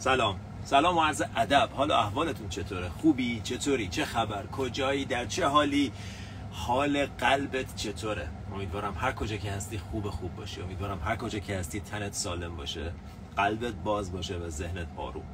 سلام. 0.00 0.40
سلام 0.64 0.98
و 0.98 1.00
عرض 1.00 1.22
ادب. 1.36 1.68
حالا 1.74 1.98
احوالتون 1.98 2.48
چطوره؟ 2.48 2.88
خوبی؟ 2.88 3.40
چطوری؟ 3.44 3.88
چه 3.88 4.04
خبر؟ 4.04 4.46
کجایی؟ 4.46 5.04
در 5.04 5.26
چه 5.26 5.46
حالی؟ 5.46 5.92
حال 6.50 7.06
قلبت 7.06 7.76
چطوره؟ 7.76 8.28
امیدوارم 8.54 8.94
هر 9.00 9.12
کجا 9.12 9.36
که 9.36 9.50
هستی 9.50 9.78
خوب 9.78 10.10
خوب 10.10 10.36
باشی. 10.36 10.62
امیدوارم 10.62 11.00
هر 11.04 11.16
کجا 11.16 11.38
که 11.38 11.58
هستی 11.58 11.80
تنت 11.80 12.14
سالم 12.14 12.56
باشه. 12.56 12.92
قلبت 13.36 13.74
باز 13.74 14.12
باشه 14.12 14.36
و 14.36 14.48
ذهنت 14.48 14.86
آروم. 14.96 15.24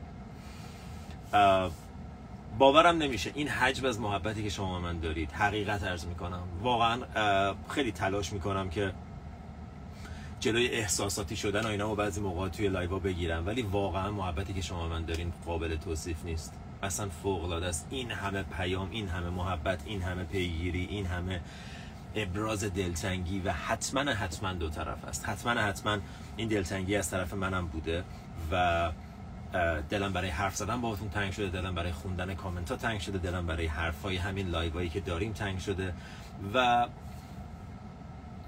باورم 2.58 2.98
نمیشه. 2.98 3.32
این 3.34 3.48
حجم 3.48 3.86
از 3.86 4.00
محبتی 4.00 4.42
که 4.42 4.50
شما 4.50 4.80
من 4.80 5.00
دارید. 5.00 5.32
حقیقت 5.32 5.82
ارز 5.82 6.06
می‌کنم. 6.06 6.42
واقعا 6.62 6.98
خیلی 7.68 7.92
تلاش 7.92 8.32
می‌کنم 8.32 8.70
که 8.70 8.92
جلوی 10.46 10.68
احساساتی 10.68 11.36
شدن 11.36 11.66
و 11.66 11.66
اینا 11.66 11.92
و 11.92 11.94
بعضی 11.94 12.20
موقع 12.20 12.48
توی 12.48 12.68
لایوا 12.68 12.98
بگیرم. 12.98 13.46
ولی 13.46 13.62
واقعا 13.62 14.10
محبتی 14.10 14.54
که 14.54 14.60
شما 14.60 14.88
من 14.88 15.04
دارین 15.04 15.32
قابل 15.46 15.76
توصیف 15.76 16.24
نیست. 16.24 16.54
اصلا 16.82 17.08
فوق 17.08 17.44
العاده 17.44 17.66
است. 17.66 17.86
این 17.90 18.10
همه 18.10 18.42
پیام 18.42 18.90
این 18.90 19.08
همه 19.08 19.30
محبت 19.30 19.82
این 19.86 20.02
همه 20.02 20.24
پیگیری 20.24 20.86
این 20.90 21.06
همه 21.06 21.40
ابراز 22.14 22.64
دلتنگی 22.64 23.38
و 23.40 23.52
حتما 23.52 24.00
حتما 24.00 24.52
دو 24.52 24.68
طرف 24.68 25.04
است. 25.04 25.28
حتما 25.28 25.50
حتما 25.50 25.98
این 26.36 26.48
دلتنگی 26.48 26.96
از 26.96 27.10
طرف 27.10 27.34
منم 27.34 27.66
بوده 27.66 28.04
و 28.52 28.92
دلم 29.90 30.12
برای 30.12 30.30
حرف 30.30 30.56
زدن 30.56 30.80
باهاتون 30.80 31.08
تنگ 31.08 31.32
شده 31.32 31.48
دلم 31.48 31.74
برای 31.74 31.92
خوندن 31.92 32.34
کامنت 32.34 32.70
ها 32.70 32.76
تنگ 32.76 33.00
شده 33.00 33.18
دلم 33.18 33.46
برای 33.46 33.66
حرفای 33.66 34.16
همین 34.16 34.48
لایوایی 34.48 34.88
که 34.88 35.00
داریم 35.00 35.32
تنگ 35.32 35.58
شده 35.58 35.94
و 36.54 36.86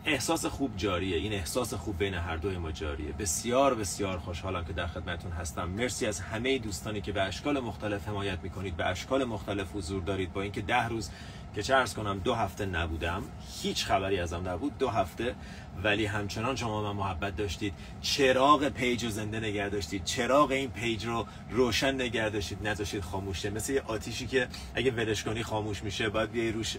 احساس 0.05 0.47
خوب 0.47 0.77
جاریه. 0.77 1.17
این 1.17 1.33
احساس 1.33 1.75
خوب 1.75 1.99
بین 1.99 2.15
هر 2.15 2.37
دوی 2.37 2.59
ما 2.59 2.73
جاریه. 2.73 3.13
بسیار 3.13 3.75
بسیار 3.75 4.19
خوشحالم 4.19 4.65
که 4.65 4.73
در 4.73 4.87
خدمتتون 4.87 5.33
هستم. 5.33 5.69
مرسی 5.69 6.07
از 6.07 6.21
همه 6.21 6.59
دوستانی 6.59 7.01
که 7.01 7.13
به 7.13 7.23
اشکال 7.23 7.61
مختلف 7.61 8.09
حمایت 8.09 8.39
می‌کنید 8.43 8.77
به 8.77 8.87
اشکال 8.87 9.25
مختلف 9.25 9.67
حضور 9.75 10.03
دارید. 10.03 10.33
با 10.33 10.43
اینکه 10.43 10.61
ده 10.61 10.89
روز 10.89 11.11
که 11.55 11.63
چه 11.63 11.75
عرض 11.75 11.95
کنم 11.95 12.19
دو 12.19 12.35
هفته 12.35 12.67
نبودم. 12.67 13.23
هیچ 13.63 13.85
خبری 13.85 14.21
ازم 14.21 14.49
نبود 14.49 14.79
دو 14.79 14.89
هفته. 14.89 15.35
ولی 15.83 16.07
همچنان 16.07 16.57
شما 16.57 16.83
من 16.83 16.99
محبت 16.99 17.37
داشتید. 17.37 17.75
چراغ 18.01 18.69
page 18.69 19.05
رو 19.05 19.11
زنده 19.11 19.41
نگه 19.41 19.69
داشتید. 19.69 20.05
چراغ 20.05 20.51
این 20.51 20.71
page 20.71 21.07
رو 21.07 21.27
روشن 21.51 21.95
نگه 21.95 22.29
داشتید. 22.29 22.69
نذاشتید 22.69 23.03
خاموش 23.03 23.35
شه 23.35 23.51
مثل 23.51 23.73
یه 23.73 23.83
آتیشی 23.87 24.27
که 24.27 24.49
اگه 24.75 24.91
ولش 24.91 25.25
کنی 25.25 25.43
خاموش 25.43 25.83
میشه 25.83 26.09
باید 26.09 26.31
بیای 26.31 26.53
روش 26.53 26.77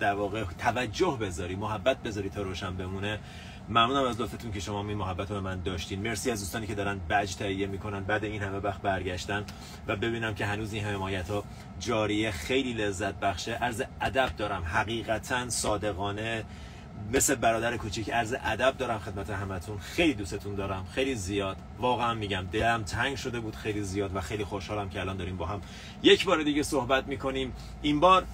در 0.00 0.14
واقع 0.14 0.44
توجه 0.44 1.18
بذاری 1.20 1.56
محبت 1.56 2.02
بذاری 2.02 2.28
تا 2.28 2.42
روشن 2.42 2.76
بمونه. 2.76 3.18
ممنونم 3.68 4.04
از 4.04 4.20
لطفتون 4.20 4.52
که 4.52 4.60
شما 4.60 4.88
این 4.88 4.96
محبت 4.96 5.30
رو 5.30 5.40
من 5.40 5.60
داشتین. 5.60 6.00
مرسی 6.00 6.30
از 6.30 6.40
دوستانی 6.40 6.66
که 6.66 6.74
دارن 6.74 7.00
بج 7.10 7.34
تهیه 7.34 7.66
می‌کنن. 7.66 8.04
بعد 8.04 8.24
این 8.24 8.42
همه 8.42 8.58
وقت 8.58 8.82
برگشتن. 8.82 9.44
و 9.86 9.96
ببینم 9.96 10.34
که 10.34 10.46
هنوز 10.46 10.72
این 10.72 10.84
حمایت 10.84 11.30
ها 11.30 11.44
جاریه. 11.80 12.30
خیلی 12.30 12.72
لذت 12.72 13.14
بخشه. 13.14 13.52
عرض 13.52 13.82
ادب 14.06 14.30
دارم. 14.36 14.64
حقیقتا 14.64 15.50
صادقانه 15.50 16.44
مثل 17.12 17.34
برادر 17.34 17.76
کوچیک 17.76 18.10
عرض 18.10 18.34
ادب 18.44 18.76
دارم 18.76 18.98
خدمت 18.98 19.30
همتون. 19.30 19.78
خیلی 19.78 20.14
دوستتون 20.14 20.54
دارم. 20.54 20.86
خیلی 20.94 21.14
زیاد. 21.14 21.56
واقعا 21.78 22.14
میگم 22.14 22.46
دلم 22.52 22.82
تنگ 22.82 23.16
شده 23.16 23.40
بود 23.40 23.56
خیلی 23.56 23.82
زیاد 23.82 24.16
و 24.16 24.20
خیلی 24.20 24.44
خوشحالم 24.44 24.88
که 24.88 25.00
الان 25.00 25.16
داریم 25.16 25.36
با 25.36 25.46
هم 25.46 25.60
یک 26.02 26.24
بار 26.24 26.42
دیگه 26.42 26.62
صحبت 26.62 27.06
می‌کنیم. 27.06 27.52
این 27.82 28.00
بار 28.00 28.24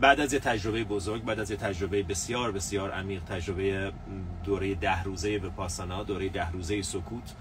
بعد 0.00 0.20
از 0.20 0.32
یه 0.32 0.38
تجربه 0.38 0.84
بزرگ 0.84 1.24
بعد 1.24 1.40
از 1.40 1.50
یه 1.50 1.56
تجربه 1.56 2.02
بسیار 2.02 2.52
بسیار 2.52 2.90
عمیق 2.90 3.22
تجربه 3.24 3.92
دوره 4.44 4.74
ده 4.74 5.02
روزه 5.02 5.38
به 5.38 5.48
پاسانا 5.48 6.02
دوره 6.02 6.28
ده 6.28 6.50
روزه 6.50 6.82
سکوت. 6.82 7.34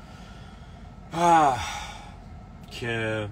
که 2.71 3.27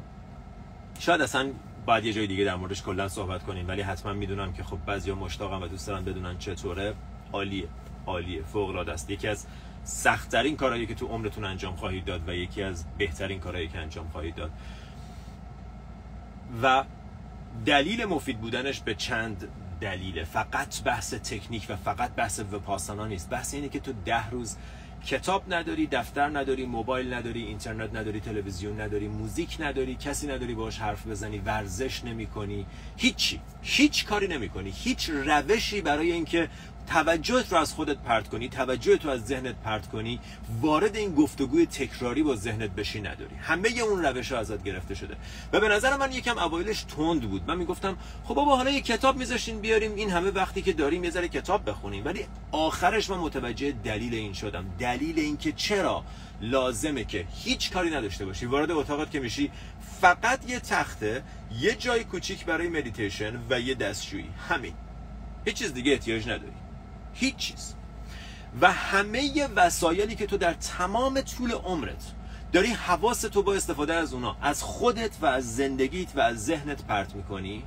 شاید 1.00 1.22
اصلا 1.22 1.52
باید 1.86 2.06
یه 2.06 2.14
جای 2.14 2.28
دیگه 2.28 2.44
در 2.44 2.56
موردش 2.56 2.84
کلا 2.84 3.08
صحبت 3.08 3.44
کنیم. 3.44 3.68
ولی 3.68 3.82
حتما 3.82 4.14
می‌دونم 4.14 4.54
که 4.54 4.64
خب 4.64 4.78
بعضیا 4.86 5.16
مشتاقم 5.16 5.62
و 5.62 5.68
دوست 5.68 5.88
دارن 5.88 6.06
بدونن 6.06 6.38
چطوره. 6.38 6.94
عالیه. 7.32 7.68
عالیه. 8.06 8.44
فوق 8.44 8.70
العاده 8.70 8.92
است. 8.92 9.10
یکی 9.10 9.28
از 9.28 9.46
سختترین 9.84 10.56
کارهایی 10.56 10.86
که 10.86 10.96
تو 10.96 11.08
عمرتون 11.08 11.44
انجام 11.44 11.76
خواهید 11.76 12.06
داد 12.06 12.30
و 12.30 12.36
یکی 12.36 12.64
از 12.64 12.86
بهترین 12.98 13.40
کارهایی 13.40 13.68
که 13.68 13.78
انجام 13.78 14.08
خواهید 14.10 14.36
داد. 14.36 14.52
و 16.64 16.84
دلیل 17.66 18.06
مفید 18.06 18.40
بودنش 18.40 18.80
به 18.80 18.96
چند 18.96 19.48
دلیله. 19.82 20.24
فقط 20.24 20.84
بحث 20.84 21.14
تکنیک 21.14 21.66
و 21.70 21.76
فقط 21.76 22.12
بحث 22.16 22.40
وپاسانا 22.52 23.08
نیست. 23.08 23.30
بحث 23.30 23.54
اینه 23.54 23.70
که 23.70 23.80
تو 23.80 23.94
ده 24.06 24.30
روز 24.30 24.58
کتاب 25.06 25.54
نداری 25.54 25.88
دفتر 25.88 26.30
نداری 26.30 26.66
موبایل 26.66 27.14
نداری 27.14 27.44
اینترنت 27.44 27.96
نداری 27.96 28.20
تلویزیون 28.20 28.82
نداری 28.82 29.08
موزیک 29.08 29.58
نداری 29.60 29.96
کسی 29.96 30.28
نداری 30.28 30.54
باش 30.54 30.80
حرف 30.80 31.08
بزنی 31.08 31.38
ورزش 31.38 32.04
نمی 32.04 32.26
کنی 32.26 32.66
هیچی 32.98 33.40
هیچ 33.62 34.06
کاری 34.06 34.28
نمی 34.28 34.50
کنی 34.50 34.74
هیچ 34.76 35.10
روشی 35.10 35.82
برای 35.82 36.12
اینکه 36.12 36.50
توجهت 36.88 37.52
رو 37.52 37.58
از 37.58 37.74
خودت 37.74 37.98
پرت 37.98 38.30
کنی 38.30 38.50
توجه 38.50 38.98
تو 38.98 39.10
از 39.10 39.26
ذهنت 39.26 39.56
پرت 39.56 39.90
کنی 39.90 40.20
وارد 40.62 40.96
این 40.96 41.16
گفتگوی 41.16 41.66
تکراری 41.66 42.24
با 42.24 42.36
ذهنت 42.36 42.70
بشی 42.70 43.02
نداری. 43.02 43.36
همه 43.36 43.70
اون 43.70 44.06
روش 44.06 44.32
ها 44.32 44.38
ازت 44.38 44.64
گرفته 44.64 44.96
شده. 44.96 45.16
و 45.54 45.60
به 45.60 45.68
نظر 45.68 45.98
من 45.98 46.12
یکم 46.12 46.38
اوایلش 46.38 46.84
تند 46.84 47.22
بود. 47.22 47.44
من 47.48 47.58
می‌گفتم 47.58 47.98
خب 48.24 48.36
بابا 48.36 48.58
حالا 48.58 48.70
یه 48.70 48.82
کتاب 48.82 49.18
میذاشتین 49.18 49.60
بیاریم 49.60 49.96
این 49.96 50.10
همه 50.10 50.32
وقتی 50.32 50.62
که 50.62 50.74
داریم 50.74 51.04
یه 51.04 51.10
ذره 51.10 51.28
کتاب 51.28 51.70
بخونیم. 51.70 52.06
ولی 52.06 52.26
آخرش 52.52 53.10
من 53.10 53.18
متوجه 53.18 53.72
دلیل 53.72 54.14
این 54.14 54.34
شدم. 54.34 54.66
دلیل 54.80 55.20
اینکه 55.20 55.52
چرا 55.52 56.04
لازمه 56.42 57.04
که 57.04 57.28
هیچ 57.44 57.72
کاری 57.72 57.90
نداشته 57.90 58.26
باشی. 58.26 58.46
وارد 58.46 58.72
اتاقت 58.72 59.12
که 59.12 59.20
میشی 59.20 59.52
فقط 60.02 60.50
یه 60.50 60.60
تخته 60.60 61.24
یه 61.60 61.76
جای 61.76 62.04
کوچیک 62.04 62.46
برای 62.46 62.68
مدیتیشن 62.68 63.42
و 63.50 63.60
یه 63.60 63.76
دستشویی 63.76 64.30
همین. 64.50 64.74
هیچ 65.46 65.56
چیز 65.56 65.74
دیگه 65.74 65.92
احتیاج 65.92 66.24
نداری. 66.28 66.65
هیچ 67.16 67.36
چیز. 67.36 67.76
و 68.62 68.72
همه 68.72 69.48
وسایلی 69.56 70.16
که 70.16 70.26
تو 70.26 70.38
در 70.38 70.54
تمام 70.54 71.22
طول 71.22 71.52
عمرت 71.52 72.04
داری 72.52 72.68
حواست 72.68 73.26
تو 73.26 73.44
با 73.44 73.54
استفاده 73.54 73.94
از 73.94 74.14
اونا 74.14 74.38
از 74.42 74.64
خودت 74.64 75.12
و 75.22 75.26
از 75.26 75.56
زندگیت 75.56 76.16
و 76.16 76.20
از 76.20 76.46
ذهنت 76.46 76.84
پرت 76.84 77.16
می‌کنی 77.16 77.64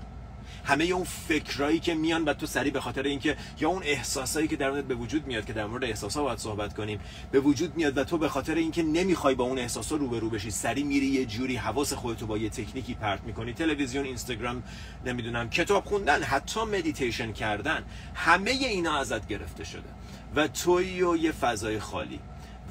همه 0.68 0.84
اون 0.84 1.04
فکرایی 1.04 1.80
که 1.80 1.94
میان 1.94 2.24
و 2.24 2.34
تو 2.34 2.46
سرت 2.47 2.70
به 2.70 2.80
خاطر 2.80 3.02
اینکه 3.02 3.36
یا 3.60 3.68
اون 3.68 3.82
احساسایی 3.82 4.48
که 4.48 4.56
درونت 4.56 4.84
به 4.84 4.94
وجود 4.94 5.26
میاد 5.26 5.44
که 5.44 5.52
در 5.52 5.66
مورد 5.66 5.84
احساسا 5.84 6.22
باید 6.22 6.38
صحبت 6.38 6.74
کنیم 6.74 7.00
به 7.30 7.40
وجود 7.40 7.76
میاد 7.76 7.98
و 7.98 8.04
تو 8.04 8.18
به 8.18 8.28
خاطر 8.28 8.54
اینکه 8.54 8.82
نمی‌خوای 8.82 9.34
با 9.34 9.44
اون 9.44 9.58
احساسا 9.58 9.96
روبرو 9.96 10.30
بشی 10.30 10.50
سریع 10.50 10.82
میری 10.82 11.06
یه 11.06 11.24
جوری 11.24 11.56
حواس 11.56 11.92
خودتو 11.92 12.26
با 12.26 12.38
یه 12.38 12.48
تکنیکی 12.48 12.94
پرت 12.94 13.24
می‌کنی. 13.24 13.52
تلویزیون 13.52 14.04
اینستاگرام 14.04 14.62
نمی‌دونم 15.06 15.50
کتاب 15.50 15.84
خوندن 15.84 16.22
حتی 16.22 16.60
مدیتیشن 16.60 17.32
کردن 17.32 17.84
همه 18.14 18.50
اینا 18.50 18.98
ازت 18.98 19.28
گرفته 19.28 19.64
شده 19.64 19.88
و 20.36 20.48
توی 20.48 21.02
و 21.02 21.16
یه 21.16 21.32
فضای 21.32 21.78
خالی. 21.78 22.20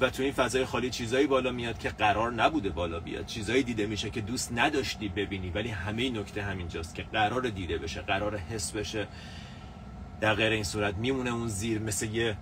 و 0.00 0.10
تو 0.10 0.22
این 0.22 0.32
فضای 0.32 0.64
خالی 0.64 0.90
چیزایی 0.90 1.26
بالا 1.26 1.50
میاد 1.52 1.78
که 1.78 1.88
قرار 1.88 2.32
نبوده 2.32 2.68
بالا 2.68 3.00
بیاد. 3.00 3.26
چیزایی 3.26 3.62
دیده 3.62 3.86
میشه 3.86 4.10
که 4.10 4.20
دوست 4.20 4.52
نداشتی 4.52 5.08
ببینی 5.08 5.50
ولی 5.50 5.68
همه 5.68 6.10
نکته 6.10 6.42
همینجاست 6.42 6.94
که 6.94 7.02
قرار 7.02 7.48
دیده 7.48 7.78
بشه 7.78 8.00
قرار 8.00 8.36
حس 8.36 8.72
بشه. 8.72 9.06
در 10.20 10.34
غیر 10.34 10.52
این 10.52 10.64
صورت 10.64 10.94
میمونه 10.94 11.30
اون 11.30 11.48
زیر 11.48 11.78
مثل 11.78 12.06
یه 12.06 12.36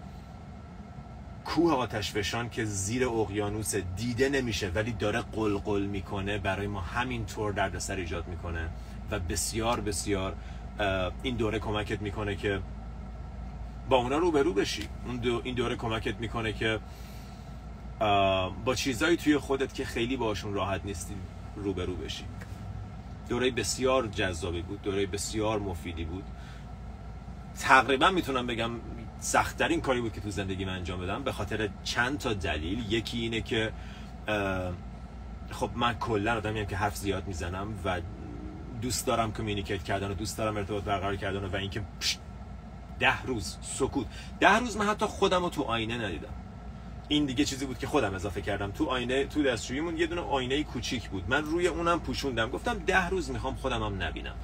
کوه 1.45 1.73
آتش 1.73 2.13
فشان 2.13 2.51
که 2.51 2.65
زیر 2.65 3.09
اقیانوس 3.09 3.75
دیده 3.75 4.29
نمیشه 4.29 4.69
ولی 4.69 4.93
داره 4.93 5.21
قلقل 5.21 5.83
می‌کنه. 5.83 6.39
برای 6.39 6.67
ما 6.67 6.81
همین 6.81 7.27
طور 7.27 7.53
دردسر 7.53 7.97
ایجاد 7.97 8.29
می‌کنه 8.29 8.69
و 9.11 9.19
بسیار 9.19 9.81
بسیار 9.81 10.37
این 11.23 11.37
دوره 11.37 11.59
کمکت 11.59 12.03
می‌کنه 12.03 12.37
که 12.37 12.61
با 13.89 13.97
اونا 13.97 14.19
روبرو 14.19 14.53
بشی. 14.53 14.89
اون 15.07 15.41
این 15.45 15.55
دوره 15.55 15.77
کمکت 15.77 16.21
می‌کنه 16.21 16.53
که 16.53 16.79
با 18.65 18.75
چیزایی 18.77 19.17
توی 19.17 19.39
خودت 19.39 19.75
که 19.75 19.85
خیلی 19.85 20.17
باشون 20.17 20.55
راحت 20.55 20.81
نیستی 20.85 21.15
روبرو 21.57 21.95
بشی. 21.95 22.25
دوره 23.29 23.51
بسیار 23.51 24.07
جذابی 24.07 24.63
بود 24.63 24.83
دوره 24.83 25.07
بسیار 25.07 25.59
مفیدی 25.59 26.05
بود. 26.05 26.25
تقریبا 27.59 28.11
می‌تونم 28.11 28.47
بگم 28.47 28.71
سختترین 29.21 29.81
کاری 29.81 30.01
بود 30.01 30.13
که 30.13 30.21
تو 30.21 30.31
زندگی 30.31 30.65
من 30.65 30.75
انجام 30.75 31.01
بدم 31.01 31.23
به 31.23 31.33
خاطر 31.33 31.69
چند 31.85 32.19
تا 32.19 32.33
دلیل. 32.33 32.93
یکی 32.93 33.19
اینه 33.19 33.41
که 33.41 33.73
خب 35.51 35.71
من 35.75 35.95
کلا 35.95 36.37
آدمی 36.37 36.67
که 36.67 36.77
حرف 36.77 36.97
زیاد 36.97 37.27
می‌زنم 37.27 37.75
و 37.85 38.01
دوست 38.83 39.07
دارم 39.07 39.33
کمیونیکیت 39.33 39.85
کردن 39.85 40.11
و 40.11 40.15
دوست 40.15 40.39
دارم 40.39 40.57
ارتباط 40.57 40.85
برقرار 40.85 41.17
کردن 41.17 41.45
و 41.45 41.57
اینکه 41.57 41.83
ده 42.99 43.23
روز 43.23 43.57
سکوت. 43.63 44.07
ده 44.41 44.59
روز 44.59 44.77
من 44.77 44.87
حتی 44.87 45.07
خودم 45.07 45.43
رو 45.43 45.49
تو 45.49 45.63
آینه 45.63 45.99
ندیدم. 45.99 46.35
این 47.09 47.27
دیگه 47.27 47.45
چیزی 47.45 47.67
بود 47.67 47.79
که 47.79 47.87
خودم 47.87 48.15
اضافه 48.15 48.41
کردم. 48.43 48.71
تو 48.71 48.87
آینه 48.87 49.25
تو 49.25 49.43
دستشوییمون 49.43 49.97
یه 49.97 50.07
دونه 50.07 50.21
آینه 50.21 50.63
کوچیک 50.63 51.09
بود. 51.09 51.25
من 51.29 51.45
روی 51.45 51.67
اونم 51.67 52.01
پوشوندم. 52.01 52.51
گفتم 52.51 52.79
ده 52.79 53.09
روز 53.09 53.31
می‌خوام 53.31 53.55
خودم 53.55 53.83
هم 53.83 54.03
نبینم. 54.03 54.35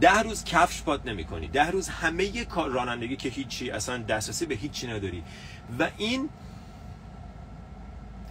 ده 0.00 0.22
روز 0.22 0.44
کفش 0.44 0.82
پات 0.82 1.06
نمی 1.06 1.24
کنی 1.24 1.48
ده 1.48 1.70
روز 1.70 1.88
همه 1.88 2.44
کار 2.44 2.70
رانندگی 2.70 3.16
که 3.16 3.28
هیچی 3.28 3.70
اصلا 3.70 3.98
دسترسی 3.98 4.46
به 4.46 4.54
هیچی 4.54 4.86
نداری. 4.86 5.22
و 5.78 5.90
این 5.96 6.28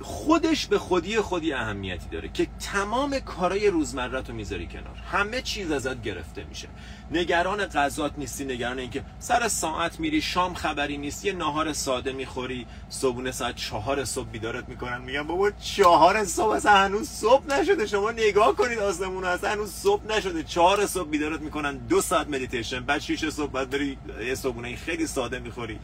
خودش 0.02 0.68
به 0.68 0.80
خودی 0.80 1.22
خودی 1.22 1.54
اهمیتی 1.54 2.10
داره 2.12 2.30
که 2.34 2.48
تمام 2.60 3.20
کارای 3.20 3.68
روزمره 3.68 4.22
تو 4.22 4.34
می‌ذاری 4.34 4.68
کنار. 4.68 4.96
همه 5.12 5.42
چیز 5.42 5.72
ازت 5.72 6.02
گرفته 6.02 6.44
میشه. 6.50 6.68
نگران 7.12 7.66
غذات 7.66 8.12
نیستی 8.18 8.46
نگران 8.46 8.80
اینکه 8.80 9.04
سر 9.20 9.48
ساعت 9.48 10.00
میری 10.00 10.22
شام 10.22 10.54
خبری 10.54 10.98
نیست 10.98 11.26
یه 11.26 11.34
ناهار 11.34 11.74
ساده 11.74 12.12
می‌خوری 12.12 12.66
صبحونه 12.90 13.32
ساعت 13.32 13.56
چهار 13.56 14.06
صبح 14.06 14.30
بیدارت 14.30 14.70
می‌کنن 14.70 15.02
میگن 15.02 15.24
بابا 15.24 15.52
چهار 15.52 16.26
صبح 16.26 16.52
اصلا 16.52 16.72
هنوز 16.72 17.10
صبح 17.10 17.60
نشده. 17.60 17.88
شما 17.88 18.12
نگاه 18.12 18.56
کنید 18.56 18.80
آسمون 18.80 19.24
اصلا 19.24 19.52
هنوز 19.52 19.72
صبح 19.72 20.08
نشده. 20.08 20.44
چهار 20.44 20.86
صبح 20.86 21.10
بیدارت 21.10 21.42
می‌کنن 21.42 21.78
دو 21.78 22.02
ساعت 22.02 22.28
مدیتیشن 22.28 22.80
بعد 22.80 23.02
شیش 23.02 23.26
صبح 23.26 23.52
بعد 23.52 23.70
بری 23.70 23.98
یه 24.28 24.36
صبحونه 24.36 24.76
خیلی 24.76 25.08
ساده 25.08 25.40
می‌خوری. 25.40 25.80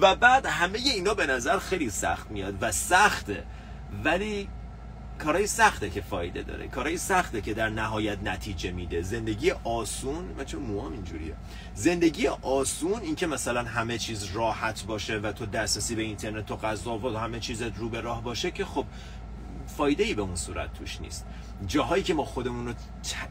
و 0.00 0.14
بعد 0.14 0.46
همه 0.46 0.78
اینا 0.78 1.14
به 1.14 1.26
نظر 1.26 1.58
خیلی 1.58 1.90
سخت 1.90 2.30
میاد 2.30 2.54
و 2.60 2.72
سخته. 2.72 3.44
ولی 4.04 4.48
کارهای 5.18 5.46
سخته 5.46 5.90
که 5.90 6.00
فایده 6.00 6.42
داره. 6.42 6.68
کارهای 6.68 6.98
سخته 6.98 7.40
که 7.40 7.54
در 7.54 7.68
نهایت 7.68 8.18
نتیجه 8.22 8.72
میده. 8.72 9.02
زندگی 9.02 9.50
آسون 9.50 10.24
من 10.38 10.44
چون 10.44 10.62
موام 10.62 10.92
اینجوریه. 10.92 11.34
زندگی 11.74 12.26
آسون 12.26 13.00
این 13.02 13.14
که 13.14 13.26
مثلا 13.26 13.62
همه 13.62 13.98
چیز 13.98 14.24
راحت 14.24 14.84
باشه 14.84 15.18
و 15.18 15.32
تو 15.32 15.46
دسترسی 15.46 15.94
به 15.94 16.02
اینترنت 16.02 16.50
و 16.50 16.56
غذا 16.56 16.98
و 16.98 17.18
همه 17.18 17.40
چیزت 17.40 17.78
رو 17.78 17.88
به 17.88 18.00
راه 18.00 18.22
باشه 18.22 18.50
که 18.50 18.64
خب 18.64 18.84
فایده 19.66 20.04
ای 20.04 20.14
به 20.14 20.22
اون 20.22 20.36
صورت 20.36 20.74
توش 20.74 21.00
نیست. 21.00 21.26
جاهایی 21.66 22.02
که 22.02 22.14
ما 22.14 22.24
خودمون 22.24 22.66
رو 22.66 22.74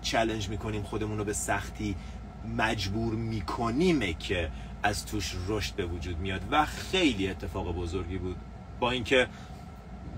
چلنج 0.02 0.50
می‌کنیم 0.50 0.84
خودمون 0.84 1.18
رو 1.18 1.24
به 1.24 1.34
سختی 1.34 1.96
مجبور 2.57 3.13
میکنیمه 3.13 4.13
که 4.13 4.52
از 4.86 5.06
توش 5.06 5.36
رشد 5.48 5.76
به 5.76 5.86
وجود 5.86 6.18
میاد 6.18 6.42
و 6.52 6.66
خیلی 6.66 7.28
اتفاق 7.30 7.76
بزرگی 7.76 8.18
بود. 8.18 8.36
با 8.80 8.92
اینکه 8.92 9.28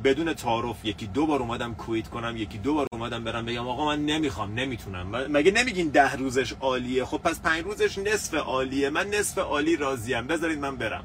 بدون 0.03 0.33
تعارف 0.33 0.85
یکی 0.85 1.07
دو 1.07 1.25
بار 1.25 1.41
اومدم 1.41 1.75
کویت 1.75 2.07
کنم 2.07 2.37
یکی 2.37 2.57
دو 2.57 2.73
بار 2.73 2.87
اومدم 2.91 3.23
برم 3.23 3.45
بگم 3.45 3.67
آقا 3.67 3.85
من 3.85 4.05
نمی‌خوام 4.05 4.53
نمی‌تونم. 4.53 5.07
مگه 5.29 5.51
نمیگین 5.51 5.89
ده 5.89 6.15
روزش 6.15 6.53
عالیه؟ 6.53 7.05
خب 7.05 7.17
پس 7.17 7.41
پنج 7.41 7.63
روزش 7.63 7.97
نصف 7.97 8.33
عالیه. 8.33 8.89
من 8.89 9.07
نصف 9.07 9.37
عالی 9.37 9.75
راضیم. 9.75 10.27
بذارید 10.27 10.59
من 10.59 10.75
برم. 10.75 11.03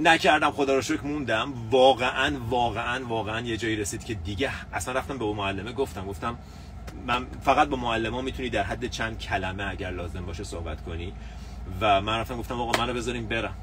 نکردم 0.00 0.50
خدا 0.50 0.74
رو 0.74 0.82
شکر 0.82 1.02
موندم. 1.02 1.52
واقعا 1.70 2.32
واقعا 2.50 3.06
واقعا 3.06 3.40
یه 3.40 3.56
جایی 3.56 3.76
رسید 3.76 4.04
که 4.04 4.14
دیگه 4.14 4.50
اصلا 4.72 4.94
رفتم 4.94 5.18
به 5.18 5.24
اون 5.24 5.36
معلمه 5.36 5.72
گفتم 5.72 6.06
گفتم 6.06 6.38
من 7.06 7.26
فقط 7.42 7.68
با 7.68 7.76
معلم 7.76 8.24
می‌تونی 8.24 8.50
در 8.50 8.62
حد 8.62 8.86
چند 8.86 9.18
کلمه 9.18 9.70
اگر 9.70 9.90
لازم 9.90 10.26
باشه 10.26 10.44
صحبت 10.44 10.84
کنی. 10.84 11.12
و 11.80 12.00
من 12.00 12.18
رفتم 12.20 12.36
گفتم 12.36 12.60
آقا 12.60 12.82
منو 12.82 12.94
بذاریم 12.94 13.26
برم. 13.26 13.54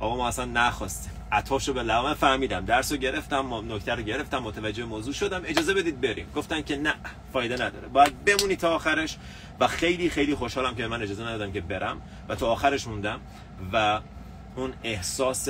آقا 0.00 0.16
ما 0.16 0.28
اصلا 0.28 0.44
نخواستیم. 0.44 1.12
عطاشو 1.32 1.72
به 1.72 1.82
من 1.82 2.14
فهمیدم. 2.14 2.64
درسو 2.64 2.96
گرفتم 2.96 3.72
نکته 3.72 3.94
رو 3.94 4.02
گرفتم 4.02 4.38
متوجه 4.38 4.84
موضوع 4.84 5.12
شدم. 5.12 5.42
اجازه 5.44 5.74
بدید 5.74 6.00
بریم. 6.00 6.26
گفتن 6.36 6.62
که 6.62 6.76
نه 6.76 6.94
فایده 7.32 7.54
نداره. 7.54 7.88
باید 7.88 8.24
بمونی 8.24 8.56
تا 8.56 8.74
آخرش. 8.74 9.16
و 9.60 9.66
خیلی 9.66 10.10
خیلی 10.10 10.34
خوشحالم 10.34 10.74
که 10.74 10.86
من 10.86 11.02
اجازه 11.02 11.22
ندادم 11.22 11.52
که 11.52 11.60
برم 11.60 12.02
و 12.28 12.34
تا 12.34 12.46
آخرش 12.50 12.86
موندم. 12.86 13.20
و 13.72 14.00
اون 14.56 14.72
احساس 14.84 15.48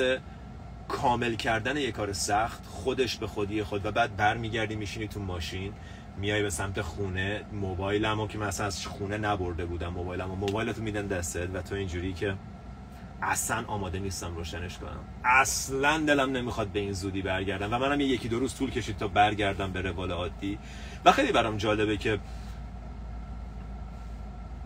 کامل 0.87 1.35
کردن 1.35 1.77
یک 1.77 1.95
کار 1.95 2.13
سخت 2.13 2.65
خودش 2.65 3.17
به 3.17 3.27
خودی 3.27 3.63
خود. 3.63 3.85
و 3.85 3.91
بعد 3.91 4.15
برمیگردی 4.15 4.75
میشینی 4.75 5.07
تو 5.07 5.19
ماشین. 5.19 5.73
میای 6.21 6.41
به 6.41 6.49
سمت 6.49 6.81
خونه 6.81 7.41
موبایلمو 7.53 8.27
که 8.27 8.37
مثلا 8.37 8.65
از 8.65 8.87
خونه 8.87 9.17
نبرده 9.17 9.65
بودم 9.65 9.87
موبایلمو. 9.87 10.35
موبایلتو 10.35 10.81
میدن 10.81 11.07
دستت 11.07 11.49
و 11.53 11.61
تو 11.61 11.75
اینجوری 11.75 12.13
که 12.13 12.35
اصلا 13.21 13.63
آماده 13.67 13.99
نیستم 13.99 14.35
روشنش 14.35 14.77
کنم. 14.77 14.99
اصلا 15.23 15.97
دلم 15.97 16.31
نمی‌خواد 16.31 16.67
به 16.67 16.79
این 16.79 16.93
زودی 16.93 17.21
برگردم 17.21 17.73
و 17.73 17.77
منم 17.77 18.01
یکی 18.01 18.27
دو 18.27 18.39
روز 18.39 18.55
طول 18.55 18.71
کشید 18.71 18.97
تا 18.97 19.07
برگردم 19.07 19.71
به 19.71 19.81
روال 19.81 20.11
عادی. 20.11 20.59
و 21.05 21.11
خیلی 21.11 21.31
برام 21.31 21.57
جالبه 21.57 21.97
که 21.97 22.19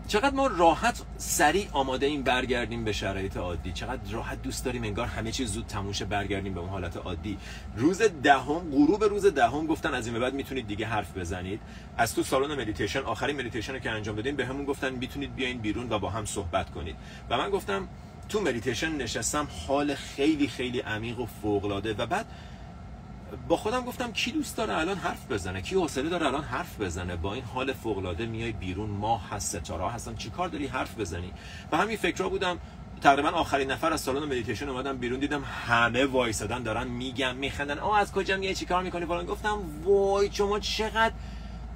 چقدر 0.08 0.34
ما 0.34 0.46
راحت 0.46 1.02
سریع 1.18 1.68
آماده 1.72 2.06
این 2.06 2.22
برگردیم 2.22 2.84
به 2.84 2.92
شرایط 2.92 3.36
عادی؟ 3.36 3.72
چقدر 3.72 4.12
راحت 4.12 4.42
دوست 4.42 4.64
داریم 4.64 4.82
انگار 4.82 5.06
همه 5.06 5.32
چیز 5.32 5.52
زود 5.52 5.66
تموم 5.66 5.88
شه 5.88 6.04
برگردیم 6.04 6.54
به 6.54 6.60
اون 6.60 6.68
حالت 6.68 6.96
عادی. 6.96 7.38
روز 7.76 8.02
دهم 8.22 8.70
غروب 8.72 9.04
روز 9.04 9.26
دهم 9.26 9.66
گفتن 9.66 9.94
از 9.94 10.06
این 10.06 10.18
بعد 10.18 10.34
می‌تونید 10.34 10.66
دیگه 10.66 10.86
حرف 10.86 11.18
بزنید. 11.18 11.60
از 11.96 12.14
تو 12.14 12.22
سالن 12.22 12.60
مدیتیشن 12.60 13.00
آخرین 13.00 13.36
مدیتیشن 13.36 13.78
که 13.78 13.90
انجام 13.90 14.16
دادیم 14.16 14.36
بهمون 14.36 14.64
گفتن 14.64 14.90
می‌تونید 14.90 15.34
بیاین 15.34 15.58
بیرون 15.58 15.92
و 15.92 15.98
با 15.98 16.10
هم 16.10 16.24
صحبت 16.24 16.70
کنید. 16.70 16.96
و 17.30 17.36
من 17.36 17.50
گفتم 17.50 17.88
تو 18.28 18.40
مدیتیشن 18.40 18.92
نشستم 18.92 19.48
حال 19.66 19.94
خیلی 19.94 20.48
خیلی 20.48 20.80
عمیق 20.80 21.20
و 21.20 21.26
فوق 21.42 21.64
و 21.64 22.06
بعد 22.06 22.26
با 23.48 23.56
خودم 23.56 23.84
گفتم 23.84 24.12
کی 24.12 24.32
دوست 24.32 24.56
داره 24.56 24.78
الان 24.78 24.96
حرف 24.96 25.30
بزنه 25.30 25.62
کی 25.62 25.74
حوصله 25.74 26.08
داره 26.08 26.26
الان 26.26 26.44
حرف 26.44 26.80
بزنه. 26.80 27.16
با 27.16 27.34
این 27.34 27.44
حال 27.44 27.72
فوق 27.72 27.98
العاده 27.98 28.26
میای 28.26 28.52
بیرون 28.52 28.90
ماه 28.90 29.30
هست 29.30 29.58
ستاره 29.58 29.90
هستن 29.90 30.14
چیکار 30.14 30.48
داری 30.48 30.66
حرف 30.66 30.98
بزنی؟ 31.00 31.32
و 31.72 31.76
همین 31.76 31.96
فکرها 31.96 32.28
بودم. 32.28 32.58
تقریبا 33.00 33.28
آخرین 33.28 33.70
نفر 33.70 33.92
از 33.92 34.00
سالن 34.00 34.24
مدیتیشن 34.24 34.68
اومدم 34.68 34.98
بیرون. 34.98 35.20
دیدم 35.20 35.44
همه 35.66 36.04
وایسادن 36.04 36.62
دارن 36.62 36.86
میگن 36.86 37.34
میخندن. 37.34 37.78
آ 37.78 37.94
از 37.94 38.12
کجا 38.12 38.36
میای؟ 38.36 38.54
چیکار 38.54 38.82
می‌کنی؟ 38.82 39.06
فلان. 39.06 39.26
گفتم 39.26 39.58
وای 39.84 40.30
شما 40.32 40.58
چقدر 40.58 41.14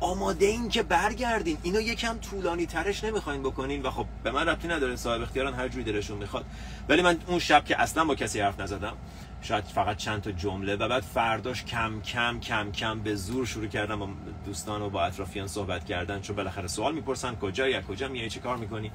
آماده 0.01 0.47
این 0.47 0.69
که 0.69 0.83
برگردین. 0.83 1.59
اینو 1.63 1.81
یکم 1.81 2.19
طولانی 2.19 2.67
ترش 2.67 3.05
نمی‌خواین 3.05 3.43
بکنین. 3.43 3.83
و 3.83 3.91
خب 3.91 4.07
به 4.25 4.31
من 4.31 4.49
ربطی 4.49 4.69
نداره. 4.69 4.97
صاحب 4.97 5.23
اختیارن 5.23 5.55
هر 5.55 5.69
جوری 5.69 5.85
دلشون 5.85 6.19
می‌خواد. 6.19 6.45
ولی 6.89 7.03
من 7.03 7.19
اون 7.27 7.39
شب 7.39 7.65
که 7.65 7.81
اصلا 7.81 8.05
با 8.05 8.15
کسی 8.15 8.41
حرف 8.41 8.61
نزدم 8.61 8.97
شاید 9.43 9.65
فقط 9.65 9.97
چند 9.97 10.23
تا 10.23 10.33
جمله 10.33 10.77
و 10.77 10.89
بعد 10.89 11.03
فرداش 11.03 11.65
کم 11.65 12.01
کم 12.01 12.41
کم 12.41 12.73
کم 12.73 13.01
به 13.01 13.15
زور 13.15 13.47
شروع 13.47 13.67
کردم 13.67 13.99
با 13.99 14.09
دوستان 14.47 14.83
و 14.83 14.91
با 14.91 15.03
اطرافیان 15.05 15.47
صحبت 15.47 15.85
کردن 15.85 16.21
چون 16.21 16.37
بالاخره 16.37 16.67
سوال 16.67 16.95
می‌پرسن 16.95 17.35
کجایی 17.35 17.75
از 17.75 17.85
کجا 17.85 18.09
میای 18.09 18.31
چه 18.31 18.41
کار 18.41 18.57
می‌کنی؟ 18.57 18.91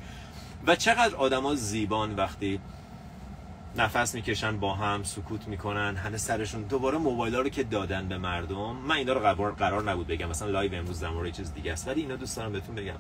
و 0.67 0.75
چقدر 0.75 1.15
آدما 1.15 1.55
زیبان 1.55 2.15
وقتی 2.15 2.59
نفس 3.77 4.15
می‌کشن 4.15 4.59
با 4.59 4.73
هم 4.73 5.03
سکوت 5.03 5.47
می‌کنن 5.47 5.95
همه 5.95 6.17
سرشون 6.17 6.61
دوباره 6.61 6.97
موبایل 6.97 7.35
رو 7.35 7.49
که 7.49 7.63
دادن 7.63 8.07
به 8.07 8.17
مردم. 8.17 8.75
من 8.75 8.95
اینا 8.95 9.13
رو 9.13 9.19
قرار, 9.19 9.51
قرار 9.51 9.91
نبود 9.91 10.07
بگم 10.07 10.29
مثلا 10.29 10.49
live 10.49 10.75
امروز 10.75 10.99
در 10.99 11.29
چیز 11.29 11.53
دیگه 11.53 11.73
است. 11.73 11.87
ولی 11.87 12.01
اینا 12.01 12.15
دوست 12.15 12.37
دارم 12.37 12.51
بهتون 12.51 12.75
بگم. 12.75 12.95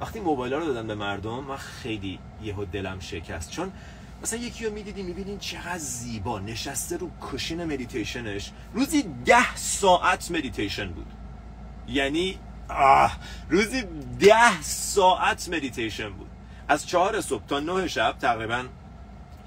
وقتی 0.00 0.20
موبایل 0.20 0.52
رو 0.52 0.66
دادن 0.66 0.86
به 0.86 0.94
مردم 0.94 1.44
من 1.44 1.56
خیلی 1.56 2.18
یهو 2.42 2.64
دلم 2.64 3.00
شکست. 3.00 3.50
چون 3.50 3.72
مثلا 4.22 4.38
یکی 4.38 4.64
رو 4.64 4.72
می‌دیدی 4.72 5.02
می‌بینین 5.02 5.38
چقدر 5.38 5.78
زیبا. 5.78 6.38
نشسته 6.38 6.96
رو 6.96 7.10
cushion 7.32 7.64
مدیتیشنش. 7.64 8.50
روزی 8.74 9.04
ده 9.24 9.56
ساعت 9.56 10.30
مدیتیشن 10.30 10.88
بود. 10.88 11.06
یعنی 11.88 12.38
آه 12.68 13.16
روزی 13.50 13.84
ده 14.20 14.62
ساعت 14.62 15.48
مدیتیشن 15.48 16.10
بود. 16.10 16.28
از 16.68 16.86
چهار 16.86 17.20
صبح 17.20 17.46
تا 17.46 17.60
نه 17.60 17.88
شب 17.88 18.16
تقریبا 18.20 18.64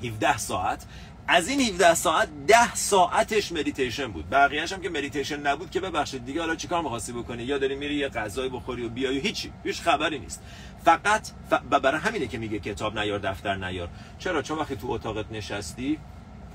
17 0.04 0.38
ساعت. 0.38 0.86
از 1.28 1.48
این 1.48 1.62
17 1.62 1.96
ساعت 1.96 2.30
10 2.48 2.76
ساعتش 2.76 3.52
مدیتیشن 3.52 4.12
بود. 4.12 4.30
بقیه‌اش 4.30 4.74
هم 4.74 4.82
که 4.82 4.90
مدیتیشن 4.90 5.40
نبود 5.40 5.72
که 5.72 5.80
ببخشید 5.80 6.26
دیگه 6.26 6.40
حالا 6.40 6.56
چیکار 6.56 6.82
می‌خواستی 6.82 7.14
بکنی؟ 7.14 7.44
یا 7.44 7.58
داری 7.58 7.76
میری 7.76 7.96
یه 7.96 8.10
غذای 8.10 8.50
بخوری 8.50 8.86
و 8.86 8.90
بیای؟ 8.90 9.20
و 9.20 9.22
هیچی. 9.22 9.52
هیچ 9.64 9.82
خبری 9.82 10.20
نیست. 10.20 10.42
فقط 10.84 11.28
ف... 11.50 11.54
برای 11.54 12.02
همینه 12.02 12.28
که 12.28 12.38
میگه 12.38 12.60
کتاب 12.60 13.00
نیار 13.00 13.20
دفتر 13.20 13.56
نیار. 13.56 13.90
چرا؟ 14.20 14.42
چون 14.42 14.60
وقتی 14.60 14.76
تو 14.76 14.92
اتاقت 14.92 15.26
نشستی 15.32 16.00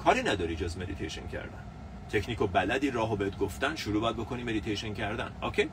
کاری 0.04 0.23
نداری 0.23 0.57
جز 0.57 0.78
مدیتیشن 0.78 1.26
کردن. 1.26 1.64
تکنیک 2.11 2.40
و 2.40 2.47
بلدی 2.47 2.90
راهو 2.90 3.16
بهت 3.16 3.38
گفتن 3.38 3.76
شروع 3.76 4.00
باید 4.00 4.16
بکنی 4.16 4.43
مدیتیشن 4.43 4.95
کردن. 4.95 5.33
OK؟ 5.43 5.71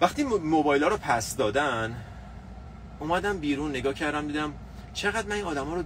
وقتی 0.00 0.24
موبایل 0.24 0.82
ها 0.82 0.88
رو 0.88 0.96
پس 0.96 1.36
دادن 1.36 1.96
اومدم 2.98 3.38
بیرون 3.38 3.70
نگاه 3.70 3.94
کردم 3.94 4.26
دیدم 4.26 4.52
چقدر 4.92 5.26
من 5.26 5.32
این 5.32 5.44
آدما 5.44 5.74
رو 5.74 5.82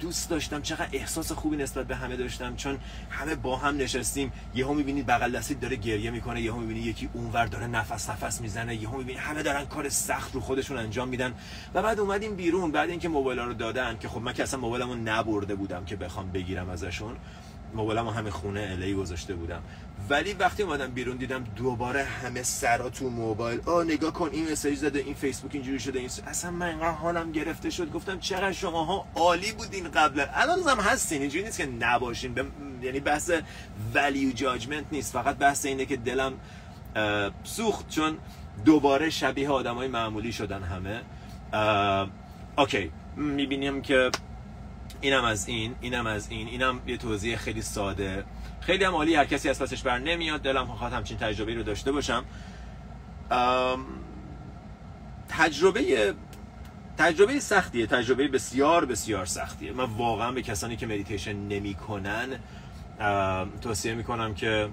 دوست 0.00 0.30
داشتم 0.30 0.62
چقدر 0.62 0.88
احساس 0.92 1.32
خوبی 1.32 1.56
نسبت 1.56 1.86
به 1.86 1.96
همه 1.96 2.16
داشتم. 2.16 2.56
چون 2.56 2.78
همه 3.10 3.34
با 3.34 3.56
هم 3.56 3.76
نشستیم 3.76 4.32
یهو 4.54 4.74
می‌بینید 4.74 5.06
بغل 5.06 5.32
دستید 5.32 5.60
داره 5.60 5.76
گریه 5.76 6.10
می‌کنه 6.10 6.40
یهو 6.40 6.58
می‌بینی 6.58 6.80
یکی 6.80 7.08
اونور 7.12 7.46
داره 7.46 7.66
نفس 7.66 8.10
نفس 8.10 8.40
می‌زنه 8.40 8.74
یهو 8.74 8.96
می‌بینی 8.96 9.18
همه 9.18 9.42
دارن 9.42 9.66
کار 9.66 9.88
سخت 9.88 10.34
رو 10.34 10.40
خودشون 10.40 10.76
انجام 10.76 11.08
میدن. 11.08 11.34
و 11.74 11.82
بعد 11.82 12.00
اومدیم 12.00 12.36
بیرون 12.36 12.70
بعد 12.70 12.90
اینکه 12.90 13.08
موبایل 13.08 13.38
رو 13.38 13.54
دادن 13.54 13.98
که 13.98 14.08
خب 14.08 14.20
من 14.20 14.32
که 14.32 14.42
اصلا 14.42 14.60
موبایلمو 14.60 14.94
نبرده 14.94 15.54
بودم 15.54 15.84
که 15.84 15.96
بخوام 15.96 16.30
بگیرم 16.30 16.70
ازشون. 16.70 17.16
موبایلم 17.74 18.08
همه 18.08 18.30
خونه 18.30 18.68
الی 18.72 18.94
گذاشته 18.94 19.34
بودم. 19.34 19.62
ولی 20.10 20.32
وقتی 20.32 20.62
اومدم 20.62 20.86
بیرون 20.86 21.16
دیدم 21.16 21.44
دوباره 21.56 22.04
همه 22.04 22.42
سرا 22.42 22.90
تو 22.90 23.10
موبایل. 23.10 23.60
آ 23.66 23.82
نگاه 23.82 24.12
کن 24.12 24.28
این 24.32 24.52
مسیج 24.52 24.78
زده 24.78 24.98
این 24.98 25.14
فیسبوک 25.14 25.54
اینجوری 25.54 25.80
شده 25.80 25.98
این 25.98 26.10
اصلا 26.26 26.50
من 26.50 26.66
اینقدر 26.66 26.90
حالم 26.90 27.32
گرفته 27.32 27.70
شد. 27.70 27.92
گفتم 27.92 28.18
چقدر 28.18 28.52
شماها 28.52 29.06
عالی 29.14 29.52
بودین 29.52 29.88
قبلا. 29.88 30.26
الان 30.34 30.58
هم 30.68 30.80
هستین 30.80 31.20
اینجوری 31.20 31.44
نیست 31.44 31.58
که 31.58 31.66
نباشین. 31.66 32.34
ب... 32.34 32.44
یعنی 32.82 33.00
بحث 33.00 33.30
ولیو 33.94 34.32
جاجمنت 34.32 34.84
نیست. 34.92 35.12
فقط 35.12 35.36
بحث 35.36 35.66
اینه 35.66 35.86
که 35.86 35.96
دلم 35.96 36.32
سوخت 37.44 37.88
چون 37.88 38.18
دوباره 38.64 39.10
شبیه 39.10 39.50
آدمای 39.50 39.88
معمولی 39.88 40.32
شدن 40.32 40.62
همه. 40.62 41.00
اوکی. 42.58 42.90
می‌بینیم 43.16 43.82
که 43.82 44.10
اینم 45.00 45.24
از 45.24 45.48
این 45.48 45.74
اینم 45.80 46.06
از 46.06 46.30
این 46.30 46.48
اینم 46.48 46.80
یه 46.86 46.96
توضیح 46.96 47.36
خیلی 47.36 47.62
ساده. 47.62 48.24
خیلی 48.60 48.84
هم 48.84 48.94
عالی 48.94 49.14
هر 49.14 49.24
کسی 49.24 49.48
از 49.48 49.62
پسش 49.62 49.82
بر 49.82 49.98
نمیاد. 49.98 50.42
دلم 50.42 50.66
می‌خواد 50.66 50.92
همچین 50.92 51.16
تجربه 51.16 51.54
رو 51.54 51.62
داشته 51.62 51.92
باشم. 51.92 52.24
تجربه 55.28 56.14
تجربه 56.98 57.40
سختیه. 57.40 57.86
تجربه 57.86 58.28
بسیار 58.28 58.84
بسیار 58.84 59.26
سختیه. 59.26 59.72
من 59.72 59.84
واقعا 59.84 60.32
به 60.32 60.42
کسانی 60.42 60.76
که 60.76 60.86
مدیتیشن 60.86 61.36
نمی‌کنن 61.36 62.28
توصیه 63.60 63.94
می‌کنم 63.94 64.34
که 64.34 64.68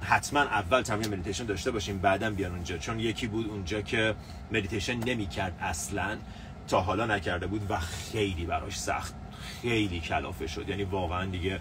حتما 0.00 0.40
اول 0.40 0.82
تمرین 0.82 1.12
مدیتیشن 1.12 1.44
داشته 1.44 1.70
باشیم 1.70 1.98
بعدا 1.98 2.30
بیان 2.30 2.52
اونجا. 2.52 2.78
چون 2.78 3.00
یکی 3.00 3.26
بود 3.26 3.48
اونجا 3.48 3.80
که 3.80 4.14
مدیتیشن 4.52 4.94
نمی‌کرد 4.94 5.58
اصلا 5.60 6.16
تا 6.68 6.80
حالا 6.80 7.06
نکرده 7.06 7.46
بود 7.46 7.70
و 7.70 7.78
خیلی 7.78 8.44
براش 8.44 8.78
سخت. 8.78 9.14
خیلی 9.62 10.00
کلافه 10.00 10.46
شد. 10.46 10.68
یعنی 10.68 10.84
واقعا 10.84 11.24
دیگه 11.24 11.60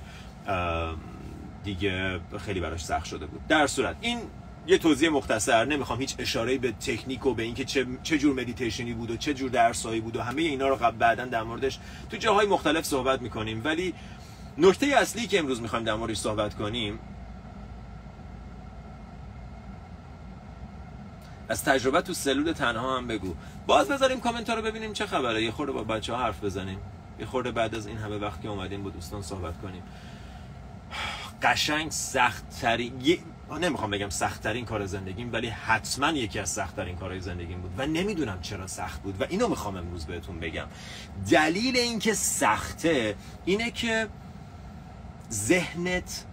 دیگه 1.64 2.20
خیلی 2.40 2.60
براش 2.60 2.86
سخت 2.86 3.06
شده 3.06 3.26
بود. 3.26 3.48
در 3.48 3.58
هر 3.58 3.68
صورت 3.68 3.96
این 4.02 4.20
یه 4.68 4.78
توضیح 4.78 5.10
مختصر 5.10 5.66
نمی‌خوام 5.66 6.00
هیچ 6.00 6.16
اشاره 6.20 6.58
به 6.58 6.72
تکنیک 6.72 7.26
و 7.26 7.34
به 7.34 7.44
اینکه 7.44 7.66
چه 7.66 7.88
چه 8.04 8.18
جور 8.18 8.42
مدیتیشنی 8.42 8.94
بود 8.94 9.12
و 9.12 9.18
چه 9.18 9.34
جور 9.34 9.50
درسایی 9.50 10.02
بود 10.02 10.16
و 10.16 10.22
همه 10.22 10.42
اینا 10.42 10.68
رو 10.68 10.92
بعدا 10.92 11.26
در 11.26 11.44
موردش 11.44 11.80
تو 12.10 12.18
جاهای 12.18 12.48
مختلف 12.48 12.86
صحبت 12.86 13.22
می‌کنیم. 13.22 13.62
ولی 13.64 13.94
نکته 14.58 14.86
اصلی 14.86 15.28
که 15.28 15.40
امروز 15.40 15.62
می‌خوایم 15.62 15.86
در 15.86 15.96
موردش 15.96 16.18
صحبت 16.18 16.56
کنیم 16.56 17.00
از 21.50 21.64
تجربه 21.64 22.02
تو 22.02 22.14
سلول 22.14 22.52
تنها 22.52 22.98
هم 22.98 23.08
بگو. 23.08 23.36
باز 23.68 23.88
بذاریم 23.88 24.20
کامنت 24.20 24.50
رو 24.50 24.62
ببینیم 24.62 24.94
چه 24.94 25.06
خبره. 25.06 25.44
یه 25.44 25.52
خورده 25.52 25.72
با 25.72 25.84
بچه 25.84 26.14
ها 26.14 26.24
حرف 26.24 26.44
بزنیم. 26.44 26.80
یه 27.20 27.26
خورده 27.26 27.52
بعد 27.52 27.76
از 27.76 27.88
این 27.88 27.98
همه 27.98 28.18
وقت 28.18 28.42
که 28.42 28.50
اومدیم 28.50 28.84
با 28.84 28.90
دوستان 28.90 29.22
صحبت 29.22 29.62
کنیم. 29.62 29.84
قشنگ 31.42 31.92
سخت 31.92 32.50
ترین 32.62 33.20
نمی‌خوام 33.62 33.92
بگم 33.92 34.10
سخت 34.10 34.44
ترین 34.44 34.66
کار 34.66 34.86
زندگیم 34.86 35.34
ولی 35.34 35.48
حتما 35.48 36.10
یکی 36.10 36.40
از 36.40 36.50
سخت 36.50 36.76
ترین 36.76 36.96
کارهای 36.96 37.22
زندگیم 37.22 37.62
بود. 37.62 37.72
و 37.78 37.86
نمی‌دونم 37.86 38.42
چرا 38.42 38.68
سخت 38.68 39.02
بود 39.02 39.22
و 39.22 39.26
اینو 39.30 39.48
می‌خوام 39.48 39.76
امروز 39.76 40.06
بهتون 40.06 40.40
بگم. 40.40 40.68
دلیل 41.32 41.78
اینکه 41.78 42.14
سخته 42.14 43.16
اینه 43.46 43.72
که 43.72 44.08
ذهنت 45.32 46.26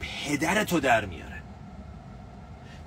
پدرتو 0.00 0.80
در 0.80 1.04
میاره 1.04 1.27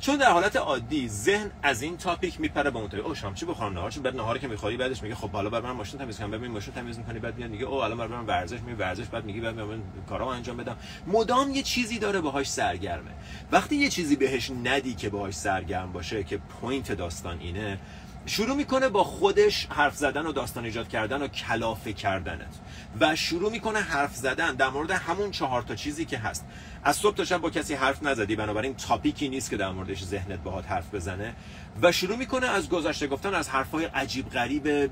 چون 0.01 0.17
در 0.17 0.31
حالت 0.31 0.55
عادی 0.55 1.09
ذهن 1.09 1.51
از 1.63 1.81
این 1.81 1.97
topic 1.97 2.39
میپره 2.39 2.71
به 2.71 2.79
اون 2.79 2.89
topic 2.89 3.05
او 3.05 3.15
شام 3.15 3.33
چی 3.33 3.45
بخورم؟ 3.45 3.73
نهار 3.73 3.91
بعد 3.91 4.15
نهاری 4.15 4.39
که 4.39 4.47
می‌خوری 4.47 4.77
بعدش 4.77 5.03
میگه 5.03 5.15
خب 5.15 5.29
حالا 5.29 5.49
برم 5.49 5.61
من 5.61 5.71
ماشین 5.71 5.99
تمیز 5.99 6.17
کنم. 6.17 6.31
ببین 6.31 6.51
ماشین 6.51 6.73
تمیز 6.73 6.97
می‌کنی 6.97 7.19
بعد 7.19 7.37
میگه 7.37 7.65
او 7.65 7.73
الان 7.73 7.97
برم 7.97 8.07
ورزش 8.07 8.59
میره 8.59 8.73
ورزش 8.73 9.05
بعد 9.05 9.25
میگه 9.25 9.41
بعد 9.41 9.55
من 9.55 9.81
کارامو 10.09 10.31
انجام 10.31 10.57
بدم. 10.57 10.77
مدام 11.07 11.51
یه 11.51 11.63
چیزی 11.63 11.99
داره 11.99 12.21
باهاش 12.21 12.51
سرگرمه. 12.51 13.11
وقتی 13.51 13.75
یه 13.75 13.89
چیزی 13.89 14.15
بهش 14.15 14.51
ندی 14.63 14.93
که 14.93 15.09
باهاش 15.09 15.33
سرگرم 15.33 15.91
باشه 15.91 16.23
که 16.23 16.37
point 16.37 16.91
داستان 16.91 17.39
اینه 17.39 17.79
شروع 18.25 18.55
می‌کنه 18.55 18.89
با 18.89 19.03
خودش 19.03 19.67
حرف 19.69 19.95
زدن 19.95 20.25
و 20.25 20.31
داستان 20.31 20.65
ایجاد 20.65 20.87
کردن 20.87 21.21
و 21.21 21.27
کلافه 21.27 21.93
کردنت. 21.93 22.59
و 22.99 23.15
شروع 23.15 23.51
می‌کنه 23.51 23.79
حرف 23.79 24.15
زدن 24.15 24.55
در 24.55 24.69
مورد 24.69 24.91
همون 24.91 25.31
چهار 25.31 25.61
تا 25.61 25.75
چیزی 25.75 26.05
که 26.05 26.17
هست. 26.17 26.45
از 26.83 26.95
صبح 26.95 27.15
تا 27.15 27.25
شب 27.25 27.37
با 27.37 27.49
کسی 27.49 27.73
حرف 27.73 28.03
نزدی 28.03 28.35
بنابراین 28.35 28.75
تاپیکی 28.75 29.29
نیست 29.29 29.49
که 29.49 29.57
در 29.57 29.71
موردش 29.71 30.03
ذهنت 30.03 30.39
باهات 30.39 30.71
حرف 30.71 30.95
بزنه. 30.95 31.35
و 31.81 31.91
شروع 31.91 32.17
می‌کنه 32.17 32.47
از 32.47 32.69
گذشته 32.69 33.07
گفتن 33.07 33.33
از 33.33 33.49
حرفهای 33.49 33.85
عجیب 33.85 34.29
غریب 34.29 34.91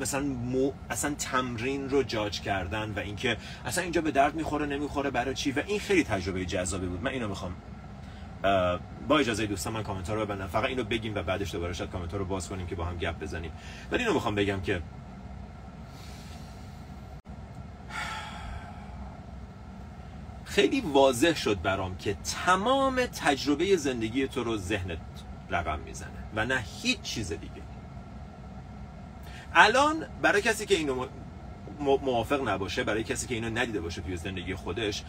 مثلا 0.00 0.22
مو 0.22 0.72
اصلا 0.90 1.14
تمرین 1.14 1.90
رو 1.90 2.02
جاج 2.02 2.40
کردن 2.40 2.92
و 2.96 2.98
اینکه 2.98 3.36
اصلا 3.64 3.84
اینجا 3.84 4.00
به 4.00 4.10
درد 4.10 4.34
می‌خوره 4.34 4.66
نمی‌خوره 4.66 5.10
برای 5.10 5.34
چی؟ 5.34 5.52
و 5.52 5.62
این 5.66 5.80
خیلی 5.80 6.04
تجربه 6.04 6.44
جذابی 6.44 6.86
بود. 6.86 7.02
من 7.02 7.10
اینو 7.10 7.28
می‌خوام 7.28 7.54
با 9.08 9.18
اجازه 9.18 9.46
دوستان 9.46 9.72
من 9.72 9.82
کامنت 9.82 10.10
رو 10.10 10.26
ببندم. 10.26 10.46
فقط 10.46 10.64
اینو 10.64 10.84
بگیم 10.84 11.14
و 11.14 11.22
بعدش 11.22 11.52
دوباره 11.52 11.72
شاید 11.72 11.90
کامنت 11.90 12.14
رو 12.14 12.24
باز 12.24 12.48
کنیم 12.48 12.66
که 12.66 12.74
با 12.74 12.84
هم 12.84 12.96
گپ 12.96 13.18
بزنیم. 13.18 13.52
ولی 13.90 14.02
اینو 14.02 14.14
می‌خوام 14.14 14.34
بگم 14.34 14.60
که 14.60 14.82
خیلی 20.54 20.80
واضح 20.80 21.34
شد 21.34 21.62
برام 21.62 21.96
که 21.96 22.14
تمام 22.14 23.06
تجربه 23.06 23.76
زندگی 23.76 24.28
تو 24.28 24.44
رو 24.44 24.56
ذهنت 24.56 24.98
رقم 25.50 25.78
می‌زنه 25.80 26.10
و 26.34 26.46
نه 26.46 26.64
هیچ 26.82 27.00
چیز 27.00 27.32
دیگه. 27.32 27.62
الان 29.54 30.06
برای 30.22 30.42
کسی 30.42 30.66
که 30.66 30.74
اینو 30.74 31.06
موافق 31.80 32.48
نباشه 32.48 32.84
برای 32.84 33.04
کسی 33.04 33.26
که 33.26 33.34
اینو 33.34 33.50
ندیده 33.50 33.80
باشه 33.80 34.00
توی 34.00 34.16
زندگی 34.16 34.54
خودش 34.54 35.02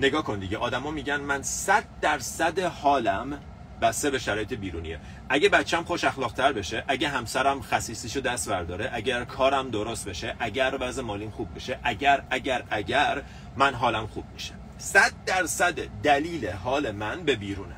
نگاه 0.00 0.24
کن 0.24 0.38
دیگه. 0.38 0.58
آدما 0.58 0.90
میگن 0.90 1.20
من 1.20 1.42
صد 1.42 1.84
درصد 2.00 2.58
حالم 2.58 3.38
بسته 3.80 4.10
به 4.10 4.18
شرایط 4.18 4.54
بیرونیه. 4.54 5.00
اگه 5.28 5.48
بچم 5.48 5.84
خوش 5.84 6.04
اخلاق 6.04 6.52
بشه 6.52 6.84
اگه 6.88 7.08
همسرم 7.08 7.62
خصیصیشو 7.62 8.20
دست 8.20 8.48
برداره 8.48 8.90
اگر 8.92 9.24
کارم 9.24 9.70
درست 9.70 10.08
بشه 10.08 10.36
اگر 10.38 10.78
وضع 10.80 11.02
مالیم 11.02 11.30
خوب 11.30 11.54
بشه 11.54 11.78
اگر 11.82 12.24
اگر 12.30 12.62
اگر 12.70 13.22
من 13.56 13.74
حالم 13.74 14.06
خوب 14.06 14.24
میشه. 14.32 14.61
صد 14.82 15.12
درصد 15.26 15.80
دلیل 16.02 16.48
حال 16.48 16.90
من 16.90 17.22
به 17.22 17.36
بیرونه. 17.36 17.74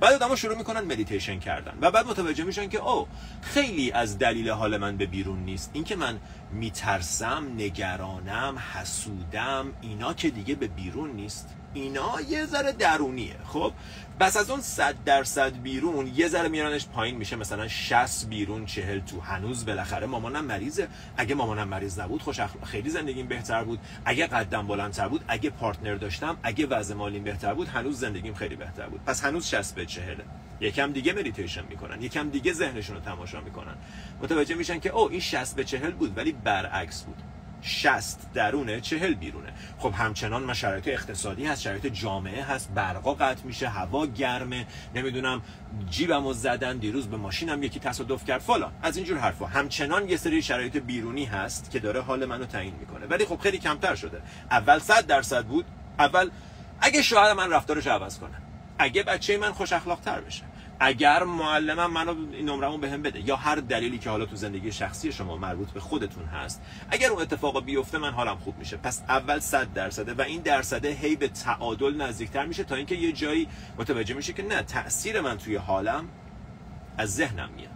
بعد 0.00 0.12
آدم‌ها 0.12 0.36
شروع 0.36 0.56
می‌کنن 0.56 0.80
مدیتیشن 0.80 1.38
کردن 1.38 1.78
و 1.80 1.90
بعد 1.90 2.06
متوجه 2.06 2.44
میشن 2.44 2.68
که 2.68 2.78
او 2.78 3.08
خیلی 3.42 3.92
از 3.92 4.18
دلیل 4.18 4.50
حال 4.50 4.76
من 4.76 4.96
به 4.96 5.06
بیرون 5.06 5.38
نیست. 5.38 5.70
اینکه 5.72 5.96
من 5.96 6.20
میترسم 6.52 7.46
نگرانم 7.56 8.58
حسودم 8.74 9.72
اینا 9.80 10.14
که 10.14 10.30
دیگه 10.30 10.54
به 10.54 10.66
بیرون 10.66 11.10
نیست. 11.10 11.48
اینا 11.74 12.20
یه 12.28 12.46
ذره 12.46 12.72
درونیه. 12.72 13.36
خب 13.46 13.72
بس 14.20 14.36
از 14.36 14.50
اون 14.50 14.60
صد 14.60 14.94
درصد 15.04 15.62
بیرون 15.62 16.12
یه 16.14 16.28
ذره 16.28 16.48
میارنش 16.48 16.86
پایین 16.86 17.16
میشه 17.16 17.36
مثلا 17.36 17.68
60 17.68 18.28
بیرون 18.28 18.66
چهل 18.66 19.00
تو 19.00 19.20
هنوز 19.20 19.66
بالاخره. 19.66 20.06
مامانم 20.06 20.44
مریضه 20.44 20.88
اگه 21.16 21.34
مامانم 21.34 21.68
مریض 21.68 22.00
نبود 22.00 22.22
خوش 22.22 22.40
خیلی 22.64 22.90
زندگیم 22.90 23.26
بهتر 23.26 23.64
بود. 23.64 23.78
اگه 24.04 24.26
قدم 24.26 24.66
بلندتر 24.66 25.08
بود 25.08 25.24
اگه 25.28 25.50
partner 25.50 25.94
داشتم 25.94 26.36
اگه 26.42 26.66
وضع 26.66 26.94
مالیم 26.94 27.24
بهتر 27.24 27.54
بود 27.54 27.68
هنوز 27.68 28.00
زندگیم 28.00 28.34
خیلی 28.34 28.56
بهتر 28.56 28.86
بود. 28.86 29.04
پس 29.04 29.24
هنوز 29.24 29.46
60 29.46 29.74
به 29.74 29.86
40 29.86 30.16
یکم 30.60 30.92
دیگه 30.92 31.12
مدیتیشن 31.12 31.64
می‌کنن 31.68 32.02
یکم 32.02 32.30
دیگه 32.30 32.52
ذهنشون 32.52 32.96
رو 32.96 33.02
تماشا 33.02 33.40
می‌کنن. 33.40 33.74
متوجه 34.22 34.54
میشن 34.54 34.80
که 34.80 34.90
او 34.90 35.10
این 35.10 35.20
60 35.20 35.56
به 35.56 35.64
40 35.64 35.90
بود 35.90 36.18
ولی 36.18 36.32
برعکس 36.32 37.02
بود. 37.02 37.29
60 37.62 38.32
درونه 38.34 38.80
چهل 38.80 39.14
بیرونه. 39.14 39.52
خب 39.78 39.92
همچنان 39.96 40.44
ما 40.44 40.54
شرایط 40.54 40.88
اقتصادی 40.88 41.46
هست 41.46 41.62
شرایط 41.62 41.86
جامعه 41.86 42.42
هست 42.42 42.70
برقا 42.74 43.14
قطع 43.14 43.44
میشه 43.44 43.68
هوا 43.68 44.06
گرمه 44.06 44.66
نمی‌دونم 44.94 45.42
جیبمو 45.90 46.32
زدن 46.32 46.78
دیروز 46.78 47.08
به 47.08 47.16
ماشینم 47.16 47.62
یکی 47.62 47.80
تصادف 47.80 48.24
کرد 48.24 48.40
فلان. 48.40 48.72
از 48.82 48.96
اینجور 48.96 49.18
حرفا. 49.18 49.46
همچنان 49.46 50.08
یه 50.08 50.16
سری 50.16 50.42
شرایط 50.42 50.76
بیرونی 50.76 51.24
هست 51.24 51.70
که 51.70 51.78
داره 51.78 52.00
حال 52.00 52.26
منو 52.26 52.44
تعیین 52.44 52.74
می‌کنه. 52.80 53.06
ولی 53.06 53.24
خب 53.24 53.38
خیلی 53.40 53.58
کمتر 53.58 53.94
شده. 53.94 54.22
اول 54.50 54.78
100 54.78 55.06
درصد 55.06 55.44
بود. 55.44 55.64
اول 55.98 56.30
اگه 56.80 57.02
شوهر 57.02 57.32
من 57.32 57.50
رفتارش 57.50 57.86
عوض 57.86 58.18
کنه 58.18 58.36
اگه 58.78 59.02
بچه 59.02 59.38
من 59.38 59.52
خوش 59.52 59.72
اخلاق 59.72 60.00
تر 60.00 60.20
بشه. 60.20 60.42
اگر 60.80 61.24
معلمم 61.24 61.92
منو 61.92 62.14
نمرمو 62.42 62.78
بهم 62.78 63.02
بده 63.02 63.20
یا 63.20 63.36
هر 63.36 63.54
دلیلی 63.54 63.98
که 63.98 64.10
حالا 64.10 64.26
تو 64.26 64.36
زندگی 64.36 64.72
شخصی 64.72 65.12
شما 65.12 65.36
مربوط 65.36 65.70
به 65.70 65.80
خودتون 65.80 66.24
هست 66.24 66.62
اگر 66.90 67.10
اون 67.10 67.22
اتفاق 67.22 67.64
بیفته 67.64 67.98
من 67.98 68.10
حالم 68.10 68.36
خوب 68.36 68.58
میشه. 68.58 68.76
پس 68.76 69.02
اول 69.08 69.38
100 69.38 69.72
درصده 69.72 70.14
و 70.14 70.20
این 70.20 70.40
درصده 70.40 70.88
هی 70.90 71.16
به 71.16 71.28
تعادل 71.28 71.96
نزدیکتر 71.96 72.46
میشه 72.46 72.64
تا 72.64 72.74
اینکه 72.74 72.94
یه 72.94 73.12
جایی 73.12 73.48
متوجه 73.78 74.14
میشه 74.14 74.32
که 74.32 74.42
نه 74.42 74.62
تاثیر 74.62 75.20
من 75.20 75.38
توی 75.38 75.56
حالم 75.56 76.08
از 76.98 77.14
ذهنم 77.14 77.50
میاد. 77.56 77.70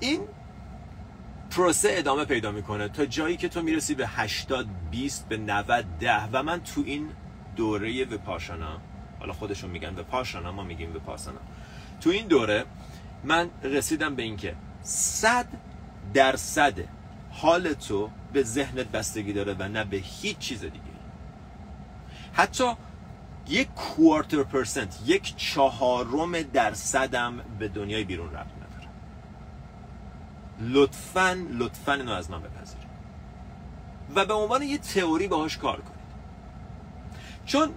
این 0.00 0.20
پروسه 1.50 1.88
ادامه 1.92 2.24
پیدا 2.24 2.52
می‌کنه 2.52 2.88
تا 2.88 3.06
جایی 3.06 3.36
که 3.36 3.48
تو 3.48 3.62
می‌رسی 3.62 3.94
به 3.94 4.06
80 4.06 4.66
20 4.90 5.28
به 5.28 5.36
90 5.36 5.86
10 6.00 6.28
و 6.32 6.42
من 6.42 6.60
تو 6.60 6.82
این 6.86 7.08
دوره 7.56 8.04
وپاشانا 8.04 8.78
حالا 9.20 9.32
خودشون 9.32 9.70
میگن 9.70 9.94
وپاشانا 9.94 10.52
ما 10.52 10.62
میگیم 10.62 10.96
وپاسانا. 10.96 11.40
تو 12.00 12.10
این 12.10 12.26
دوره 12.26 12.64
من 13.24 13.50
رسیدم 13.62 14.14
به 14.14 14.22
اینکه 14.22 14.54
صد 14.82 15.46
درصد 16.14 16.74
حال 17.30 17.72
تو 17.72 18.10
به 18.32 18.42
ذهنت 18.42 18.86
بستگی 18.86 19.32
داره 19.32 19.56
و 19.58 19.68
نه 19.68 19.84
به 19.84 19.96
هیچ 19.96 20.38
چیز 20.38 20.60
دیگه. 20.60 20.78
حتی 22.32 22.72
یک 23.48 23.68
کوارتر 23.74 24.42
پرسنت 24.42 24.98
یک 25.06 25.36
چهارم 25.36 26.42
درصدم 26.42 27.40
به 27.58 27.68
دنیای 27.68 28.04
بیرون 28.04 28.32
رفت 28.32 28.50
نداره. 28.56 28.88
لطفا 30.60 31.36
لطفا 31.50 31.92
اینو 31.92 32.12
از 32.12 32.30
من 32.30 32.42
بپذیرید 32.42 32.88
و 34.14 34.24
به 34.24 34.34
عنوان 34.34 34.62
یه 34.62 34.78
تئوری 34.78 35.28
باهاش 35.28 35.58
کار 35.58 35.80
کنید. 35.80 35.98
چون 37.46 37.68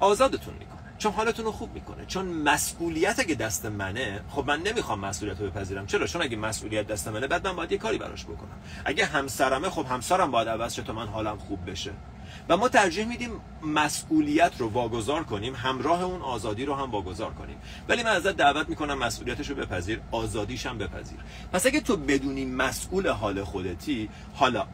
آزادتون 0.00 0.54
چون 0.98 1.12
حالتون 1.12 1.44
رو 1.44 1.52
خوب 1.52 1.74
می‌کنه. 1.74 2.06
چون 2.06 2.26
مسئولیت 2.26 3.20
اگه 3.20 3.34
دست 3.34 3.66
منه 3.66 4.20
خب 4.28 4.46
من 4.46 4.62
نمی‌خوام 4.62 5.00
مسئولیت 5.00 5.40
رو 5.40 5.46
بپذیرم. 5.46 5.86
چرا؟ 5.86 6.06
چون 6.06 6.22
اگه 6.22 6.36
مسئولیت 6.36 6.86
دست 6.86 7.08
منه 7.08 7.26
بعد 7.26 7.46
من 7.46 7.56
باید 7.56 7.72
یه 7.72 7.78
کاری 7.78 7.98
براش 7.98 8.24
بکنم. 8.24 8.60
اگه 8.84 9.04
همسرمه 9.04 9.70
خب 9.70 9.86
همسرم 9.86 10.30
باید 10.30 10.48
عوض 10.48 10.74
شه 10.74 10.82
تا 10.82 10.92
من 10.92 11.06
حالم 11.06 11.38
خوب 11.38 11.70
بشه. 11.70 11.92
و 12.48 12.56
ما 12.56 12.68
ترجیح 12.68 13.04
میدیم 13.04 13.30
مسئولیت 13.62 14.52
رو 14.58 14.68
واگذار 14.68 15.24
کنیم 15.24 15.54
همراه 15.54 16.02
اون 16.02 16.22
آزادی 16.22 16.64
رو 16.64 16.74
هم 16.74 16.90
واگذار 16.90 17.30
کنیم. 17.30 17.56
ولی 17.88 18.02
من 18.02 18.10
ازت 18.10 18.36
دعوت 18.36 18.68
می‌کنم 18.68 18.98
مسئولیتش 18.98 19.50
رو 19.50 19.56
بپذیر 19.56 20.00
آزادیش 20.10 20.66
هم 20.66 20.78
بپذیر. 20.78 21.18
پس 21.52 21.66
اگه 21.66 21.80
تو 21.80 21.96
بدونی 21.96 22.44
مسئول 22.44 23.08
حال 23.08 23.44
خودتی 23.44 24.08
حالا 24.34 24.66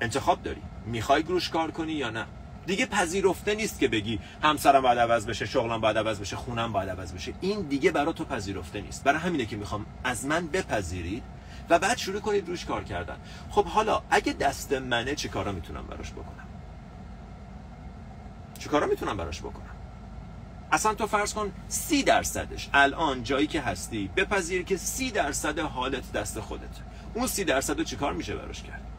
انتخاب 0.00 0.42
داری. 0.42 0.62
می‌خوای 0.86 1.22
گروش 1.22 1.48
کار 1.48 1.70
کنی 1.70 1.92
یا 1.92 2.10
نه؟ 2.10 2.26
دیگه 2.66 2.86
پذیرفته 2.86 3.54
نیست 3.54 3.80
که 3.80 3.88
بگی 3.88 4.20
همسرم 4.42 4.82
باید 4.82 4.98
عوض 4.98 5.26
بشه 5.26 5.46
شغلم 5.46 5.80
باید 5.80 5.98
عوض 5.98 6.20
بشه 6.20 6.36
خونم 6.36 6.72
باید 6.72 6.88
عوض 6.88 7.12
بشه. 7.12 7.34
این 7.40 7.62
دیگه 7.62 7.90
برای 7.90 8.12
تو 8.12 8.24
پذیرفته 8.24 8.80
نیست. 8.80 9.04
برای 9.04 9.18
همینه 9.18 9.46
که 9.46 9.56
می‌خوام 9.56 9.86
از 10.04 10.26
من 10.26 10.46
بپذیرید 10.46 11.22
و 11.70 11.78
بعد 11.78 11.96
شروع 11.96 12.20
کنید 12.20 12.48
روش 12.48 12.64
کار 12.64 12.84
کردن. 12.84 13.16
خب 13.50 13.64
حالا 13.64 14.02
اگه 14.10 14.32
دست 14.32 14.72
منه 14.72 15.14
چه 15.14 15.28
کارا 15.28 15.52
می‌تونم 15.52 15.86
براش 15.86 16.10
بکنم؟ 16.10 16.46
چه 18.58 18.68
کارا 18.68 18.86
می‌تونم 18.86 19.16
براش 19.16 19.40
بکنم؟ 19.40 19.76
اصلا 20.72 20.94
تو 20.94 21.06
فرض 21.06 21.34
کن 21.34 21.52
سی 21.68 22.02
درصدش. 22.02 22.68
الان 22.74 23.22
جایی 23.22 23.46
که 23.46 23.60
هستی 23.60 24.10
بپذیر 24.16 24.62
که 24.62 24.76
سی 24.76 25.10
درصد 25.10 25.58
حالت 25.58 26.12
دست 26.12 26.40
خودت. 26.40 26.76
اون 27.14 27.26
سی 27.26 27.44
درصد 27.44 27.78
رو 27.78 27.84
چیکار 27.84 28.12
میشه 28.12 28.36
براش 28.36 28.62
کرد؟ 28.62 28.89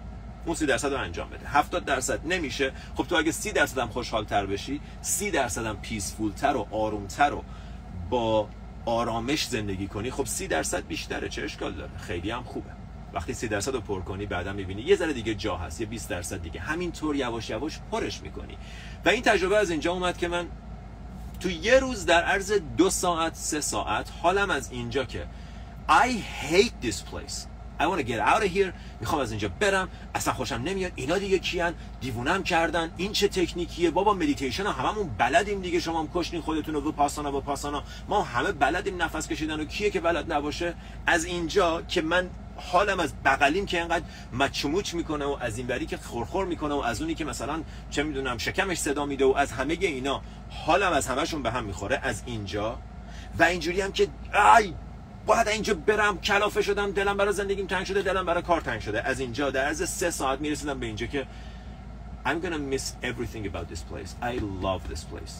اون 0.46 0.56
سی 0.56 0.66
درصد 0.66 0.94
رو 0.94 1.00
انجام 1.00 1.30
بده. 1.30 1.48
70 1.48 1.86
درصد 1.86 2.20
نمیشه. 2.26 2.72
خب 2.96 3.08
تو 3.08 3.16
اگه 3.16 3.32
سی 3.32 3.52
درصد 3.52 3.78
هم 3.78 3.88
خوشحال 3.88 4.26
تر 4.26 4.46
بشی 4.46 4.82
سی 5.02 5.32
درصد 5.32 5.66
هم 5.66 5.78
پیسفول 5.78 6.32
تر 6.32 6.56
و 6.56 6.68
آروم 6.72 7.08
تر 7.08 7.34
و 7.34 7.44
با 8.10 8.48
آرامش 8.86 9.48
زندگی 9.48 9.88
کنی 9.88 10.12
خب 10.12 10.26
سی 10.26 10.48
درصد 10.48 10.88
بیشتره. 10.88 11.30
چه 11.30 11.44
اشکال 11.44 11.74
داره؟ 11.74 11.98
خیلی 11.98 12.32
هم 12.32 12.44
خوبه. 12.44 12.70
وقتی 13.14 13.34
سی 13.34 13.48
درصد 13.48 13.74
رو 13.74 13.82
پر 13.82 14.02
کنی 14.02 14.26
بعدا 14.26 14.54
می‌بینی 14.54 14.82
یه 14.82 14.96
ذره 14.96 15.14
دیگه 15.14 15.36
جا 15.36 15.58
هست 15.58 15.82
یه 15.82 15.88
20 15.88 16.10
درصد 16.10 16.42
دیگه. 16.42 16.60
همینطور 16.60 17.16
یواش 17.16 17.50
یواش 17.50 17.80
پرش 17.92 18.22
می‌کنی. 18.22 18.58
و 19.06 19.10
این 19.10 19.22
تجربه 19.22 19.58
از 19.58 19.70
اینجا 19.70 19.92
اومد 19.92 20.18
که 20.18 20.28
من 20.28 20.48
تو 21.40 21.50
یه 21.50 21.80
روز 21.80 22.06
در 22.06 22.24
عرض 22.24 22.52
دو 22.52 22.90
ساعت 22.90 23.36
سه 23.36 23.62
ساعت 23.62 24.10
حالم 24.22 24.50
از 24.50 24.72
اینجا 24.72 25.04
که 25.04 25.28
I 25.90 26.10
hate 26.50 26.86
this 26.88 26.98
place. 27.12 27.51
I 27.82 27.88
want 27.88 28.00
to 28.02 28.12
get 28.12 28.20
out 28.20 28.42
of 28.44 28.58
here. 28.58 28.74
می‌خوام 29.00 29.22
از 29.22 29.32
اینجا 29.32 29.50
برم. 29.60 29.90
اصلا 30.16 30.34
خوشم 30.34 30.62
نمیاد. 30.66 30.92
اینا 30.96 31.18
دیگه 31.18 31.40
کیان؟ 31.40 31.74
دیوونم 32.02 32.44
کردن. 32.44 32.92
این 32.98 33.12
چه 33.12 33.28
تکنیکیه؟ 33.28 33.92
بابا 33.92 34.14
مدیتیشن 34.14 34.66
هممون 34.66 35.10
بلدیم 35.18 35.62
دیگه. 35.62 35.80
شما 35.80 36.00
هم 36.00 36.10
کشتین 36.14 36.42
خودتون 36.42 36.76
رو 36.76 36.92
ویپاسانا 36.92 37.38
ویپاسانا. 37.38 37.84
ما 38.10 38.24
همه 38.24 38.52
بلدیم 38.52 39.02
نفس 39.02 39.28
کشیدن. 39.28 39.60
و 39.60 39.66
کیه 39.66 39.90
که 39.90 40.00
بلد 40.00 40.34
نباشه؟ 40.34 40.74
از 41.08 41.26
اینجا 41.26 41.82
که 41.82 42.02
من 42.02 42.30
حالم 42.56 43.00
از 43.00 43.14
بغلیم 43.26 43.66
که 43.66 43.78
اینقدر 43.78 44.06
مچموچ 44.34 44.94
می‌کنه 44.94 45.26
و 45.26 45.38
از 45.42 45.58
این 45.58 45.68
بری 45.68 45.86
که 45.86 45.98
خورخور 45.98 46.46
می‌کنه 46.46 46.76
و 46.76 46.80
از 46.80 47.02
اونی 47.02 47.16
که 47.16 47.26
مثلا 47.26 47.64
چه 47.90 48.04
می‌دونم 48.04 48.38
شکمش 48.38 48.78
صدا 48.78 49.06
میده 49.06 49.26
و 49.26 49.34
از 49.38 49.52
همه 49.52 49.78
اینا 49.82 50.22
حالم 50.50 50.92
از 50.94 51.08
همشون 51.08 51.44
به 51.44 51.52
هم 51.52 51.64
می‌خوره. 51.64 52.00
از 52.04 52.24
اینجا. 52.26 52.78
و 53.40 53.44
اینجوری 53.44 53.82
هم 53.82 53.92
که 53.92 54.08
ای 54.60 54.74
باید 55.26 55.48
اینجا 55.48 55.74
برم 55.74 56.20
کلافه 56.20 56.62
شدم 56.62 56.92
دلم 56.92 57.18
برای 57.18 57.34
زندگیم 57.34 57.68
تنگ 57.68 57.86
شده 57.86 58.02
دلم 58.02 58.26
برای 58.26 58.44
کار 58.44 58.62
تنگ 58.62 58.82
شده. 58.82 59.02
از 59.04 59.20
اینجا 59.20 59.50
در 59.50 59.66
عرض 59.66 59.90
سه 59.90 60.12
ساعت 60.12 60.42
می‌رسیدم 60.42 60.80
به 60.80 60.86
اینجا 60.86 61.06
که 61.06 61.28
I'm 62.26 62.40
gonna 62.44 62.76
miss 62.76 62.86
everything 63.04 63.46
about 63.46 63.68
this 63.74 63.82
place. 63.92 64.12
I 64.22 64.40
love 64.40 64.94
this 64.94 65.00
place. 65.00 65.34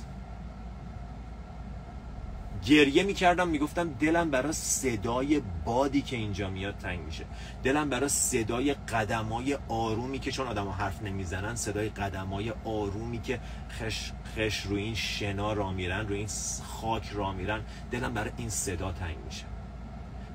گریه 2.66 3.04
می‌کردم 3.04 3.48
می‌گفتم 3.48 3.90
دلم 3.94 4.32
برای 4.32 4.54
صدای 4.54 5.42
بادی 5.66 6.02
که 6.02 6.16
اینجا 6.16 6.50
میاد 6.50 6.78
تنگ 6.78 7.00
میشه. 7.00 7.26
دلم 7.64 7.90
برای 7.90 8.10
صدای 8.10 8.74
قدمای 8.74 9.58
آرومی 9.70 10.20
که 10.20 10.32
چون 10.32 10.48
آدم 10.48 10.70
حرف 10.70 11.02
نمی‌زنن 11.02 11.56
صدای 11.56 11.90
قدمای 11.90 12.54
آرومی 12.66 13.22
که 13.22 13.40
خش, 13.70 14.12
خش 14.38 14.62
روی 14.62 14.84
این 14.84 14.96
شنا 14.96 15.54
راه 15.54 15.72
میرن 15.72 16.08
روی 16.08 16.18
این 16.18 16.30
خاک 16.64 17.10
راه 17.14 17.32
میرن 17.32 17.62
دلم 17.92 18.14
برای 18.14 18.32
این 18.38 18.50
صدا 18.50 18.92
تنگ 18.92 19.18
میشه. 19.26 19.51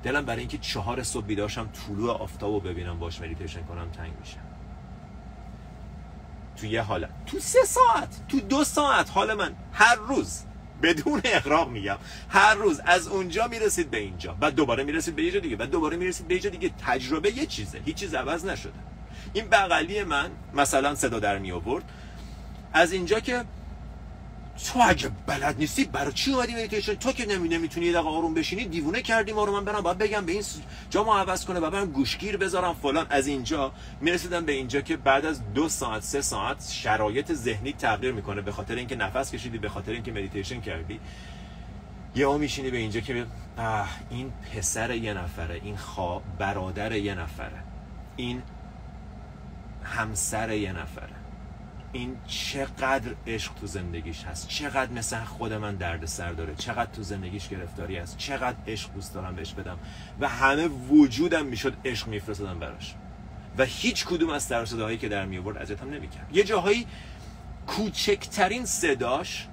دلم 0.03 0.25
برای 0.25 0.39
اینکه 0.39 0.57
چهار 0.57 1.03
صبح 1.03 1.25
بیدار 1.25 1.50
شم 1.50 1.69
طلوع 1.73 2.11
آفتاب 2.11 2.53
رو 2.53 2.59
ببینم 2.59 2.99
باش 2.99 3.21
مدیتیشن 3.21 3.63
کنم 3.63 3.91
تنگ 3.91 4.11
میشه 4.19 4.37
تو 6.57 6.65
یه 6.65 6.81
حالت. 6.81 7.09
تو 7.25 7.39
سه 7.39 7.59
ساعت 7.65 8.27
تو 8.27 8.39
دو 8.39 8.63
ساعت. 8.63 9.09
حال 9.09 9.33
من 9.33 9.55
هر 9.73 9.95
روز 9.95 10.43
بدون 10.81 11.21
اغراق 11.23 11.69
میگم. 11.69 11.97
هر 12.29 12.55
روز 12.55 12.81
از 12.85 13.07
اونجا 13.07 13.47
می‌رسید 13.47 13.91
به 13.91 13.97
اینجا. 13.97 14.33
بعد 14.33 14.55
دوباره 14.55 14.83
می‌رسید 14.83 15.15
به 15.15 15.23
یه 15.23 15.39
دیگه. 15.39 15.55
بعد 15.55 15.69
دوباره 15.69 15.97
می‌رسید 15.97 16.27
به 16.27 16.45
یه 16.45 16.49
دیگه. 16.49 16.71
تجربه 16.85 17.37
یه 17.37 17.45
چیزه. 17.45 17.81
هیچ 17.85 17.95
چیز 17.95 18.13
عوض 18.13 18.45
نشده. 18.45 18.79
این 19.33 19.47
بغلی 19.47 20.03
من 20.03 20.31
مثلا 20.53 20.95
صدا 20.95 21.19
در 21.19 21.37
می 21.37 21.51
آورد 21.51 21.83
از 22.73 22.91
اینجا 22.91 23.19
که 23.19 23.45
تو 24.65 24.79
اگه 24.83 25.11
بلد 25.27 25.55
نیستی 25.59 25.85
برای 25.85 26.13
چی 26.13 26.33
اومدی 26.33 26.53
مدیتیشن 26.53 26.95
تو 26.95 27.11
که 27.11 27.25
نمی 27.25 27.49
نمی‌تونی 27.49 27.85
یه 27.85 27.93
دقیقه 27.93 28.09
آروم 28.09 28.33
بشینی 28.33 28.65
دیوونه 28.65 29.01
کردی 29.01 29.33
ما 29.33 29.43
رو. 29.43 29.51
من 29.51 29.65
برم 29.65 29.81
باید 29.81 29.97
بگم 29.97 30.25
به 30.25 30.31
این 30.31 30.43
جامو 30.89 31.13
عوض 31.13 31.45
کنه 31.45 31.59
و 31.59 31.69
برم 31.69 31.91
گوشگیر 31.91 32.37
بذارم 32.37 32.73
فلان. 32.73 33.07
از 33.09 33.27
اینجا 33.27 33.71
می‌رسیدم 34.01 34.45
به 34.45 34.51
اینجا 34.51 34.81
که 34.81 34.97
بعد 34.97 35.25
از 35.25 35.53
دو 35.53 35.69
ساعت 35.69 36.03
سه 36.03 36.21
ساعت 36.21 36.69
شرایط 36.71 37.33
ذهنی 37.33 37.73
تغییر 37.73 38.11
می‌کنه 38.13 38.41
به 38.41 38.51
خاطر 38.51 38.75
اینکه 38.75 38.95
نفس 38.95 39.31
کشیدی 39.31 39.57
به 39.57 39.69
خاطر 39.69 39.91
اینکه 39.91 40.11
مدیتیشن 40.11 40.61
کردی. 40.61 40.99
یه 42.15 42.37
میشینی 42.37 42.71
به 42.71 42.77
اینجا 42.77 42.99
که 42.99 43.25
این 44.09 44.31
پسر 44.31 44.95
یه 44.95 45.13
نفره 45.13 45.61
این 45.63 45.77
خواه 45.77 46.21
برادر 46.39 46.91
یه 46.91 47.15
نفره 47.15 47.63
این 48.15 48.41
همسر 49.83 50.51
یه 50.51 50.73
نفره. 50.73 51.16
این 51.93 52.17
چقدر 52.27 53.15
عشق 53.27 53.53
تو 53.53 53.67
زندگیش 53.67 54.23
هست؟ 54.23 54.47
چقدر 54.47 54.91
مثل 54.91 55.23
خود 55.23 55.53
من 55.53 55.75
درد 55.75 56.05
سر 56.05 56.31
داره؟ 56.31 56.55
چقدر 56.55 56.91
تو 56.91 57.03
زندگیش 57.03 57.49
گرفتاری 57.49 57.97
هست؟ 57.97 58.17
چقدر 58.17 58.57
عشق 58.67 58.93
دوست 58.93 59.13
دارم 59.13 59.35
بهش 59.35 59.53
بدم؟ 59.53 59.79
و 60.19 60.27
همه 60.27 60.67
وجودم 60.67 61.45
می‌شد 61.45 61.73
عشق 61.85 62.07
میفرستادم 62.07 62.59
براش. 62.59 62.95
و 63.57 63.65
هیچ 63.65 64.05
کدوم 64.05 64.29
از 64.29 64.43
سر 64.43 64.65
صداهایی 64.65 64.97
که 64.97 65.09
در 65.09 65.25
می 65.25 65.37
آورد 65.37 65.57
اذیتم 65.57 65.89
نمی‌کرد. 65.89 66.35
یه 66.35 66.43
جاهایی 66.43 66.87
کوچکترین 67.67 68.65
صداش 68.65 69.47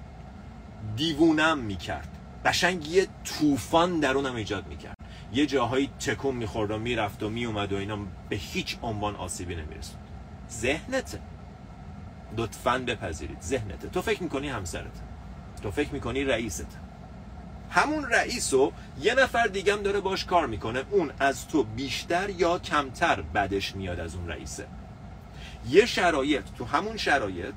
دیوونم 0.95 1.57
می‌کرد. 1.57 2.17
قشنگ 2.45 2.87
یه 2.87 3.07
طوفان 3.23 3.99
درونم 3.99 4.35
ایجاد 4.35 4.67
می‌کرد. 4.67 4.95
یه 5.33 5.45
جاهایی 5.45 5.89
تکون 5.99 6.35
می‌خورد 6.35 6.71
و 6.71 6.77
می‌رفت 6.77 7.23
و 7.23 7.29
میومد 7.29 7.73
و 7.73 7.75
اینا 7.75 7.97
به 8.29 8.35
هیچ 8.35 8.77
عنوان 8.81 9.15
آسیبی 9.15 9.55
نمیرسوند. 9.55 10.07
ذهنته. 10.51 11.19
لطفا 12.37 12.77
بپذیرید. 12.87 13.41
ذهنته 13.41 13.87
تو 13.89 14.01
فکر 14.01 14.23
می‌کنی 14.23 14.49
همسرت. 14.49 15.01
تو 15.63 15.71
فکر 15.71 15.93
می‌کنی 15.93 16.23
رئیست. 16.23 16.77
همون 17.69 18.05
رئیس 18.05 18.53
رو 18.53 18.73
یه 19.01 19.15
نفر 19.15 19.47
دیگم 19.47 19.75
داره 19.75 19.99
باش 19.99 20.25
کار 20.25 20.47
می‌کنه. 20.47 20.83
اون 20.91 21.11
از 21.19 21.47
تو 21.47 21.63
بیشتر 21.63 22.29
یا 22.29 22.59
کمتر 22.59 23.21
بدش 23.21 23.75
میاد 23.75 23.99
از 23.99 24.15
اون 24.15 24.27
رئیسه. 24.27 24.67
یه 25.69 25.85
شرایط 25.85 26.43
تو 26.57 26.65
همون 26.65 26.97
شرایط 26.97 27.55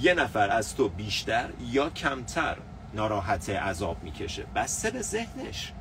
یه 0.00 0.14
نفر 0.14 0.50
از 0.50 0.76
تو 0.76 0.88
بیشتر 0.88 1.48
یا 1.70 1.90
کمتر 1.90 2.56
ناراحت 2.94 3.50
عذاب 3.50 4.02
می‌کشه. 4.02 4.44
به 4.54 4.66
ذهنش. 5.02 5.72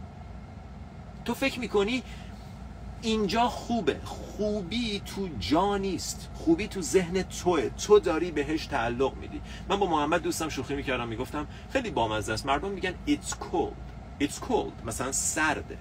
تو 1.25 1.34
فکر 1.34 1.60
می‌کنی 1.60 2.03
اینجا 3.01 3.47
خوبه. 3.49 3.99
خوبی 4.05 5.01
تو 5.05 5.29
جا 5.39 5.77
نیست. 5.77 6.29
خوبی 6.33 6.67
تو 6.67 6.81
ذهن 6.81 7.23
توه. 7.23 7.69
تو 7.69 7.99
داری 7.99 8.31
بهش 8.31 8.65
تعلق 8.65 9.13
میدی. 9.15 9.41
من 9.69 9.79
با 9.79 9.86
محمد 9.86 10.21
دوستم 10.21 10.49
شوخی 10.49 10.75
می‌کردم 10.75 11.07
می‌گفتم 11.07 11.47
خیلی 11.73 11.89
بامزه 11.89 12.33
است. 12.33 12.45
مردم 12.45 12.69
میگن 12.69 12.93
it's 13.07 13.31
cold. 13.31 14.23
It's 14.23 14.36
cold. 14.49 14.86
مثلا 14.86 15.12
سرده. 15.12 15.77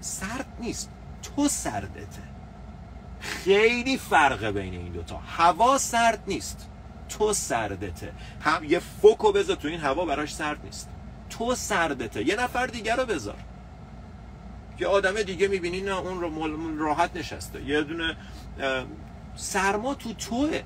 سرد 0.00 0.46
نیست. 0.60 0.90
تو 1.22 1.48
سردته. 1.48 2.22
خیلی 3.20 3.98
فرقه 3.98 4.52
بین 4.52 4.74
این 4.74 4.92
دوتا. 4.92 5.16
هوا 5.16 5.78
سرد 5.78 6.22
نیست. 6.26 6.68
تو 7.08 7.32
سردته. 7.32 8.12
هم 8.40 8.64
یه 8.64 8.78
فوکو 8.78 9.32
بذار 9.32 9.56
تو 9.56 9.68
این 9.68 9.80
هوا 9.80 10.04
براش 10.04 10.34
سرد 10.34 10.64
نیست. 10.64 10.88
تو 11.30 11.54
سردته. 11.54 12.28
یه 12.28 12.36
نفر 12.36 12.66
دیگر 12.66 12.96
رو 12.96 13.06
بذار. 13.06 13.36
یه 14.80 14.86
آدم 14.86 15.22
دیگه 15.22 15.48
می‌بینی 15.48 15.80
نه 15.80 15.98
اون 15.98 16.20
رو 16.20 16.78
راحت 16.78 17.16
نشسته. 17.16 17.64
یه 17.64 17.82
دونه 17.82 18.16
سرما 19.36 19.94
تو 19.94 20.12
توه. 20.12 20.62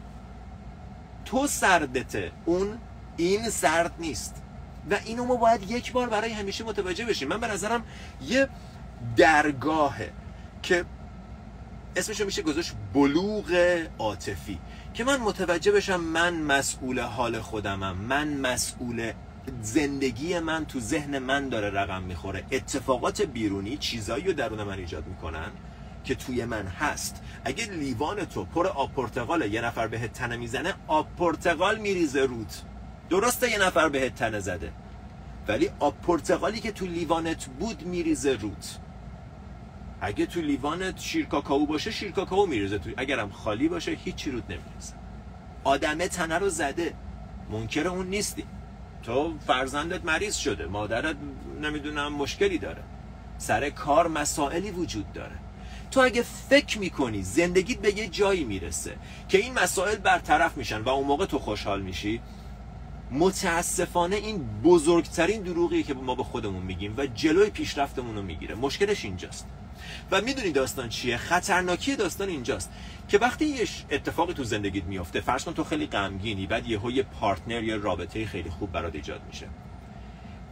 تو 1.25 1.47
سردته. 1.47 2.33
اون 2.45 2.79
این 3.17 3.51
سرد 3.51 3.93
نیست. 3.99 4.43
و 4.91 4.99
اینو 5.05 5.25
ما 5.25 5.37
باید 5.37 5.71
یک 5.71 5.93
بار 5.93 6.09
برای 6.09 6.33
همیشه 6.33 6.65
متوجه 6.65 7.05
بشیم. 7.05 7.29
من 7.29 7.41
به 7.41 7.47
نظرم 7.47 7.85
یه 8.23 8.49
درگاهه 9.17 10.13
که 10.63 10.85
اسمشو 11.97 12.25
میشه 12.25 12.43
گذاشت 12.43 12.73
بلوغ 12.95 13.79
عاطفی. 13.99 14.59
که 14.95 15.05
من 15.05 15.21
متوجه 15.21 15.73
بشم 15.73 16.01
من 16.01 16.35
مسئول 16.35 17.01
حال 17.01 17.41
خودمم 17.41 17.97
من 17.97 18.29
مسئول 18.29 19.13
زندگی 19.63 20.39
من 20.39 20.67
تو 20.67 20.81
ذهن 20.81 21.19
من 21.19 21.49
داره 21.49 21.71
رقم 21.71 22.03
می‌خوره. 22.03 22.45
اتفاقات 22.51 23.23
بیرونی 23.23 23.77
چیزایی 23.77 24.25
رو 24.25 24.33
درون 24.33 24.63
من 24.63 24.79
ایجاد 24.79 25.07
می‌کنن 25.07 25.51
که 26.05 26.15
توی 26.15 26.45
من 26.45 26.67
هست. 26.67 27.23
اگه 27.45 27.65
لیوان 27.65 28.25
تو 28.25 28.45
پر 28.45 28.67
آب 28.67 28.93
پرتقال 28.93 29.53
یه 29.53 29.61
نفر 29.61 29.87
بهت 29.87 30.13
تنه 30.13 30.37
می‌زنه 30.37 30.75
آب 30.87 31.09
پرتقال 31.19 31.79
میریزه 31.79 32.21
رود. 32.21 32.53
درسته 33.11 33.51
یه 33.51 33.59
نفر 33.59 33.89
بهت 33.89 34.15
تنه 34.15 34.41
زده. 34.41 34.73
ولی 35.49 35.71
آب 35.79 36.01
پرتقالی 36.01 36.61
که 36.61 36.73
تو 36.73 36.87
لیوانت 36.87 37.47
بود 37.47 37.83
میریزه 37.83 38.33
رود. 38.33 38.65
اگه 40.01 40.27
تو 40.27 40.41
لیوانت 40.41 41.01
شیر 41.01 41.27
کاکائو 41.27 41.67
باشه 41.67 41.91
شیر 41.91 42.13
کاکائو 42.13 42.47
میریزه 42.47 42.79
تو 42.79 42.91
اگرم 42.97 43.31
خالی 43.31 43.69
باشه 43.69 43.93
هیچی 43.93 44.31
رود 44.31 44.45
نمیریزه. 44.45 44.95
آدمه 45.65 46.09
تنه 46.09 46.39
رو 46.39 46.49
زده. 46.49 46.95
منکر 47.51 47.89
اون 47.89 48.07
نیستی. 48.07 48.45
تو 49.03 49.35
فرزندت 49.47 50.05
مریض 50.05 50.37
شده 50.37 50.67
مادرت 50.67 51.17
نمی‌دونم 51.63 52.13
مشکلی 52.13 52.59
داره. 52.59 52.83
سر 53.39 53.71
کار 53.71 54.09
مسائلی 54.09 54.71
وجود 54.71 55.13
داره. 55.13 55.37
تو 55.91 56.01
اگه 56.01 56.23
فکر 56.23 56.79
می‌کنی 56.79 57.23
زندگیت 57.23 57.79
به 57.79 57.99
یه 57.99 58.09
جایی 58.09 58.45
می‌رسه 58.45 58.97
که 59.29 59.39
این 59.39 59.59
مسائل 59.59 59.97
برطرف 59.97 60.57
میشن 60.57 60.81
و 60.81 60.89
اون 60.89 61.07
موقع 61.07 61.27
تو 61.27 61.39
خوشحال 61.39 61.83
میشی 61.83 62.21
متاسفانه 63.11 64.17
این 64.17 64.61
بزرگترین 64.65 65.43
دروغیه 65.43 65.83
که 65.83 65.95
ما 65.95 66.15
به 66.15 66.23
خودمون 66.23 66.63
میگیم 66.63 66.95
و 66.97 67.07
جلوی 67.07 67.51
پیشرفتمون 67.51 68.17
رو 68.17 68.23
می‌گیره. 68.23 68.55
مشکلش 68.55 69.05
اینجاست. 69.05 69.47
و 70.11 70.21
می‌دونی 70.21 70.53
داستان 70.53 70.89
چیه؟ 70.89 71.17
خطرناکی 71.17 71.97
داستان 71.97 72.29
اینجاست 72.29 72.71
که 73.09 73.19
وقتی 73.19 73.45
یه 73.45 73.69
اتفاقی 73.91 74.35
تو 74.35 74.45
زندگیت 74.45 74.85
میفته 74.85 75.21
فرض 75.21 75.45
کن 75.45 75.55
تو 75.55 75.65
خیلی 75.65 75.87
غمگینی 75.87 76.47
بعد 76.47 76.67
یهو 76.67 76.91
یه 76.91 77.03
پارتنر 77.03 77.63
یا 77.63 77.77
رابطه 77.77 78.27
خیلی 78.27 78.51
خوب 78.51 78.73
برات 78.73 78.95
ایجاد 78.95 79.21
میشه. 79.27 79.47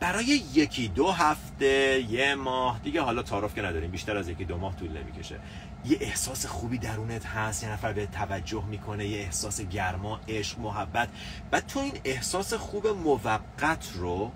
برای 0.00 0.42
یکی 0.54 0.88
دو 0.88 1.10
هفته 1.10 2.04
یه 2.10 2.34
ماه 2.34 2.80
دیگه 2.84 3.00
حالا 3.00 3.22
تعارف 3.22 3.54
که 3.54 3.62
نداریم 3.62 3.90
بیشتر 3.90 4.16
از 4.16 4.28
یکی 4.28 4.44
دو 4.44 4.58
ماه 4.58 4.76
طول 4.76 4.98
نمی‌کشه. 4.98 5.40
یه 5.84 5.98
احساس 6.00 6.46
خوبی 6.46 6.78
درونت 6.78 7.26
هست 7.26 7.62
یه 7.62 7.72
نفر 7.72 7.92
به 7.92 8.06
توجه 8.06 8.64
می‌کنه 8.64 9.06
یه 9.06 9.18
احساس 9.18 9.60
گرما 9.60 10.20
عشق 10.28 10.58
محبت. 10.58 11.08
بعد 11.50 11.66
تو 11.66 11.80
این 11.80 11.92
احساس 12.04 12.54
خوب 12.54 12.86
موقت 12.86 13.92
رو 13.94 14.32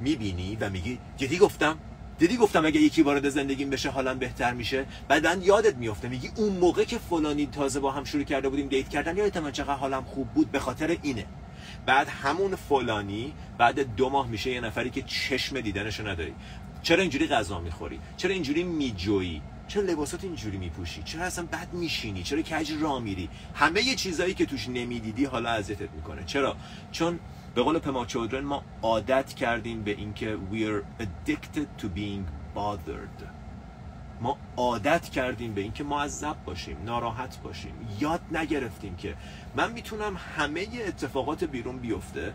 می‌بینی 0.00 0.56
و 0.60 0.70
میگی 0.70 0.98
جدی 1.16 1.38
گفتم؟ 1.38 1.78
دیدی 2.20 2.36
گفتم 2.36 2.66
اگه 2.66 2.80
یکی 2.80 3.02
وارد 3.02 3.28
زندگیم 3.28 3.70
بشه 3.70 3.90
حالا 3.90 4.14
بهتر 4.14 4.52
میشه؟ 4.52 4.86
بعدا 5.08 5.34
یادت 5.34 5.76
میفته 5.76 6.08
میگی 6.08 6.30
اون 6.36 6.52
موقع 6.52 6.84
که 6.84 6.98
فلانی 6.98 7.46
تازه 7.46 7.80
با 7.80 7.90
هم 7.90 8.04
شروع 8.04 8.24
کرده 8.24 8.48
بودیم 8.48 8.68
دیت 8.68 8.88
کردن 8.88 9.16
یادت 9.16 9.36
من 9.36 9.52
چقدر 9.52 9.74
حالم 9.74 10.04
خوب 10.04 10.28
بود؟ 10.28 10.50
به 10.50 10.58
خاطر 10.58 10.96
اینه. 11.02 11.26
بعد 11.86 12.08
همون 12.08 12.56
فلانی 12.56 13.32
بعد 13.58 13.96
دو 13.96 14.08
ماه 14.08 14.28
میشه 14.28 14.50
یه 14.50 14.60
نفری 14.60 14.90
که 14.90 15.02
چشم 15.02 15.60
دیدنشو 15.60 16.08
نداری. 16.08 16.34
چرا 16.82 17.00
اینجوری 17.00 17.26
غذا 17.26 17.60
می‌خوری؟ 17.60 18.00
چرا 18.16 18.30
اینجوری 18.30 18.62
میجویی؟ 18.62 19.42
چرا 19.68 19.82
لباسات 19.82 20.24
اینجوری 20.24 20.56
میپوشی؟ 20.56 21.02
چرا 21.02 21.22
اصلا 21.22 21.44
بد 21.44 21.68
میشینی؟ 21.72 22.22
چرا 22.22 22.42
کج 22.42 22.72
را 22.80 22.98
میری؟ 22.98 23.28
همه 23.54 23.82
یه 23.82 23.94
چیزایی 23.94 24.34
که 24.34 24.46
توش 24.46 24.68
نمی‌دیدی 24.68 25.24
حالا 25.24 25.50
اذیتت 25.50 25.90
می‌کنه. 25.90 26.24
چرا؟ 26.26 26.56
چون 26.92 27.18
به 27.54 27.62
قول 27.62 27.78
پما 27.78 28.06
چودرن 28.06 28.44
ما 28.44 28.62
عادت 28.82 29.34
کردیم 29.34 29.82
به 29.82 29.90
اینکه 29.90 30.38
we're 30.52 31.02
addicted 31.02 31.82
to 31.82 31.84
being 31.84 32.56
bothered. 32.56 33.24
ما 34.20 34.38
عادت 34.56 35.08
کردیم 35.08 35.54
به 35.54 35.60
اینکه 35.60 35.84
ما 35.84 36.02
عذب 36.02 36.36
باشیم 36.44 36.76
ناراحت 36.84 37.42
باشیم. 37.42 37.74
یاد 38.00 38.20
نگرفتیم 38.32 38.96
که 38.96 39.16
من 39.56 39.72
می‌تونم 39.72 40.16
همه 40.36 40.66
اتفاقات 40.86 41.44
بیرون 41.44 41.78
بیفته 41.78 42.34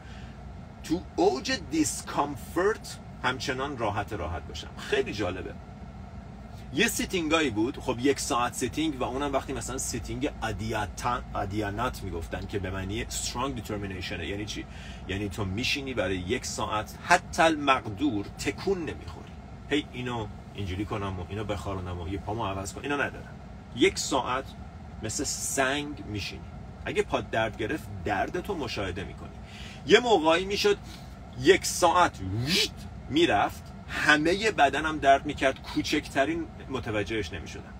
تو 0.84 1.02
اوج 1.16 1.60
discomfort 1.72 3.00
همچنان 3.24 3.78
راحت 3.78 4.14
راحت 4.14 4.48
باشم. 4.48 4.70
خیلی 4.78 5.14
جالبه. 5.14 5.54
یه 6.74 6.88
sitting 6.88 7.36
ایی 7.36 7.50
بود. 7.50 7.78
خب 7.78 8.00
یک 8.00 8.20
ساعت 8.20 8.54
sitting 8.54 9.02
و 9.02 9.04
اونم 9.04 9.34
وقتی 9.34 9.54
مثلا 9.54 9.78
sitting 9.78 10.30
adhitthana 11.36 12.04
می‌گفتن 12.04 12.46
که 12.46 12.60
به 12.60 12.72
معنی 12.72 13.06
strong 13.06 13.60
determination 13.60 14.20
یعنی 14.20 14.46
چی؟ 14.46 14.66
یعنی 15.08 15.30
تو 15.30 15.46
میشینی 15.46 15.94
برای 15.94 16.18
یک 16.18 16.46
ساعت. 16.46 16.98
حتی 17.06 17.42
المقدور 17.42 18.26
تکون 18.26 18.80
نمی‌خوری. 18.80 19.32
هی 19.70 19.86
اینو 19.94 20.28
اینجوری 20.56 20.86
کنم 20.86 21.20
و 21.20 21.26
اینو 21.30 21.44
بخارونم 21.44 22.02
و 22.02 22.08
یه 22.08 22.18
پامو 22.18 22.46
عوض 22.46 22.74
کنم 22.74 22.84
اینا 22.84 22.96
ندارم. 22.96 23.36
یک 23.76 24.00
ساعت 24.00 24.46
مثل 25.04 25.24
سنگ 25.24 26.06
میشینی. 26.06 26.42
اگه 26.86 27.04
پاد 27.04 27.30
درد 27.30 27.58
گرفت 27.58 27.88
درد 28.06 28.42
تو 28.42 28.56
مشاهده 28.56 29.04
می‌کنی. 29.04 29.30
یه 29.88 30.00
موقعی 30.00 30.46
می‌شد 30.46 30.78
یک 31.42 31.66
ساعت 31.66 32.20
می‌رفت. 33.10 33.64
همه 33.88 34.52
بدنم 34.52 34.98
درد 34.98 35.26
می‌کرد. 35.26 35.62
کوچکترین 35.62 36.46
متوجهش 36.70 37.34
نمی‌شدم. 37.34 37.74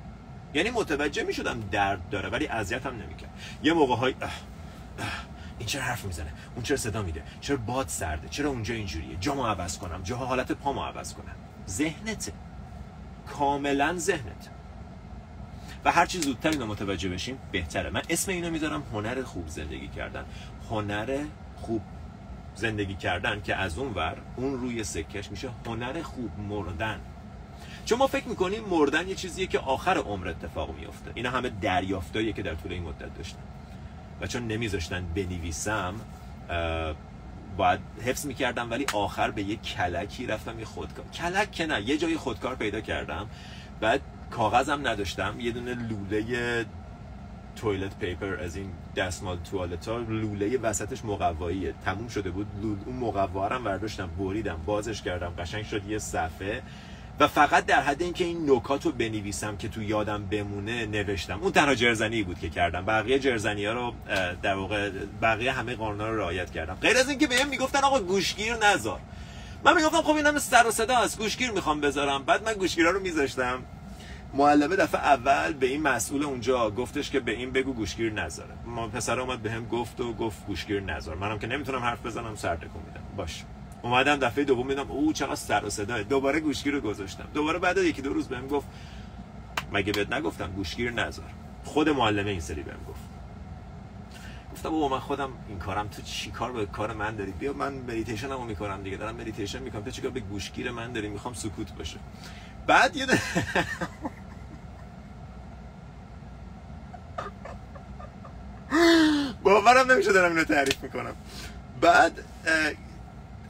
یعنی 0.54 0.70
متوجه 0.70 1.24
می‌شدم 1.24 1.60
درد 1.72 2.10
داره 2.10 2.30
ولی 2.30 2.48
اذیتم 2.48 2.96
نمی‌کرد. 2.96 3.30
یه 3.64 3.74
موقع 3.74 3.96
های 3.96 4.16
این 5.60 5.68
چرا 5.68 5.82
حرف 5.82 6.06
می‌زنه؟ 6.06 6.34
اون 6.56 6.64
چرا 6.64 6.78
صدا 6.78 7.02
میده؟ 7.02 7.24
چرا 7.42 7.58
باد 7.58 7.88
سرده؟ 7.88 8.30
چرا 8.30 8.50
اونجا 8.50 8.74
اینجوریه؟ 8.74 9.18
جامو 9.20 9.46
عوض 9.46 9.78
کنم. 9.78 10.04
جاها 10.04 10.26
حالت 10.26 10.52
پامو 10.52 10.84
عوض 10.84 11.14
کنم. 11.14 11.36
ذهنته. 11.68 12.34
کاملا 13.28 13.96
ذهنت. 13.98 14.50
و 15.86 15.92
هر 15.92 16.06
چی 16.06 16.22
زودتر 16.22 16.50
اینو 16.50 16.66
متوجه 16.66 17.10
بشیم 17.10 17.38
بهتره. 17.52 17.90
من 17.90 18.02
اسم 18.10 18.32
اینو 18.32 18.50
می‌ذارم 18.50 18.84
هنر 18.94 19.24
خوب 19.24 19.48
زندگی 19.48 19.88
کردن. 19.88 20.26
هنر 20.70 21.24
خوب 21.56 21.82
زندگی 22.56 22.96
کردن 22.96 23.42
که 23.42 23.56
از 23.56 23.78
اون 23.78 23.94
ور 23.94 24.18
اون 24.36 24.54
روی 24.54 24.84
سکش 24.84 25.32
میشه 25.32 25.50
هنر 25.66 26.02
خوب 26.02 26.40
مردن 26.40 27.00
چون 27.86 27.98
ما 27.98 28.08
فکر 28.08 28.28
می‌کنیم 28.28 28.64
مردن 28.64 29.08
یه 29.08 29.16
چیزیه 29.16 29.48
که 29.48 29.60
آخر 29.60 29.98
عمر 29.98 30.28
اتفاق 30.28 30.76
میفته 30.80 31.12
اینا 31.14 31.30
همه 31.30 31.50
دریافتاییه 31.50 32.34
که 32.34 32.42
در 32.42 32.56
طول 32.56 32.72
این 32.72 32.84
مدت 32.84 33.18
داشتن. 33.18 33.40
و 34.22 34.28
چون 34.28 34.48
نمیذاشتن 34.48 35.06
بنویسم 35.16 35.94
باید 37.58 37.80
حفظ 38.06 38.26
می‌کردم 38.26 38.72
ولی 38.72 38.86
آخر 38.94 39.32
به 39.32 39.44
یه 39.44 39.56
کلکی 39.56 40.28
رفتم 40.28 40.60
یه 40.60 40.66
خودکار. 40.66 41.06
کلک 41.14 41.52
که 41.52 41.66
نه 41.66 41.82
یه 41.82 41.98
جای 41.98 42.18
خودکار 42.18 42.56
پیدا 42.56 42.82
کردم. 42.82 43.30
بعد 43.80 44.02
کاغذم 44.32 44.88
نداشتم. 44.88 45.36
یه 45.40 45.52
دونه 45.52 45.74
لوله 45.74 46.66
تویلت 47.56 48.00
پیپر 48.00 48.36
از 48.44 48.56
این 48.56 48.72
دستمال 48.96 49.38
توالت 49.52 49.88
ها 49.88 49.98
لوله 49.98 50.58
وسطش 50.58 51.06
مقواییه. 51.06 51.74
تموم 51.86 52.08
شده 52.08 52.30
بود. 52.30 52.48
اون 52.86 52.96
مقوا 52.96 53.48
رو 53.48 53.64
برداشتم 53.64 54.08
بریدم 54.08 54.62
بازش 54.66 55.02
کردم. 55.02 55.34
قشنگ 55.40 55.66
شد 55.66 55.90
یه 55.90 55.98
صفحه. 55.98 56.62
و 57.20 57.28
فقط 57.28 57.66
در 57.66 57.82
حد 57.82 58.02
اینکه 58.02 58.26
این 58.26 58.52
نکات 58.52 58.86
رو 58.86 58.92
بنویسم 58.92 59.58
که 59.58 59.68
تو 59.68 59.84
یادم 59.84 60.26
بمونه 60.26 60.86
نوشتم. 60.86 61.40
اون 61.42 61.52
تنها 61.52 61.76
جرزنی 61.76 62.24
بود 62.24 62.40
که 62.40 62.50
کردم. 62.50 62.86
بقیه 62.86 63.20
جرزنی 63.20 63.66
ها 63.66 63.74
رو 63.74 63.94
در 64.42 64.56
واقع 64.56 64.90
بقیه 65.22 65.52
همه 65.52 65.76
قانونا 65.76 66.10
رو 66.10 66.18
رعایت 66.18 66.52
کردم. 66.52 66.78
غیر 66.82 66.98
از 66.98 67.10
اینکه 67.10 67.28
بهم 67.28 67.50
می‌گفتن 67.50 67.80
آقا 67.80 68.00
گوشگیر 68.00 68.56
نذار. 68.56 69.00
من 69.66 69.76
می‌گفتم 69.76 70.02
خب 70.02 70.16
اینم 70.16 70.40
سر 70.40 70.68
و 70.68 70.72
صدا 70.72 70.98
است 70.98 71.18
گوشگیر 71.18 71.52
می‌خوام 71.52 71.82
بذارم. 71.82 72.24
بعد 72.24 72.44
من 72.46 72.54
گوشگیرا 72.54 72.92
رو 72.92 73.00
میذاشتم. 73.00 73.64
معلمه 74.34 74.76
دفعه 74.76 75.02
اول 75.02 75.54
به 75.54 75.68
این 75.68 75.82
مسئول 75.82 76.24
اونجا 76.24 76.72
گفتش 76.72 77.12
که 77.12 77.20
به 77.20 77.32
این 77.32 77.52
بگو 77.52 77.74
گوشگیر 77.74 78.14
نذاره. 78.14 78.54
ما 78.66 78.88
پسر 78.88 79.20
اومد 79.20 79.42
بهم 79.42 79.64
به 79.64 79.70
گفت 79.70 80.02
و 80.02 80.14
گفت 80.14 80.46
گوشگیر 80.46 80.82
نذار. 80.82 81.16
منم 81.16 81.40
که 81.40 81.48
نمی‌تونم 81.48 81.80
حرف 81.80 82.06
بزنم 82.06 82.36
سر 82.36 82.56
میدم. 82.56 83.04
باشه. 83.18 83.44
اومدم 83.86 84.16
دفعه 84.16 84.44
دوم 84.44 84.68
میدم 84.68 84.92
او 84.92 85.14
چقدر 85.14 85.36
سر 85.36 85.66
و 85.66 85.70
صدا 85.70 86.04
دوباره 86.04 86.40
گوشگیر 86.40 86.74
رو 86.74 86.82
گذاشتم. 86.82 87.28
دوباره 87.34 87.60
بعد 87.60 87.78
یکی 87.78 88.02
دو 88.02 88.14
روز 88.14 88.28
بهم 88.28 88.48
گفت 88.48 88.68
مگه 89.72 89.94
بهت 89.94 90.14
نگفتم 90.14 90.52
گوشگیر 90.52 90.92
نذار؟ 90.92 91.26
خود 91.64 91.90
معلمه 91.90 92.32
این 92.32 92.40
سری 92.40 92.64
بهم 92.64 92.84
گفت. 92.90 93.00
گفتم 94.54 94.70
بابا 94.70 94.88
من 94.88 95.00
خودم 95.00 95.30
این 95.50 95.60
کارم 95.60 95.88
تو 95.88 96.02
چی 96.02 96.32
کار 96.32 96.52
به 96.52 96.66
کار 96.66 96.94
من 96.94 97.16
داری؟ 97.16 97.32
بیا 97.32 97.54
من 97.54 97.74
مدیتیشن 97.74 98.30
رو 98.30 98.44
می‌کنم 98.44 98.84
دیگه. 98.84 98.98
دارم 98.98 99.16
مدیتیشن 99.16 99.60
می‌کنم. 99.60 99.82
تو 99.84 99.92
چیکار 99.92 100.12
به 100.12 100.20
گوشگیر 100.20 100.72
من 100.72 100.94
داری؟ 100.94 101.08
می‌خوام 101.08 101.34
سکوت 101.34 101.76
باشه. 101.76 101.98
بعد 102.68 102.96
یه 102.96 103.06
باورم 109.44 109.92
نمیشه 109.92 110.14
دارم 110.14 110.32
اینو 110.32 110.44
تعریف 110.44 110.84
می‌کنم. 110.84 111.16
بعد 111.82 112.24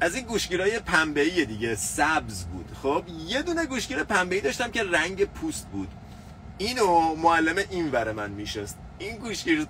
از 0.06 0.16
این 0.16 0.26
گوشگیرای 0.26 0.80
پنبه‌ای 0.80 1.46
دیگه 1.46 1.76
سبز 1.76 2.44
بود. 2.44 2.66
خب 2.84 3.04
یه 3.28 3.42
دونه 3.42 3.66
گوشگیر 3.66 4.04
پنبه‌ای 4.04 4.42
داشتم 4.42 4.72
که 4.72 4.84
رنگ 4.84 5.26
پوست 5.26 5.68
بود. 5.68 5.88
اینو 6.58 7.16
معلم 7.16 7.56
این 7.70 7.92
وره 7.92 8.12
من 8.12 8.32
میشست. 8.32 8.78
این 9.00 9.18
گوشگیر 9.18 9.68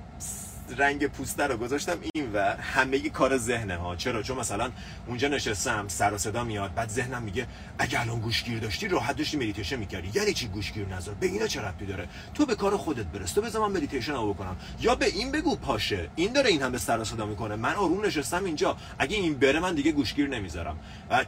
رنگ 0.78 1.08
پوسته 1.08 1.48
رو 1.48 1.58
گذاشتم 1.58 1.98
این 2.14 2.32
و 2.34 2.56
همه 2.60 3.10
کار 3.10 3.38
ذهنه 3.38 3.76
ها 3.78 3.96
چرا؟ 3.96 4.24
چون 4.24 4.38
مثلا 4.38 4.72
اونجا 5.08 5.28
نشستم 5.28 5.88
سر 5.88 6.14
و 6.14 6.18
صدا 6.18 6.44
میاد 6.44 6.74
بعد 6.74 6.90
ذهنم 6.90 7.24
میگه 7.24 7.48
اگه 7.80 8.02
الان 8.02 8.20
گوشگیر 8.20 8.60
داشتی 8.60 8.88
راحت 8.88 9.18
داشتی 9.18 9.38
مدیتیشن 9.38 9.76
می‌کردی. 9.76 10.12
یعنی 10.14 10.34
چی 10.34 10.48
گوشگیر 10.48 10.88
نذار؟ 10.88 11.16
به 11.16 11.28
اینا 11.28 11.48
چه 11.48 11.62
ربطی 11.62 11.86
داره؟ 11.86 12.08
تو 12.34 12.46
به 12.46 12.56
کار 12.56 12.78
خودت 12.78 13.06
برس. 13.06 13.32
تو 13.32 13.42
بذار 13.42 13.68
من 13.68 13.78
مدیتیشن 13.78 14.14
رو 14.14 14.34
بکنم. 14.34 14.58
یا 14.80 14.96
به 14.96 15.06
این 15.06 15.32
بگو 15.32 15.56
پاشه. 15.56 16.10
این 16.16 16.34
داره 16.34 16.50
این 16.50 16.62
همه 16.62 16.78
سر 16.78 17.00
و 17.00 17.04
صدا 17.04 17.26
می‌کنه. 17.26 17.56
من 17.56 17.74
آروم 17.74 18.06
نشستم 18.06 18.44
اینجا. 18.44 18.78
اگه 19.00 19.18
این 19.18 19.40
بره 19.40 19.60
من 19.60 19.76
دیگه 19.76 19.92
گوشگیر 19.92 20.28
نمی‌ذارم. 20.28 20.80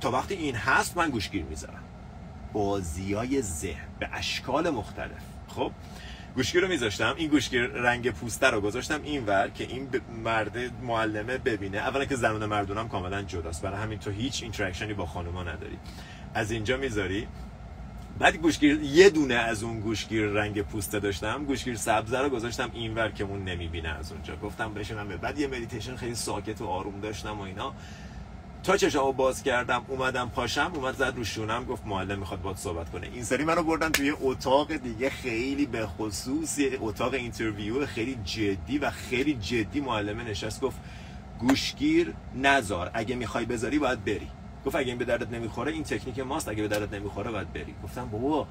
تا 0.02 0.12
وقتی 0.12 0.34
این 0.34 0.56
هست 0.56 0.98
من 0.98 1.10
گوشگیر 1.10 1.44
می‌ذارم. 1.44 1.84
بازیای 2.54 3.42
ذهن 3.42 3.88
به 4.00 4.10
اشکال 4.14 4.70
مختلف. 4.70 5.22
خب؟ 5.48 5.72
گوشگیر 6.38 6.62
رو 6.62 6.68
میذاشتم. 6.68 7.14
این 7.18 7.30
گوشگیر 7.30 7.66
رنگ 7.66 8.12
پوسته 8.12 8.48
رو 8.48 8.62
گذاشتم 8.62 9.00
این 9.04 9.26
ور 9.26 9.50
که 9.50 9.64
این 9.64 9.90
مرد 10.24 10.58
معلمه 10.82 11.38
ببینه. 11.38 11.78
اولا 11.78 12.06
که 12.06 12.16
زنان 12.16 12.46
مردونم 12.46 12.88
کاملا 12.88 13.22
جداست. 13.22 13.62
برای 13.62 13.82
همین 13.82 14.00
تو 14.00 14.12
هیچ 14.12 14.44
interaction 14.44 14.90
ی 14.90 14.94
با 14.94 15.06
خانوما 15.06 15.44
نداری. 15.44 15.78
از 16.34 16.52
اینجا 16.52 16.78
می‌ذاری. 16.78 17.28
بعد 18.20 18.36
گوشگیر 18.36 18.80
یه 18.82 19.10
دونه 19.10 19.34
از 19.34 19.64
اون 19.64 19.80
گوشگیر 19.80 20.26
رنگ 20.26 20.62
پوسته 20.62 21.00
داشتم. 21.00 21.46
گوشگیر 21.46 21.76
سبز 21.76 22.14
رو 22.14 22.30
گذاشتم 22.30 22.70
اینور 22.74 23.10
که 23.10 23.24
اون 23.24 23.44
نمی‌بینه 23.44 23.90
از 23.90 24.12
اونجا. 24.12 24.36
گفتم 24.36 24.74
بشینم. 24.74 25.08
بعد 25.08 25.40
یه 25.40 25.48
مدیتیشن 25.48 25.96
خیلی 25.96 26.16
ساکت 26.16 26.62
و 26.62 26.68
آروم 26.68 27.00
داشتم 27.00 27.40
و 27.40 27.42
اینا. 27.42 27.74
تا 28.68 28.78
چشامو 28.78 29.12
باز 29.12 29.44
کردم 29.44 29.86
اومدم 29.88 30.30
پاشم 30.30 30.72
اومد 30.76 30.96
زد 30.96 31.14
رو 31.16 31.24
شونم 31.24 31.66
گفت 31.66 31.86
معلم 31.86 32.20
می‌خواد 32.20 32.42
باهات 32.42 32.58
صحبت 32.58 32.92
کنه. 32.92 33.08
این 33.14 33.24
سری 33.24 33.44
منو 33.44 33.64
بردن 33.64 33.90
توی 33.92 34.14
اتاق 34.22 34.76
دیگه 34.76 35.10
خیلی 35.10 35.66
به 35.66 35.88
خصوص 35.88 36.60
اتاق 36.80 37.14
interview 37.14 37.86
خیلی 37.86 38.18
جدی 38.24 38.78
و 38.78 38.92
خیلی 38.92 39.34
جدی 39.34 39.82
معلمه 39.82 40.24
نشست 40.24 40.62
گفت 40.62 40.78
گوشگیر 41.40 42.14
نزار 42.36 42.92
اگه 42.94 43.16
می‌خوای 43.16 43.46
بذاری 43.46 43.80
باید 43.80 44.06
بری. 44.06 44.28
گفت 44.66 44.76
اگه 44.76 44.88
این 44.88 44.98
به 44.98 45.06
دردت 45.06 45.32
نمی‌خوره 45.32 45.72
این 45.72 45.84
تکنیک 45.84 46.20
ماست 46.20 46.48
اگه 46.50 46.62
به 46.62 46.68
دردت 46.68 46.94
نمی‌خوره 46.94 47.32
باید 47.32 47.54
بری. 47.54 47.76
گفتم 47.84 48.10
بابا 48.10 48.48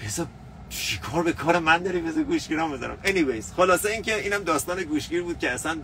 بذار 0.00 0.26
چیکار 0.68 1.22
به 1.22 1.32
کار 1.32 1.58
من 1.58 1.78
داری 1.78 2.00
بذار 2.00 2.22
گوشگیرام 2.22 2.72
بذارم؟ 2.72 2.98
Anyways 3.04 3.52
خلاصه 3.56 3.90
اینکه 3.90 4.20
اینم 4.20 4.44
داستان 4.44 4.82
گوشگیر 4.82 5.22
بود 5.22 5.38
که 5.38 5.50
اصلا 5.50 5.76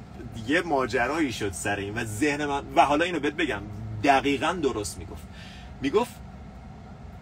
یه 0.46 0.60
ماجرایی 0.60 1.32
شد 1.32 1.52
سر 1.52 1.76
این 1.76 1.94
و 1.94 2.04
ذهن 2.04 2.46
من 2.46 2.62
و 2.76 2.84
حالا 2.84 3.04
اینو 3.04 3.20
بهت 3.20 3.34
بگم 3.34 3.62
دقیقا 4.04 4.52
درست 4.52 4.98
می‌گفت. 4.98 5.22
می‌گفت 5.80 6.14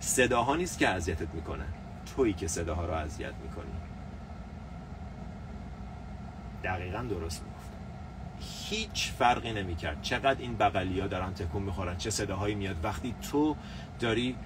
صداها 0.01 0.57
نیست 0.57 0.79
که 0.79 0.89
اذیتت 0.89 1.35
می‌کنه. 1.35 1.65
تویی 2.17 2.33
که 2.33 2.49
صداها 2.49 2.87
رو 2.87 2.93
اذیت 2.93 3.33
می‌کنی. 3.43 3.73
دقیقا 6.65 7.03
درست 7.03 7.43
می‌گفت. 7.43 7.69
هیچ 8.71 9.13
فرقی 9.19 9.53
نمی‌کرد. 9.53 10.03
چقدر 10.03 10.41
این 10.41 10.57
بغلی 10.57 11.01
ها 11.01 11.07
دارن 11.07 11.35
تکون 11.35 11.63
می‌خورن 11.63 11.97
چه 11.97 12.11
صداهایی 12.11 12.55
میاد. 12.55 12.77
وقتی 12.85 13.15
تو 13.31 13.57
داری 14.01 14.37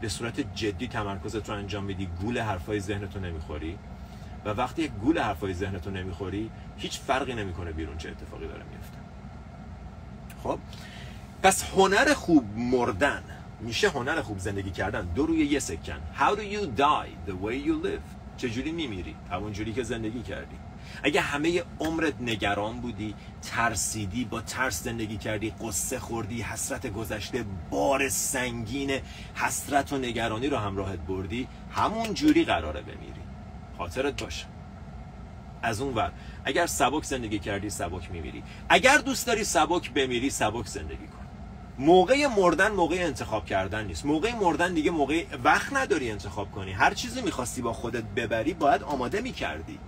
به 0.00 0.08
صورت 0.08 0.54
جدی 0.54 0.88
تمرکزت 0.88 1.48
رو 1.48 1.56
انجام 1.56 1.84
میدی 1.84 2.08
گول 2.20 2.38
حرفای 2.38 2.80
ذهنتو 2.80 3.20
نمی‌خوری؟ 3.20 3.78
و 4.44 4.48
وقتی 4.48 4.82
یک 4.82 4.90
گول 4.90 5.18
حرفای 5.18 5.54
ذهنتو 5.54 5.90
نمی‌خوری 5.90 6.50
هیچ 6.76 6.98
فرقی 6.98 7.34
نمی‌کنه 7.34 7.72
بیرون 7.72 7.98
چه 7.98 8.08
اتفاقی 8.08 8.46
داره 8.48 8.62
میفته. 8.72 8.98
خب؟ 10.42 10.58
پس 11.42 11.64
هنر 11.76 12.14
خوب 12.14 12.44
مردن 12.56 13.22
میشه 13.60 13.88
هنر 13.88 14.22
خوب 14.22 14.38
زندگی 14.38 14.70
کردن. 14.70 15.04
دو 15.14 15.26
روی 15.26 15.46
یه 15.46 15.58
سکن. 15.58 16.00
How 16.18 16.36
do 16.36 16.42
you 16.42 16.80
die 16.80 17.30
the 17.30 17.34
way 17.44 17.66
you 17.68 17.86
live 17.86 18.36
چجوری 18.36 18.72
میمیری؟ 18.72 19.16
همون 19.30 19.52
جوری 19.52 19.72
که 19.72 19.82
زندگی 19.82 20.22
کردی. 20.22 20.56
اگه 21.02 21.20
همه 21.20 21.62
عمرت 21.80 22.14
نگران 22.20 22.80
بودی 22.80 23.14
ترسیدی 23.42 24.24
با 24.24 24.40
ترس 24.40 24.82
زندگی 24.82 25.16
کردی 25.16 25.50
قصه 25.60 25.98
خوردی 25.98 26.42
حسرت 26.42 26.86
گذشته 26.86 27.44
بار 27.70 28.08
سنگین 28.08 29.00
حسرت 29.34 29.92
و 29.92 29.98
نگرانی 29.98 30.48
رو 30.48 30.56
همراهت 30.56 30.98
بردی 30.98 31.48
همون 31.72 32.14
جوری 32.14 32.44
قراره 32.44 32.80
بمیری. 32.80 33.24
خاطرت 33.78 34.22
باشه. 34.22 34.46
از 35.62 35.80
اون 35.80 35.94
ور 35.94 36.12
اگر 36.44 36.66
سبک 36.66 37.04
زندگی 37.04 37.38
کردی 37.38 37.70
سبک 37.70 38.10
میمیری. 38.10 38.42
اگر 38.68 38.98
دوست 38.98 39.26
داری 39.26 39.44
سبک 39.44 39.92
بمیری 39.92 40.30
سبک 40.30 40.66
زندگی 40.66 41.06
کن. 41.06 41.26
موقع 41.78 42.26
مردن 42.26 42.72
موقع 42.72 42.96
انتخاب 42.98 43.46
کردن 43.46 43.86
نیست. 43.86 44.06
موقع 44.06 44.34
مردن 44.34 44.74
دیگه 44.74 44.90
موقع 44.90 45.24
وقت 45.44 45.72
نداری 45.72 46.10
انتخاب 46.10 46.50
کنی. 46.50 46.72
هر 46.72 46.94
چیزی 46.94 47.22
می‌خواستی 47.22 47.62
با 47.62 47.72
خودت 47.72 48.04
ببری 48.04 48.54
باید 48.54 48.82
آماده 48.82 49.20
می‌کردی. 49.20 49.78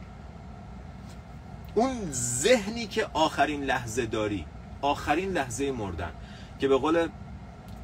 اون 1.77 2.12
ذهنی 2.12 2.87
که 2.87 3.07
آخرین 3.12 3.65
لحظه 3.65 4.07
داری 4.07 4.47
آخرین 4.83 5.33
لحظه 5.33 5.73
مردن 5.73 6.12
که 6.59 6.69
به 6.69 6.77
قول 6.77 7.09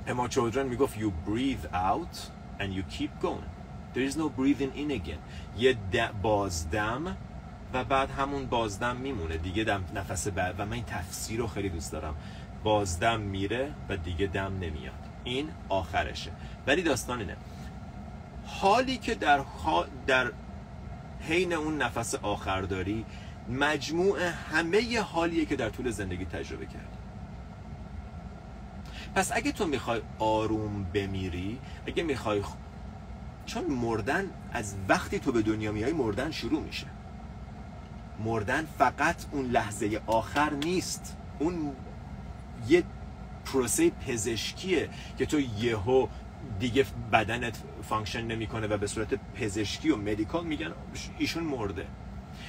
اما 0.07 0.29
چودرن 0.29 0.67
می‌گفت 0.67 0.99
you 0.99 1.11
breathe 1.29 1.75
out 1.75 2.17
and 2.61 2.73
you 2.73 2.83
keep 2.99 3.11
going. 3.23 3.49
There 3.95 4.11
is 4.11 4.17
no 4.17 4.29
breathing 4.39 4.73
in 4.77 4.91
again. 4.91 5.19
یه 5.59 5.77
بازدم 6.23 7.17
و 7.73 7.85
بعد 7.85 8.11
همون 8.11 8.47
بازدم 8.47 8.97
میمونه. 8.97 9.37
دیگه 9.37 9.65
دم 9.65 9.85
نفس 9.95 10.29
بعد 10.29 10.55
و 10.59 10.67
من 10.67 10.73
این 10.73 10.85
تفسیر 10.85 11.41
رو 11.41 11.47
خیلی 11.47 11.69
دوست 11.69 11.93
دارم. 11.93 12.15
بازدم 12.65 13.21
میره 13.21 13.73
و 13.89 13.97
دیگه 13.97 14.27
دم 14.27 14.53
نمیاد. 14.61 15.09
این 15.25 15.49
آخرشه. 15.69 16.31
ولی 16.67 16.83
داستان 16.83 17.19
اینه. 17.19 17.37
حالی 18.47 18.97
که 18.97 19.15
در, 19.15 19.41
در 20.07 20.33
حین 21.21 21.53
اون 21.53 21.83
نفس 21.83 22.15
آخر 22.15 22.61
داری 22.61 23.05
مجموع 23.59 24.21
همه 24.53 25.01
حالیه 25.01 25.45
که 25.45 25.57
در 25.57 25.69
طول 25.71 25.91
زندگی 25.91 26.25
تجربه 26.25 26.67
کردی. 26.67 26.99
پس 29.15 29.33
اگه 29.35 29.53
تو 29.53 29.67
می‌خوای 29.67 30.01
آروم 30.19 30.85
بمیری 30.85 31.59
اگه 31.87 32.03
می‌خوای 32.03 32.43
چون 33.47 33.65
مردن 33.65 34.31
از 34.53 34.75
وقتی 34.89 35.19
تو 35.19 35.33
به 35.33 35.43
دنیا 35.43 35.73
میای 35.73 35.93
مردن 35.93 36.31
شروع 36.31 36.63
میشه. 36.63 36.87
مردن 38.25 38.67
فقط 38.79 39.17
اون 39.31 39.47
لحظه 39.47 40.01
آخر 40.07 40.51
نیست. 40.51 41.17
اون 41.39 41.73
یه 42.69 42.83
پروسه 43.45 43.91
پزشکیه 43.91 44.89
که 45.19 45.27
تو 45.27 45.41
یهو 45.41 46.07
دیگه 46.61 46.87
بدنت 47.13 47.63
function 47.83 48.23
نمی‌کنه 48.23 48.67
و 48.67 48.77
به 48.77 48.87
صورت 48.87 49.15
پزشکی 49.15 49.91
و 49.91 49.97
medical 49.97 50.47
میگن 50.47 50.73
ایشون 51.19 51.43
مرده. 51.43 51.87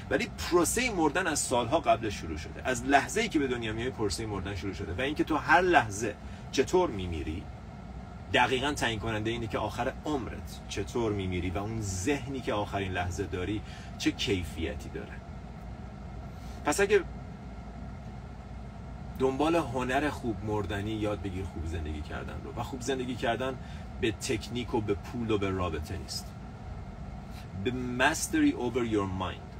ولی 0.09 0.27
پروسه 0.37 0.91
مردن 0.91 1.27
از 1.27 1.39
سالها 1.39 1.79
قبل 1.79 2.09
شروع 2.09 2.37
شده. 2.37 2.61
از 2.65 2.85
لحظه 2.85 3.21
ای 3.21 3.29
که 3.29 3.39
به 3.39 3.47
دنیا 3.47 3.73
میای 3.73 3.89
پروسه 3.89 4.25
مردن 4.25 4.55
شروع 4.55 4.73
شده. 4.73 4.93
و 4.93 5.01
اینکه 5.01 5.23
تو 5.23 5.35
هر 5.35 5.61
لحظه 5.61 6.15
چطور 6.51 6.89
میمیری 6.89 7.43
دقیقا 8.33 8.73
تعیین 8.73 8.99
کننده 8.99 9.29
اینه 9.29 9.47
که 9.47 9.57
آخر 9.57 9.93
عمرت 10.05 10.59
چطور 10.69 11.11
میمیری 11.11 11.49
و 11.49 11.57
اون 11.57 11.81
ذهنی 11.81 12.39
که 12.39 12.53
آخرین 12.53 12.91
لحظه 12.91 13.23
داری 13.23 13.61
چه 13.97 14.11
کیفیتی 14.11 14.89
داره. 14.89 15.13
پس 16.65 16.79
اگه 16.79 17.01
دنبال 19.19 19.55
هنر 19.55 20.09
خوب 20.09 20.45
مردنی 20.45 20.91
یاد 20.91 21.21
بگیر 21.21 21.45
خوب 21.45 21.65
زندگی 21.65 22.01
کردن 22.01 22.41
رو. 22.43 22.53
و 22.61 22.63
خوب 22.63 22.81
زندگی 22.81 23.15
کردن 23.15 23.57
به 24.01 24.11
تکنیک 24.11 24.73
و 24.73 24.81
به 24.81 24.93
پول 24.93 25.31
و 25.31 25.37
به 25.37 25.49
رابطه 25.49 25.97
نیست. 25.97 26.27
به 27.63 27.71
mastery 27.71 28.53
over 28.53 28.93
your 28.93 29.07
mind. 29.21 29.52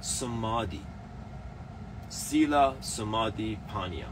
سمادی 0.00 0.80
سیلا 2.08 2.74
سمادی 2.80 3.58
پانیا 3.68 4.06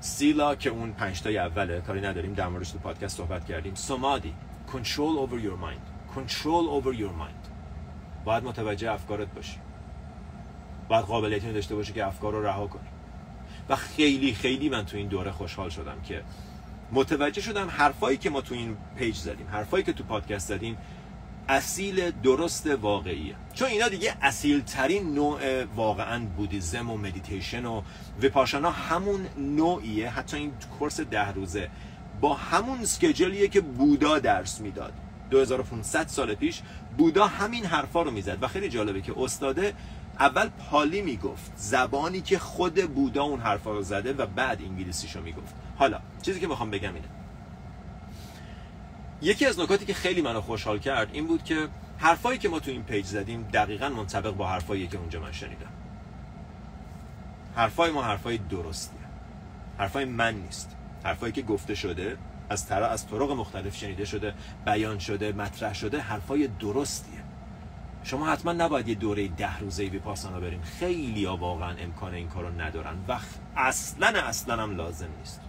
سیلا 0.00 0.54
که 0.54 0.70
اون 0.70 0.92
پنجتای 0.92 1.38
اوله 1.38 1.80
کاری 1.80 2.00
نداریم 2.00 2.34
در 2.34 2.48
موردش 2.48 2.70
تو 2.70 2.78
پادکست 2.78 3.16
صحبت 3.16 3.44
کردیم 3.44 3.74
سمادی 3.74 4.34
control 4.66 5.18
over 5.18 5.38
your 5.38 5.56
mind. 5.56 5.84
Control 6.14 6.68
over 6.68 6.92
your 6.92 7.12
mind. 7.12 7.48
باید 8.24 8.44
متوجه 8.44 8.92
افکارت 8.92 9.28
باشی 9.34 9.58
باید 10.88 11.04
قابلیتی 11.04 11.52
داشته 11.52 11.74
باشی 11.74 11.92
که 11.92 12.06
افکار 12.06 12.32
رو 12.32 12.46
رها 12.46 12.66
کنی 12.66 12.88
و 13.68 13.76
خیلی 13.76 14.34
خیلی 14.34 14.68
من 14.68 14.86
تو 14.86 14.96
این 14.96 15.08
دوره 15.08 15.32
خوشحال 15.32 15.70
شدم 15.70 16.00
که 16.00 16.22
متوجه 16.92 17.42
شدم 17.42 17.68
حرفایی 17.68 18.16
که 18.16 18.30
ما 18.30 18.40
تو 18.40 18.54
این 18.54 18.76
page 18.96 19.16
زدیم 19.16 19.46
حرفایی 19.52 19.84
که 19.84 19.92
تو 19.92 20.04
پادکست 20.04 20.48
زدیم 20.48 20.78
اصیل 21.48 22.10
درست 22.10 22.66
واقعیه. 22.66 23.34
چون 23.54 23.68
اینا 23.68 23.88
دیگه 23.88 24.16
اصیل 24.22 24.60
ترین 24.60 25.14
نوع 25.14 25.64
واقعا 25.64 26.24
بودیزم 26.36 26.90
و 26.90 26.96
مدیتیشن 26.96 27.64
و 27.64 27.82
ویپاسانا 28.20 28.70
همون 28.70 29.26
نوعیه. 29.38 30.10
حتی 30.10 30.36
این 30.36 30.52
course 30.78 31.00
ده 31.00 31.32
روزه. 31.32 31.70
با 32.20 32.34
همون 32.34 32.84
schedule 32.84 33.35
یه 33.35 33.48
که 33.48 33.60
بودا 33.60 34.18
درس 34.18 34.60
می‌داد. 34.60 34.92
2500 35.30 36.08
سال 36.08 36.34
پیش 36.34 36.62
بودا 36.98 37.26
همین 37.26 37.64
حرفا 37.64 38.02
رو 38.02 38.10
می‌زد. 38.10 38.38
و 38.42 38.48
خیلی 38.48 38.68
جالبه 38.68 39.00
که 39.00 39.12
استاده 39.16 39.74
اول 40.18 40.48
پالی 40.48 41.02
می‌گفت. 41.02 41.52
زبانی 41.56 42.20
که 42.20 42.38
خود 42.38 42.94
بودا 42.94 43.22
اون 43.22 43.40
حرفا 43.40 43.72
رو 43.72 43.82
زده 43.82 44.12
و 44.12 44.26
بعد 44.26 44.62
انگلیسیشو 44.62 45.22
می‌گفت. 45.22 45.54
حالا 45.76 46.00
چیزی 46.22 46.40
که 46.40 46.46
می‌خوام 46.46 46.70
بگم 46.70 46.94
اینه. 46.94 47.08
یکی 49.24 49.46
از 49.46 49.60
نکاتی 49.60 49.86
که 49.86 49.94
خیلی 49.94 50.22
منو 50.22 50.40
خوشحال 50.40 50.78
کرد 50.78 51.10
این 51.12 51.26
بود 51.26 51.44
که 51.44 51.68
حرفایی 51.98 52.38
که 52.38 52.48
ما 52.48 52.60
تو 52.60 52.70
این 52.70 52.82
پیج 52.82 53.06
زدیم 53.06 53.42
دقیقا 53.42 53.88
منطبق 53.88 54.30
با 54.30 54.46
حرفایی 54.46 54.86
که 54.86 54.98
اونجا 54.98 55.20
من 55.20 55.32
شنیدم. 55.32 55.72
حرفای 57.56 57.90
ما 57.90 58.02
حرفای 58.02 58.38
درستیه. 58.38 59.00
حرفای 59.78 60.04
من 60.04 60.34
نیست. 60.34 60.76
حرفایی 61.04 61.32
که 61.32 61.42
گفته 61.42 61.74
شده 61.74 62.18
از 62.50 62.66
طرح 62.66 62.90
از 62.90 63.06
طرق 63.06 63.30
مختلف 63.30 63.76
شنیده 63.76 64.04
شده 64.04 64.34
بیان 64.66 64.98
شده 64.98 65.32
مطرح 65.32 65.74
شده 65.74 66.00
حرفای 66.00 66.46
درستیه. 66.46 67.24
شما 68.02 68.26
حتما 68.26 68.52
نباید 68.52 68.88
یه 68.88 68.94
دوره 68.94 69.28
ده 69.28 69.58
روزه 69.58 69.84
ویپاسانا 69.84 70.40
بریم 70.40 70.62
خیلی 70.62 71.24
ها 71.24 71.36
واقعا 71.36 71.76
امکان 71.76 72.14
این 72.14 72.28
کارو 72.28 72.60
ندارن. 72.60 72.96
و 73.08 73.18
اصلا 73.56 74.06
اصلا 74.06 74.62
هم 74.62 74.76
لازم 74.76 75.08
نیست. 75.18 75.40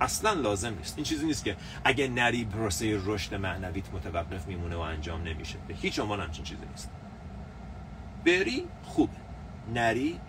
اصلا 0.00 0.32
لازم 0.32 0.74
نیست. 0.78 0.96
این 0.96 1.04
چیزی 1.04 1.26
نیست 1.26 1.44
که 1.44 1.56
اگه 1.84 2.08
نری 2.08 2.44
پروسه 2.44 3.00
رشد 3.04 3.34
معنویت 3.34 3.92
متوقف 3.92 4.46
میمونه 4.46 4.76
و 4.76 4.80
انجام 4.80 5.22
نمیشه. 5.22 5.56
به 5.68 5.74
هیچ 5.74 5.98
عنوان 6.00 6.20
همچین 6.20 6.44
چیزی 6.44 6.66
نیست. 6.70 6.90
بری 8.24 8.66
خوبه. 8.82 9.16
نری 9.74 10.20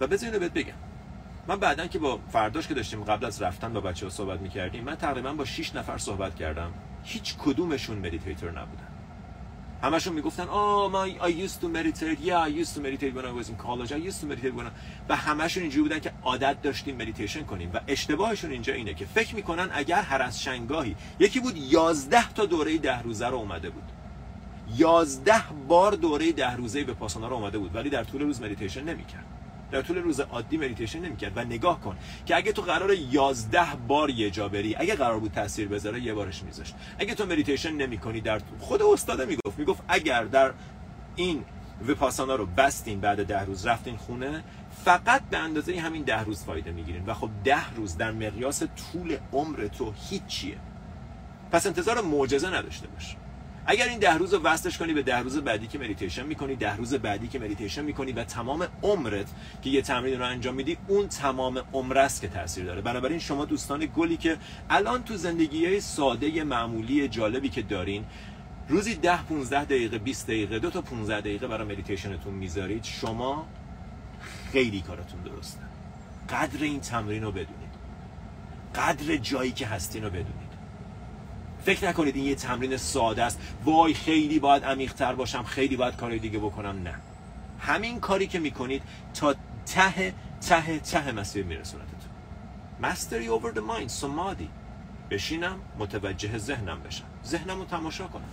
و 0.00 0.06
بذار 0.06 0.28
اینو 0.28 0.40
بهت 0.40 0.52
بگم. 0.52 0.74
من 1.48 1.56
بعدا 1.56 1.86
که 1.86 1.98
با 1.98 2.18
فرداش 2.28 2.68
که 2.68 2.74
داشتیم 2.74 3.04
قبل 3.04 3.24
از 3.24 3.42
رفتن 3.42 3.72
با 3.72 3.80
بچه 3.80 4.06
ها 4.06 4.10
صحبت 4.10 4.40
می‌کردیم 4.40 4.84
من 4.84 4.94
تقریبا 4.94 5.32
با 5.32 5.44
6 5.44 5.74
نفر 5.74 5.98
صحبت 5.98 6.34
کردم. 6.34 6.72
هیچ 7.04 7.36
کدومشون 7.38 7.98
meditator 7.98 8.50
نبودن. 8.50 8.91
همشون 9.82 10.12
می‌گفتن 10.12 10.48
آه 10.48 10.90
من 10.90 11.10
I 11.10 11.48
used 11.48 11.60
to 11.62 11.66
meditate. 11.66 12.26
Yeah 12.26 12.46
I 12.46 12.62
used 12.62 12.74
to 12.76 12.80
meditate 12.80 13.14
when 13.14 13.24
I 13.24 13.32
was 13.32 13.48
in 13.48 13.56
college. 13.56 13.92
I 13.92 14.08
used. 14.08 14.24
و 15.08 15.16
همشون 15.16 15.62
اینجوری 15.62 15.82
بودن 15.82 15.98
که 15.98 16.12
عادت 16.22 16.62
داشتیم 16.62 16.96
مدیتیشن 16.96 17.44
کنیم. 17.44 17.70
و 17.74 17.80
اشتباهشون 17.88 18.50
اینجا 18.50 18.74
اینه 18.74 18.94
که 18.94 19.04
فکر 19.06 19.34
می‌کنن 19.34 19.70
اگر 19.72 20.02
هر 20.02 20.22
از 20.22 20.42
چندگاهی 20.42 20.96
یکی 21.18 21.40
بود 21.40 21.56
11 21.56 22.32
تا 22.32 22.46
دوره 22.46 22.78
ده 22.78 23.02
روزه 23.02 23.26
رو 23.28 23.36
اومده 23.36 23.70
بود. 23.70 23.82
11 24.76 25.34
بار 25.68 25.92
دوره 25.92 26.32
ده 26.32 26.56
روزه 26.56 26.84
ویپاسانا 26.84 27.28
رو 27.28 27.36
اومده 27.36 27.58
بود 27.58 27.74
ولی 27.74 27.90
در 27.90 28.04
طول 28.04 28.20
روز 28.20 28.42
مدیتیشن 28.42 28.84
نمی‌کرد. 28.84 29.31
در 29.72 29.82
طول 29.82 29.98
روز 29.98 30.20
عادی 30.20 30.56
مدیتیشن 30.56 30.98
نمی‌کرد 30.98 31.32
و 31.36 31.44
نگاه 31.44 31.80
کن 31.80 31.96
که 32.26 32.36
اگه 32.36 32.52
تو 32.52 32.62
قرار 32.62 32.94
11 32.94 33.60
بار 33.88 34.10
یه 34.10 34.30
جا 34.30 34.48
بری 34.48 34.76
اگه 34.76 34.94
قرار 34.94 35.20
بود 35.20 35.32
تاثیر 35.32 35.68
بذاره 35.68 36.00
یه 36.00 36.14
بارش 36.14 36.42
میذاشت. 36.42 36.74
اگه 36.98 37.14
تو 37.14 37.26
مدیتیشن 37.26 37.72
نمی‌کنی 37.72 38.20
در 38.20 38.40
خود 38.60 38.82
استاد 38.82 39.22
می‌گفت 39.22 39.58
می‌گفت 39.58 39.82
اگر 39.88 40.24
در 40.24 40.52
این 41.16 41.44
ویپاسانا 41.86 42.34
رو 42.34 42.46
بستین 42.46 43.00
بعد 43.00 43.26
ده 43.26 43.44
روز 43.44 43.66
رفتین 43.66 43.96
خونه 43.96 44.44
فقط 44.84 45.22
به 45.30 45.38
اندازه 45.38 45.80
همین 45.80 46.02
ده 46.02 46.24
روز 46.24 46.44
فایده 46.44 46.72
می‌گیرین. 46.72 47.06
و 47.06 47.14
خب 47.14 47.30
ده 47.44 47.74
روز 47.74 47.96
در 47.96 48.10
مقیاس 48.10 48.62
طول 48.62 49.16
عمر 49.32 49.66
تو 49.66 49.92
هیچیه. 50.10 50.56
پس 51.52 51.66
انتظار 51.66 52.00
معجزه 52.00 52.54
نداشته 52.54 52.86
باش. 52.86 53.16
اگر 53.66 53.88
این 53.88 53.98
ده 53.98 54.14
روز 54.14 54.34
رو 54.34 54.42
وصلش 54.42 54.78
کنی 54.78 54.92
به 54.92 55.02
ده 55.02 55.18
روز 55.18 55.38
بعدی 55.38 55.66
که 55.66 55.78
مدیتیشن 55.78 56.26
می‌کنی 56.26 56.56
ده 56.56 56.76
روز 56.76 56.94
بعدی 56.94 57.28
که 57.28 57.38
مدیتیشن 57.38 57.84
می‌کنی 57.84 58.12
و 58.12 58.24
تمام 58.24 58.66
عمرت 58.82 59.26
که 59.62 59.70
یه 59.70 59.82
تمرین 59.82 60.18
رو 60.18 60.26
انجام 60.26 60.54
میدی 60.54 60.76
اون 60.88 61.08
تمام 61.08 61.62
عمر 61.72 61.98
است 61.98 62.20
که 62.20 62.28
تاثیر 62.28 62.64
داره. 62.64 62.80
بنابراین 62.80 63.18
شما 63.18 63.44
دوستان 63.44 63.88
گلی 63.96 64.16
که 64.16 64.36
الان 64.70 65.04
تو 65.04 65.16
زندگی 65.16 65.80
ساده 65.80 66.44
معمولی 66.44 67.08
جالبی 67.08 67.48
که 67.48 67.62
دارین 67.62 68.04
روزی 68.68 68.94
ده 68.94 69.22
15 69.22 69.64
دقیقه 69.64 69.98
20 69.98 70.26
دقیقه 70.26 70.58
دو 70.58 70.70
تا 70.70 70.80
15 70.82 71.20
دقیقه 71.20 71.46
برای 71.46 71.68
مدیتیشنتون 71.68 72.34
می‌ذارید 72.34 72.84
شما 72.84 73.46
خیلی 74.52 74.80
کارتون 74.80 75.20
درسته. 75.20 75.60
قدر 76.30 76.62
این 76.62 76.80
تمرین 76.80 77.22
رو 77.22 77.30
بدونید. 77.30 77.72
قدر 78.74 79.16
جایی 79.16 79.52
که 79.52 79.66
هستین 79.66 80.04
رو 80.04 80.10
بدونید. 80.10 80.41
فکر 81.64 81.88
نکنید 81.88 82.16
این 82.16 82.24
یه 82.24 82.34
تمرین 82.34 82.76
ساده 82.76 83.22
است. 83.22 83.40
وای 83.64 83.94
خیلی 83.94 84.38
باید 84.38 84.64
عمیق‌تر 84.64 85.14
باشم 85.14 85.42
خیلی 85.42 85.76
باید 85.76 85.96
کارهای 85.96 86.18
دیگه 86.18 86.38
بکنم. 86.38 86.82
نه. 86.82 86.94
همین 87.58 88.00
کاری 88.00 88.26
که 88.26 88.38
می‌کنید 88.38 88.82
تا 89.14 89.34
ته 89.66 90.14
ته 90.48 90.78
ته 90.78 91.12
مسیر 91.12 91.44
میرسونتتون 91.44 92.10
مستری 92.80 93.28
over 93.28 93.54
the 93.54 93.60
mind 93.60 93.86
سمادی. 93.86 94.48
بشینم 95.10 95.56
متوجه 95.78 96.38
ذهنم 96.38 96.82
بشم. 96.82 97.04
ذهنم 97.24 97.58
رو 97.58 97.64
تماشا 97.64 98.06
کنم. 98.06 98.28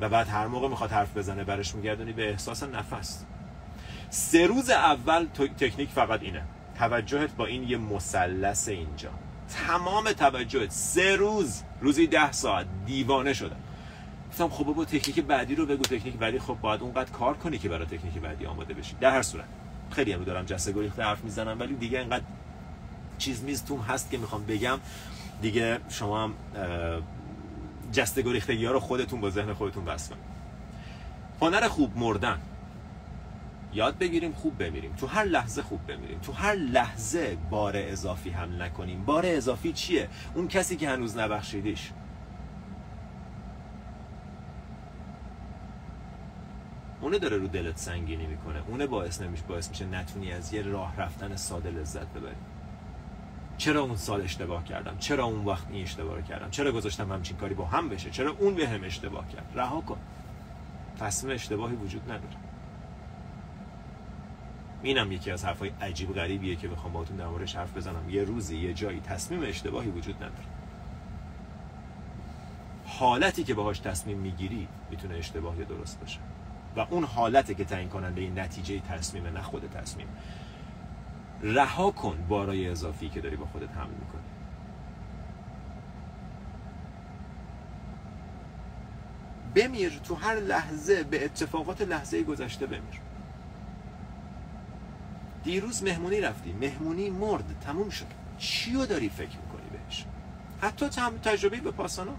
و 0.00 0.08
بعد 0.08 0.28
هر 0.28 0.46
موقع 0.46 0.68
می‌خواد 0.68 0.90
حرف 0.90 1.16
بزنه 1.16 1.44
برش 1.44 1.74
میگردونی 1.74 2.12
به 2.12 2.30
احساس 2.30 2.62
نفس. 2.62 3.24
سه 4.10 4.46
روز 4.46 4.70
اول 4.70 5.26
تکنیک 5.58 5.88
فقط 5.88 6.22
اینه. 6.22 6.42
توجهت 6.78 7.36
با 7.36 7.46
این 7.46 7.62
یه 7.62 7.76
مثلث 7.76 8.68
اینجا. 8.68 9.10
تمام 9.48 10.12
توجهت 10.12 10.70
سه 10.70 11.16
روز 11.16 11.62
روزی 11.80 12.06
ده 12.06 12.32
ساعت 12.32 12.66
دیوانه 12.86 13.32
شدم. 13.32 13.56
گفتم 14.30 14.48
خب 14.48 14.64
با 14.64 14.84
تکنیک 14.84 15.20
بعدی 15.20 15.54
رو 15.54 15.66
بگو 15.66 15.82
تکنیک 15.82 16.14
بعدی. 16.14 16.38
خب 16.38 16.56
باید 16.60 16.82
اونقدر 16.82 17.10
کار 17.10 17.34
کنی 17.34 17.58
که 17.58 17.68
برای 17.68 17.86
تکنیک 17.86 18.14
بعدی 18.14 18.46
آماده 18.46 18.74
بشی. 18.74 18.96
در 19.00 19.10
هر 19.10 19.22
صورت. 19.22 19.44
خیلی 19.90 20.12
هم 20.12 20.24
دارم 20.24 20.44
جسته 20.44 20.72
گریخته 20.72 21.02
حرف 21.02 21.24
می‌زنم 21.24 21.60
ولی 21.60 21.74
دیگه 21.74 21.98
اینقدر 21.98 22.24
چیز 23.18 23.42
میز 23.42 23.64
توم 23.64 23.80
هست 23.80 24.10
که 24.10 24.18
می‌خوام 24.18 24.46
بگم. 24.46 24.78
دیگه 25.42 25.78
شما 25.88 26.24
هم 26.24 26.34
جسته 27.92 28.22
گریختگی 28.22 28.66
ها 28.66 28.72
رو 28.72 28.80
خودتون 28.80 29.20
با 29.20 29.30
ذهن 29.30 29.52
خودتون 29.52 29.84
بس 29.84 30.08
کنید 30.08 30.22
هنر 31.40 31.68
خوب 31.68 31.98
مردن. 31.98 32.38
یاد 33.74 33.98
بگیریم 33.98 34.32
خوب 34.32 34.58
بمیریم. 34.58 34.92
تو 34.92 35.06
هر 35.06 35.24
لحظه 35.24 35.62
خوب 35.62 35.86
بمیریم. 35.86 36.18
تو 36.18 36.32
هر 36.32 36.54
لحظه 36.54 37.36
بار 37.50 37.72
اضافی 37.76 38.30
حمل 38.30 38.62
نکنیم. 38.62 39.04
بار 39.04 39.22
اضافی 39.26 39.72
چیه؟ 39.72 40.08
اون 40.34 40.48
کسی 40.48 40.76
که 40.76 40.88
هنوز 40.88 41.18
نبخشیدیش. 41.18 41.92
اونه 47.00 47.18
داره 47.18 47.36
رو 47.36 47.46
دلت 47.46 47.76
سنگینی 47.78 48.26
می‌کنه. 48.26 48.62
اونه 48.68 48.86
باعث 48.86 49.20
نمیشه 49.20 49.42
باعث 49.48 49.68
میشه 49.68 49.86
نتونی 49.86 50.32
از 50.32 50.52
یه 50.52 50.62
راه 50.62 50.96
رفتن 50.96 51.36
ساده 51.36 51.70
لذت 51.70 52.06
ببری. 52.06 52.34
چرا 53.58 53.80
اون 53.80 53.96
سال 53.96 54.20
اشتباه 54.20 54.64
کردم؟ 54.64 54.96
چرا 54.98 55.24
اون 55.24 55.44
وقت 55.44 55.66
این 55.70 55.82
اشتباه 55.82 56.16
رو 56.16 56.22
کردم؟ 56.22 56.50
چرا 56.50 56.72
گذاشتم 56.72 57.12
همچین 57.12 57.36
کاری 57.36 57.54
با 57.54 57.64
هم 57.64 57.88
بشه؟ 57.88 58.10
چرا 58.10 58.36
اون 58.38 58.54
به 58.54 58.68
هم 58.68 58.84
اشتباه 58.84 59.28
کرد؟ 59.28 59.52
رها 59.54 59.80
کن. 59.80 59.98
تصمیم 61.00 61.34
اشتباهی 61.34 61.76
وجود 61.76 62.02
نداره. 62.04 62.45
اینم 64.86 65.12
یکی 65.12 65.30
از 65.30 65.44
حرفای 65.44 65.68
عجیب 65.80 66.14
غریبیه 66.14 66.56
که 66.56 66.68
بخوام 66.68 66.92
باهاتون 66.92 67.16
در 67.16 67.26
موردش 67.26 67.56
حرف 67.56 67.76
بزنم. 67.76 68.10
یه 68.10 68.24
روزی 68.24 68.56
یه 68.56 68.74
جایی 68.74 69.00
تصمیم 69.00 69.42
اشتباهی 69.42 69.90
وجود 69.90 70.16
نداره. 70.16 70.44
حالتی 72.86 73.44
که 73.44 73.54
باهاش 73.54 73.78
تصمیم 73.78 74.18
می‌گیری 74.18 74.68
می‌تونه 74.90 75.14
اشتباه 75.14 75.58
یا 75.58 75.64
درست 75.64 76.00
باشه. 76.00 76.18
و 76.76 76.80
اون 76.90 77.04
حالته 77.04 77.54
که 77.54 77.64
تعیین 77.64 77.88
کننده 77.88 78.20
این 78.20 78.38
نتیجه 78.38 78.80
تصمیم 78.80 79.26
نه 79.26 79.42
خود 79.42 79.70
تصمیم. 79.70 80.06
رها 81.42 81.90
کن 81.90 82.24
بارای 82.28 82.68
اضافی 82.68 83.08
که 83.08 83.20
داری 83.20 83.36
با 83.36 83.46
خودت 83.46 83.70
حمل 83.70 83.90
می‌کنی. 83.90 84.22
بمیر 89.54 90.00
تو 90.04 90.14
هر 90.14 90.34
لحظه 90.34 91.04
به 91.04 91.24
اتفاقات 91.24 91.82
لحظه 91.82 92.22
گذشته 92.22 92.66
بمیر. 92.66 93.05
دیروز 95.46 95.82
مهمونی 95.82 96.20
رفتی. 96.20 96.52
مهمونی 96.52 97.10
مرد. 97.10 97.44
تموم 97.60 97.90
شد. 97.90 98.06
چیو 98.38 98.86
داری 98.86 99.08
فکر 99.08 99.36
می‌کنی 99.36 99.68
بهش؟ 99.72 100.04
حتی 100.60 100.86
تجربه 101.22 101.56
به 101.56 101.70
پاسانا. 101.70 102.12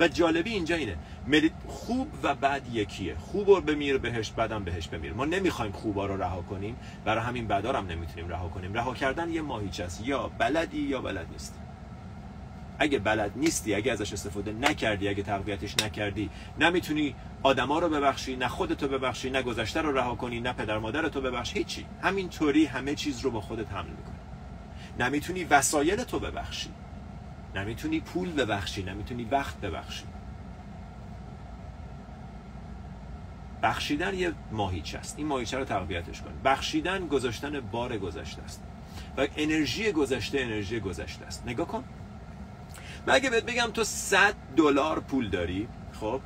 و 0.00 0.08
جالبی 0.08 0.50
اینجا 0.50 0.76
اینه. 0.76 0.96
خوب 1.66 2.08
و 2.22 2.34
بد 2.34 2.62
یکیه. 2.72 3.16
خوب 3.18 3.48
رو 3.48 3.60
بمیر 3.60 3.98
بهش 3.98 4.30
بدم 4.30 4.64
بهش 4.64 4.88
بمیر. 4.88 5.12
ما 5.12 5.24
نمی‌خوایم 5.24 5.72
خوبا 5.72 6.06
رو 6.06 6.22
رها 6.22 6.42
کنیم. 6.42 6.76
برای 7.04 7.24
همین 7.24 7.46
بدا 7.46 7.72
هم 7.72 7.86
نمی‌تونیم 7.86 8.28
رها 8.28 8.48
کنیم. 8.48 8.74
رها 8.74 8.94
کردن 8.94 9.30
یه 9.30 9.42
ماهیچه 9.42 9.84
است. 9.84 10.00
یا 10.06 10.30
بلدی 10.38 10.80
یا 10.80 11.00
بلد 11.00 11.26
نیستی. 11.32 11.63
اگه 12.84 12.98
بلد 12.98 13.32
نیستی 13.36 13.74
اگه 13.74 13.92
ازش 13.92 14.12
استفاده 14.12 14.52
نکردی 14.52 15.08
اگه 15.08 15.22
تقویتش 15.22 15.74
نکردی 15.82 16.30
نمی‌تونی 16.60 17.14
آدما 17.42 17.78
رو 17.78 17.88
ببخشی 17.88 18.36
نه 18.36 18.48
خودتو 18.48 18.88
ببخشی 18.88 19.30
نه 19.30 19.42
گذشته 19.42 19.82
رو 19.82 19.98
رها 19.98 20.14
کنی 20.14 20.40
نه 20.40 20.52
پدر 20.52 20.78
مادرتو 20.78 21.20
ببخشی 21.20 21.58
هیچی. 21.58 21.86
همینطوری 22.02 22.64
همه 22.64 22.94
چیز 22.94 23.20
رو 23.20 23.30
با 23.30 23.40
خودت 23.40 23.72
حمل 23.72 23.90
می‌کنی. 23.90 24.14
نمی‌تونی 24.98 25.44
وسایل 25.44 26.04
تو 26.04 26.18
ببخشی. 26.18 26.70
نمی‌تونی 27.54 28.00
پول 28.00 28.32
ببخشی 28.32 28.82
نمی‌تونی 28.82 29.24
وقت 29.24 29.60
ببخشی. 29.60 30.04
بخشیدن 33.62 34.14
یه 34.14 34.32
ماهیچه 34.52 34.98
است. 34.98 35.18
این 35.18 35.26
ماهیچه 35.26 35.58
رو 35.58 35.64
تقویتش 35.64 36.22
کن 36.22 36.32
بخشیدن 36.44 37.06
گذاشتن 37.06 37.60
بار 37.60 37.98
گذشته 37.98 38.42
است. 38.42 38.62
و 39.16 39.26
انرژی 39.36 39.92
گذشته 39.92 40.40
انرژی 40.40 40.80
گذشته 40.80 41.26
است. 41.26 41.42
نگاه 41.46 41.68
کن. 41.68 41.84
من 43.06 43.14
اگه 43.14 43.30
بهت 43.30 43.44
بگم 43.44 43.70
تو 43.74 43.84
100 43.84 44.34
دلار 44.56 45.00
پول 45.00 45.30
داری؟ 45.30 45.68
خب؟ 46.00 46.20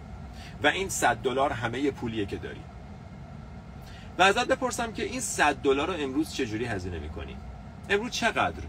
و 0.62 0.66
این 0.66 0.88
100 0.88 1.16
دلار 1.16 1.52
همه 1.52 1.90
پولیه 1.90 2.26
که 2.26 2.36
داری. 2.36 2.60
و 4.18 4.22
ازت 4.22 4.46
بپرسم 4.46 4.92
که 4.92 5.04
این 5.04 5.20
100 5.20 5.54
دلار 5.54 5.86
رو 5.86 5.94
امروز 6.02 6.32
چجوری 6.32 6.64
هزینه 6.64 6.98
می‌کنی؟ 6.98 7.36
امروز 7.88 8.10
چقدر 8.10 8.62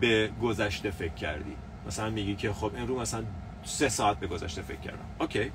به 0.00 0.30
گذشته 0.42 0.90
فکر 0.90 1.14
کردی؟ 1.14 1.56
مثلا 1.86 2.10
میگی 2.10 2.36
که 2.36 2.52
خب 2.52 2.72
امروز 2.76 2.98
مثلا 3.00 3.24
سه 3.64 3.88
ساعت 3.88 4.20
به 4.20 4.26
گذشته 4.26 4.62
فکر 4.62 4.80
کردم. 4.80 5.04
اوکی. 5.20 5.52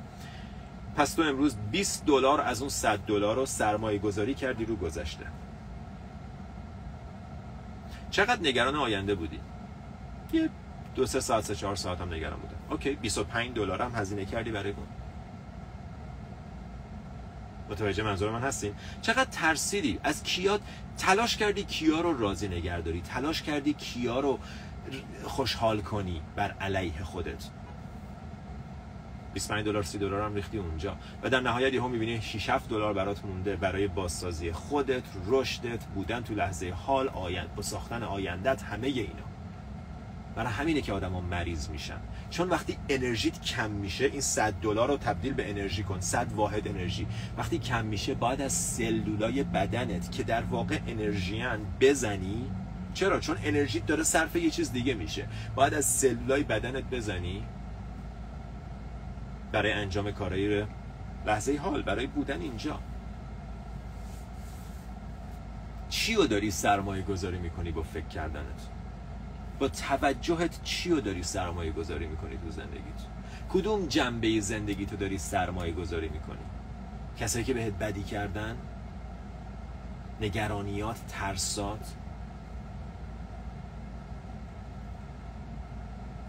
پس 0.95 1.13
تو 1.13 1.21
امروز 1.21 1.55
20 1.71 2.05
دلار 2.05 2.41
از 2.41 2.61
اون 2.61 2.69
100 2.69 2.99
دلار 2.99 3.35
رو 3.35 3.45
سرمایه 3.45 3.99
گذاری 3.99 4.33
کردی 4.33 4.65
رو 4.65 4.75
گذشته. 4.75 5.25
چقدر 8.11 8.41
نگران 8.41 8.75
آینده 8.75 9.15
بودی؟ 9.15 9.39
یه 10.33 10.49
دو 10.95 11.05
سه 11.05 11.19
ساعت 11.19 11.43
سه 11.43 11.55
چهار 11.55 11.75
ساعت 11.75 12.01
هم 12.01 12.13
نگران 12.13 12.39
بودم 12.39 12.55
اوکی 12.69 12.95
25 12.95 13.55
دلار 13.55 13.81
هم 13.81 13.91
هزینه 13.95 14.25
کردی 14.25 14.51
برای 14.51 14.71
اون. 14.71 14.87
متوجه 17.69 18.03
منظور 18.03 18.31
من 18.31 18.41
هستین؟ 18.41 18.73
چقدر 19.01 19.29
ترسیدی؟ 19.31 19.99
از 20.03 20.23
کیات 20.23 20.61
تلاش 20.97 21.37
کردی 21.37 21.63
کیا 21.63 22.01
رو 22.01 22.17
راضی 22.17 22.47
نگهداری؟ 22.47 23.01
تلاش 23.01 23.41
کردی 23.41 23.73
کیا 23.73 24.19
رو 24.19 24.39
خوشحال 25.23 25.81
کنی 25.81 26.21
بر 26.35 26.51
علیه 26.51 27.03
خودت؟ 27.03 27.45
25 29.33 29.65
دلار 29.65 29.83
30 29.83 29.97
دلار 29.97 30.21
هم 30.21 30.35
ریختی 30.35 30.57
اونجا. 30.57 30.97
و 31.23 31.29
در 31.29 31.39
نهایت 31.39 31.73
یهو 31.73 31.87
می‌بینی 31.87 32.21
6 32.21 32.49
7 32.49 32.69
دلار 32.69 32.93
برات 32.93 33.25
مونده 33.25 33.55
برای 33.55 33.87
بازسازی 33.87 34.51
خودت 34.51 35.03
رشدت 35.27 35.85
بودن 35.85 36.23
تو 36.23 36.33
لحظه 36.33 36.71
حال 36.71 37.07
آیند 37.07 37.55
با 37.55 37.61
ساختن 37.61 38.03
آیندت 38.03 38.63
همه 38.63 38.87
اینا. 38.87 39.34
برای 40.35 40.53
همینه 40.53 40.81
که 40.81 40.93
آدما 40.93 41.21
مریض 41.21 41.69
میشن. 41.69 41.99
چون 42.29 42.49
وقتی 42.49 42.77
انرژیت 42.89 43.41
کم 43.41 43.71
میشه 43.71 44.05
این 44.05 44.21
100 44.21 44.53
دلار 44.53 44.87
رو 44.87 44.97
تبدیل 44.97 45.33
به 45.33 45.49
انرژی 45.49 45.83
کن 45.83 45.99
100 45.99 46.33
واحد 46.33 46.67
انرژی. 46.67 47.07
وقتی 47.37 47.59
کم 47.59 47.85
میشه 47.85 48.13
باید 48.13 48.41
از 48.41 48.53
سلولای 48.53 49.43
بدنت 49.43 50.11
که 50.11 50.23
در 50.23 50.41
واقع 50.41 50.79
انرژیان 50.87 51.59
بزنی. 51.81 52.51
چرا؟ 52.93 53.19
چون 53.19 53.37
انرژیت 53.43 53.85
داره 53.85 54.03
صرف 54.03 54.35
یه 54.35 54.49
چیز 54.49 54.71
دیگه 54.71 54.93
میشه. 54.93 55.27
باید 55.55 55.73
از 55.73 55.85
سلولای 55.85 56.43
بدنت 56.43 56.83
بزنی 56.83 57.43
برای 59.51 59.73
انجام 59.73 60.11
کارهای 60.11 60.65
لحظه 61.25 61.57
حال 61.57 61.81
برای 61.81 62.07
بودن 62.07 62.41
اینجا. 62.41 62.79
چی 65.89 66.15
رو 66.15 66.27
داری 66.27 66.51
سرمایه 66.51 67.01
گذاری 67.01 67.37
می‌کنی 67.37 67.71
با 67.71 67.83
فکر 67.83 68.07
کردنت؟ 68.07 68.74
با 69.59 69.67
توجهت 69.67 70.63
چی 70.63 70.89
رو 70.89 71.01
داری 71.01 71.23
سرمایه 71.23 71.71
گذاری 71.71 72.07
می‌کنی 72.07 72.37
تو 72.37 72.51
زندگیت 72.51 73.01
کدوم 73.49 73.87
جنبه 73.87 74.39
زندگی 74.39 74.85
تو 74.85 74.95
داری 74.95 75.17
سرمایه 75.17 75.73
گذاری 75.73 76.09
می‌کنی 76.09 76.45
کسایی 77.17 77.45
که 77.45 77.53
بهت 77.53 77.73
بدی 77.73 78.03
کردن 78.03 78.57
نگرانیات 80.21 81.07
ترسات 81.07 81.93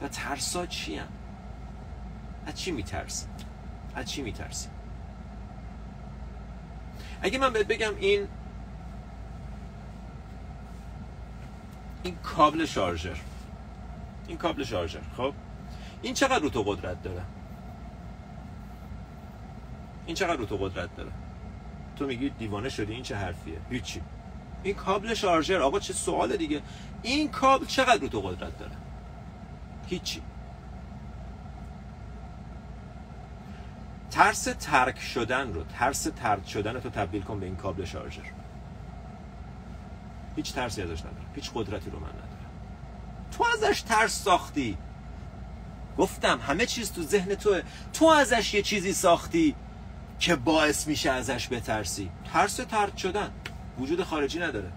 و 0.03 0.09
ترسات 0.09 0.68
چی 0.68 0.97
هم؟ 0.97 1.09
از 2.47 2.55
چی 2.55 2.70
میترسی؟ 2.70 3.27
از 3.95 4.11
چی 4.11 4.22
میترسی؟ 4.22 4.68
اگه 7.22 7.39
من 7.39 7.53
بهت 7.53 7.66
بگم 7.66 7.93
این 7.99 8.29
این 12.07 12.17
کابل 12.23 12.65
شارژر. 12.65 13.17
این 14.29 14.39
کابل 14.39 14.65
شارژر 14.65 15.01
خب؟ 15.17 15.33
این 16.03 16.15
چقدر 16.15 16.39
رو 16.39 16.49
تو 16.49 16.63
قدرت 16.63 17.03
داره؟ 17.03 17.23
این 20.07 20.15
چقدر 20.15 20.37
رو 20.37 20.47
تو 20.47 20.57
قدرت 20.57 20.97
داره؟ 20.97 21.11
تو 21.97 22.07
میگی 22.07 22.31
دیوانه 22.31 22.69
شدی 22.69 22.93
این 22.93 23.03
چه 23.03 23.17
حرفیه؟ 23.17 23.59
هیچی. 23.71 24.03
این 24.63 24.75
کابل 24.75 25.15
شارژر 25.15 25.61
آقا 25.61 25.79
چه 25.79 25.93
سوال 25.93 26.37
دیگه. 26.37 26.63
این 27.03 27.29
کابل 27.29 27.67
چقدر 27.67 28.01
رو 28.01 28.09
تو 28.09 28.21
قدرت 28.21 28.59
داره؟ 28.59 28.77
هیچی. 29.87 30.23
ترس 34.11 34.45
ترک 34.61 35.01
شدن 35.01 35.53
رو 35.53 35.65
ترس 35.65 36.03
ترد 36.03 36.45
شدن 36.45 36.75
رو 36.75 36.81
تو 36.81 36.91
تبدیل 36.91 37.23
کن 37.23 37.41
به 37.41 37.47
این 37.47 37.57
کابل 37.57 37.85
شارژر. 37.85 38.36
هیچ 40.37 40.53
ترسی 40.53 40.82
ازش 40.82 41.01
ندارم. 41.01 41.26
هیچ 41.34 41.51
قدرتی 41.55 41.91
رو 41.91 42.01
من 42.01 42.09
ندارم. 42.09 42.26
تو 43.39 43.45
ازش 43.55 43.80
ترس 43.80 44.22
ساختی. 44.22 44.78
گفتم 45.99 46.41
همه 46.41 46.66
چیز 46.66 46.93
تو 46.93 47.03
ذهن 47.03 47.34
توه. 47.34 47.62
تو 47.93 48.05
ازش 48.07 48.55
یه 48.55 48.62
چیزی 48.62 48.93
ساختی 48.93 49.55
که 50.18 50.37
باعث 50.37 50.87
میشه 50.87 51.11
ازش 51.11 51.49
بترسی. 51.49 52.11
ترس 52.32 52.57
ترد 52.57 52.97
شدن. 52.97 53.30
وجود 53.78 54.03
خارجی 54.03 54.39
نداره. 54.39 54.72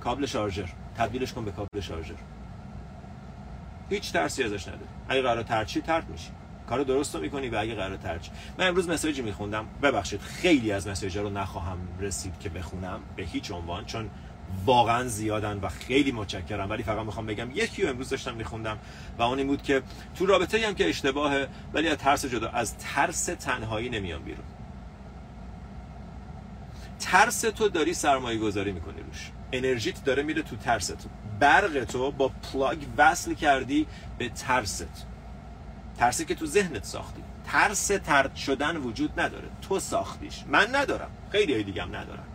کابل 0.00 0.26
شارژر. 0.26 0.68
تبدیلش 0.96 1.32
کن 1.32 1.44
به 1.44 1.52
کابل 1.52 1.80
شارژر. 1.80 2.14
هیچ 3.90 4.12
ترسی 4.12 4.42
ازش 4.42 4.68
نداره 4.68 4.86
اگه 5.08 5.22
قرار 5.22 5.42
ترچی 5.42 5.80
ترد 5.80 6.08
میشی. 6.08 6.30
کار 6.68 6.82
درست 6.82 7.14
رو 7.14 7.20
می‌کنی 7.20 7.48
و 7.48 7.56
اگه 7.56 7.74
قرار 7.74 7.96
ترچ 7.96 8.28
من 8.58 8.66
امروز 8.68 8.88
مسیجی 8.88 9.22
میخوندم. 9.22 9.66
ببخشید 9.82 10.20
خیلی 10.20 10.72
از 10.72 10.88
مسیجا 10.88 11.22
رو 11.22 11.30
نخواهم 11.30 11.78
رسید 12.00 12.38
که 12.40 12.48
بخونم 12.48 13.00
به 13.16 13.22
هیچ 13.22 13.50
عنوان 13.50 13.84
چون 13.84 14.10
واقعا 14.64 15.08
زیادن 15.08 15.58
و 15.58 15.68
خیلی 15.68 16.12
متشکرم. 16.12 16.70
ولی 16.70 16.82
فقط 16.82 17.06
می‌خوام 17.06 17.26
بگم 17.26 17.50
یکی 17.54 17.82
رو 17.82 17.88
امروز 17.88 18.08
داشتم 18.08 18.34
میخوندم 18.34 18.78
و 19.18 19.22
اون 19.22 19.38
این 19.38 19.46
بود 19.46 19.62
که 19.62 19.82
تو 20.14 20.26
رابطه 20.26 20.66
هم 20.66 20.74
که 20.74 20.88
اشتباهه 20.88 21.48
ولی 21.74 21.88
از 21.88 21.96
ترس 21.96 22.24
جدا 22.24 22.48
از 22.48 22.78
ترس 22.78 23.24
تنهایی 23.24 23.88
نمیان 23.88 24.22
بیرون. 24.22 24.44
ترس 27.00 27.40
تو 27.40 27.68
داری 27.68 27.94
سرمایه 27.94 28.38
گذاری 28.38 28.72
می‌کنی 28.72 29.00
روش. 29.00 29.30
انرژیت 29.52 30.04
داره 30.04 30.22
میره 30.22 30.42
تو 30.42 30.56
ترست. 30.56 31.08
برق 31.40 31.84
تو 31.84 32.10
با 32.10 32.28
پلاگ 32.28 32.78
وصل 32.96 33.34
کردی 33.34 33.86
به 34.18 34.28
ترست. 34.28 35.06
ترسی 35.98 36.24
که 36.24 36.34
تو 36.34 36.46
ذهنت 36.46 36.84
ساختی. 36.84 37.22
ترس 37.46 37.86
ترد 37.86 38.36
شدن 38.36 38.76
وجود 38.76 39.20
نداره. 39.20 39.48
تو 39.62 39.80
ساختیش. 39.80 40.44
من 40.48 40.74
ندارم. 40.74 41.10
خیلی 41.30 41.64
دیگه 41.64 41.82
هم 41.82 41.96
ندارم 41.96 42.26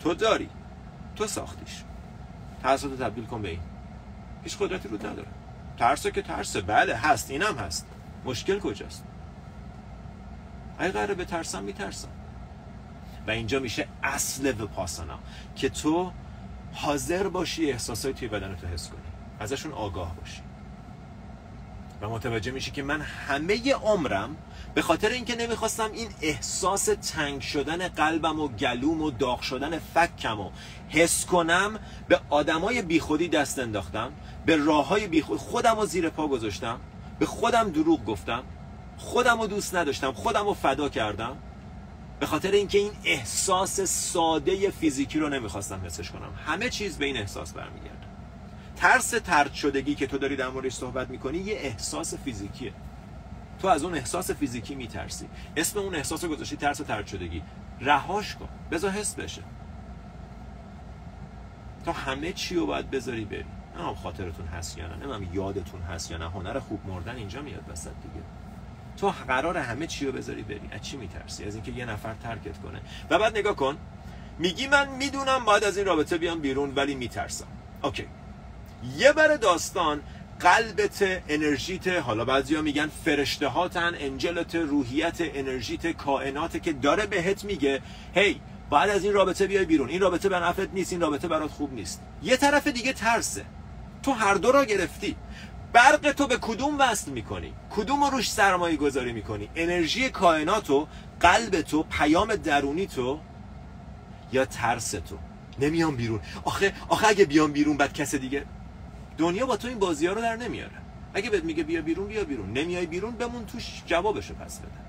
تو 0.00 0.14
داری. 0.14 0.48
تو 1.16 1.26
ساختیش. 1.26 1.82
ترس 2.62 2.84
رو 2.84 2.96
تبدیل 2.96 3.24
کن 3.24 3.42
به 3.42 3.48
این. 3.48 3.60
هیچ 4.44 4.58
قدرتی 4.58 4.88
رو 4.88 4.96
نداره. 4.96 5.28
ترس 5.78 6.06
که 6.06 6.22
ترسه. 6.22 6.60
بله 6.60 6.94
هست. 6.94 7.30
اینم 7.30 7.58
هست. 7.58 7.86
مشکل 8.24 8.58
کجاست؟ 8.58 9.04
اگه 10.78 10.92
قراره 10.92 11.14
به 11.14 11.24
ترسم 11.24 11.62
میترسم. 11.62 12.08
و 13.26 13.30
اینجا 13.30 13.58
میشه 13.58 13.88
اصل 14.02 14.60
وپاسانا 14.60 15.18
که 15.56 15.68
تو 15.68 16.12
حاضر 16.72 17.28
باشی 17.28 17.70
احساسای 17.70 18.12
توی 18.12 18.28
بدن 18.28 18.56
تو 18.56 18.66
حس 18.66 18.88
کنی. 18.88 19.00
ازشون 19.40 19.72
آگاه 19.72 20.16
باشی. 20.16 20.42
و 22.02 22.08
متوجه 22.08 22.52
میشی 22.52 22.70
که 22.70 22.82
من 22.82 23.00
همه 23.00 23.74
عمرم 23.74 24.36
به 24.74 24.82
خاطر 24.82 25.08
اینکه 25.08 25.36
نمی‌خواستم 25.36 25.92
این 25.92 26.08
احساس 26.22 26.84
تنگ 26.84 27.40
شدن 27.40 27.88
قلبم 27.88 28.40
و 28.40 28.48
گلوم 28.48 29.02
و 29.02 29.10
داغ 29.10 29.40
شدن 29.40 29.78
فکم 29.78 30.40
و 30.40 30.50
حس 30.88 31.26
کنم 31.26 31.78
به 32.08 32.20
آدمای 32.30 32.82
بیخودی 32.82 33.28
دست 33.28 33.58
انداختم 33.58 34.12
به 34.46 34.56
راه 34.56 34.88
های 34.88 35.06
بیخودی 35.06 35.38
خودم 35.38 35.76
رو 35.76 35.86
زیر 35.86 36.08
پا 36.08 36.28
گذاشتم 36.28 36.80
به 37.18 37.26
خودم 37.26 37.70
دروغ 37.70 38.04
گفتم 38.04 38.42
خودم 38.96 39.40
رو 39.40 39.46
دوست 39.46 39.74
نداشتم 39.74 40.12
خودم 40.12 40.44
رو 40.44 40.54
فدا 40.54 40.88
کردم 40.88 41.36
به 42.20 42.26
خاطر 42.26 42.50
اینکه 42.50 42.78
این 42.78 42.92
احساس 43.04 43.80
ساده 43.80 44.70
فیزیکی 44.70 45.18
رو 45.18 45.28
نمی‌خواستم 45.28 45.80
حسش 45.86 46.10
کنم. 46.10 46.32
همه 46.46 46.68
چیز 46.70 46.98
به 46.98 47.04
این 47.04 47.16
احساس 47.16 47.52
برمیگرده. 47.52 47.91
ترس 48.82 49.10
ترد 49.10 49.54
شدگی 49.54 49.94
که 49.94 50.06
تو 50.06 50.18
داری 50.18 50.36
در 50.36 50.48
موردش 50.48 50.72
صحبت 50.72 51.10
می‌کنی 51.10 51.38
یه 51.38 51.54
احساس 51.54 52.14
فیزیکیه. 52.14 52.72
تو 53.60 53.68
از 53.68 53.84
اون 53.84 53.94
احساس 53.94 54.30
فیزیکی 54.30 54.74
میترسی. 54.74 55.28
اسم 55.56 55.78
اون 55.78 55.94
احساس 55.94 56.24
رو 56.24 56.30
گذاشتی 56.30 56.56
ترس 56.56 56.78
ترد 56.78 57.06
شدگی. 57.06 57.42
رهاش 57.80 58.34
کن. 58.34 58.48
بذار 58.70 58.90
حس 58.90 59.14
بشه. 59.14 59.42
تا 61.84 61.92
همه 61.92 62.32
چی 62.32 62.54
رو 62.54 62.66
باید 62.66 62.90
بذاری 62.90 63.24
بری. 63.24 63.44
نه 63.78 63.94
خاطرتون 63.94 64.46
هست 64.46 64.78
یا 64.78 64.86
نه. 64.86 65.18
نه 65.18 65.28
یادتون 65.32 65.82
هست 65.82 66.10
یا 66.10 66.18
نه. 66.18 66.30
هنر 66.30 66.58
خوب 66.58 66.86
مردن 66.86 67.16
اینجا 67.16 67.42
میاد 67.42 67.64
وسط 67.68 67.90
دیگه. 68.02 68.24
تو 68.96 69.10
قرار 69.28 69.58
همه 69.58 69.86
چی 69.86 70.06
رو 70.06 70.12
بذاری 70.12 70.42
بری. 70.42 70.68
از 70.72 70.82
چی 70.82 70.96
میترسی؟ 70.96 71.44
از 71.44 71.54
اینکه 71.54 71.72
یه 71.72 71.84
نفر 71.84 72.14
ترکت 72.14 72.58
کنه. 72.58 72.80
و 73.10 73.18
بعد 73.18 73.38
نگاه 73.38 73.56
کن. 73.56 73.76
میگی 74.38 74.66
من 74.66 74.88
می‌دونم 74.88 75.44
باید 75.44 75.64
از 75.64 75.76
این 75.76 75.86
رابطه 75.86 76.18
بیام 76.18 76.40
بیرون 76.40 76.72
ولی 76.74 76.94
میترسم. 76.94 77.46
OK. 77.82 78.06
یه 78.98 79.12
بر 79.12 79.36
داستان 79.36 80.02
قلبت 80.40 81.22
انرژیت 81.28 81.88
حالا 81.88 82.24
بعضیا 82.24 82.62
میگن 82.62 82.90
فرشته 83.04 83.48
هاتن 83.48 83.92
angel 83.98 84.45
ت 84.45 84.54
روحیت 84.54 85.16
انرژیت 85.20 85.86
کائنات 85.86 86.62
که 86.62 86.72
داره 86.72 87.06
بهت 87.06 87.44
میگه 87.44 87.80
هی 88.14 88.40
بعد 88.70 88.90
از 88.90 89.04
این 89.04 89.12
رابطه 89.12 89.46
بیای 89.46 89.64
بیرون. 89.64 89.88
این 89.88 90.00
رابطه 90.00 90.28
به 90.28 90.38
نفعت 90.38 90.68
نیست 90.72 90.92
این 90.92 91.00
رابطه 91.00 91.28
برات 91.28 91.50
خوب 91.50 91.72
نیست. 91.74 92.02
یه 92.22 92.36
طرف 92.36 92.66
دیگه 92.66 92.92
ترسه. 92.92 93.44
تو 94.02 94.12
هر 94.12 94.34
دو 94.34 94.52
را 94.52 94.64
گرفتی. 94.64 95.16
برق 95.72 96.12
تو 96.12 96.26
به 96.26 96.38
کدوم 96.40 96.78
وصل 96.78 97.10
می‌کنی؟ 97.10 97.52
کدوم 97.70 98.04
رو 98.04 98.10
روش 98.10 98.32
سرمایه 98.32 98.76
گذاری 98.76 99.12
می‌کنی؟ 99.12 99.48
انرژی 99.56 100.10
کائناتو 100.10 100.86
قلب 101.20 101.60
تو 101.60 101.82
پیام 101.82 102.36
درونی 102.36 102.86
تو 102.86 103.20
یا 104.32 104.44
ترس 104.44 104.90
تو؟ 104.90 105.18
نمیام 105.60 105.96
بیرون. 105.96 106.20
آخه 106.44 106.72
آخه 106.88 107.08
اگه 107.08 107.24
بیام 107.24 107.52
بیرون 107.52 107.76
بعد 107.76 107.92
کس 107.92 108.14
دیگه 108.14 108.44
دنیا 109.22 109.46
با 109.46 109.56
تو 109.56 109.68
این 109.68 109.78
بازی 109.78 110.06
ها 110.06 110.12
رو 110.12 110.20
در 110.20 110.36
نمیاره. 110.36 110.78
اگه 111.14 111.30
بهت 111.30 111.44
میگه 111.44 111.62
بیا 111.62 111.82
بیرون 111.82 112.06
بیا 112.06 112.24
بیرون. 112.24 112.52
نمیای 112.52 112.86
بیرون 112.86 113.12
بمون 113.12 113.46
توش 113.46 113.82
جوابشو 113.86 114.34
پس 114.34 114.58
بده. 114.58 114.82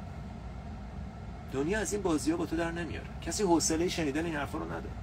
دنیا 1.54 1.80
از 1.80 1.94
این 1.94 2.02
بازی 2.02 2.32
ها 2.32 2.38
با 2.38 2.46
تو 2.46 2.56
در 2.56 2.72
نمیاره. 2.72 3.08
کسی 3.26 3.44
حوصله 3.44 3.90
شنیدن 3.90 4.26
این 4.26 4.36
حرفا 4.36 4.58
رو 4.58 4.66
نداره. 4.66 4.94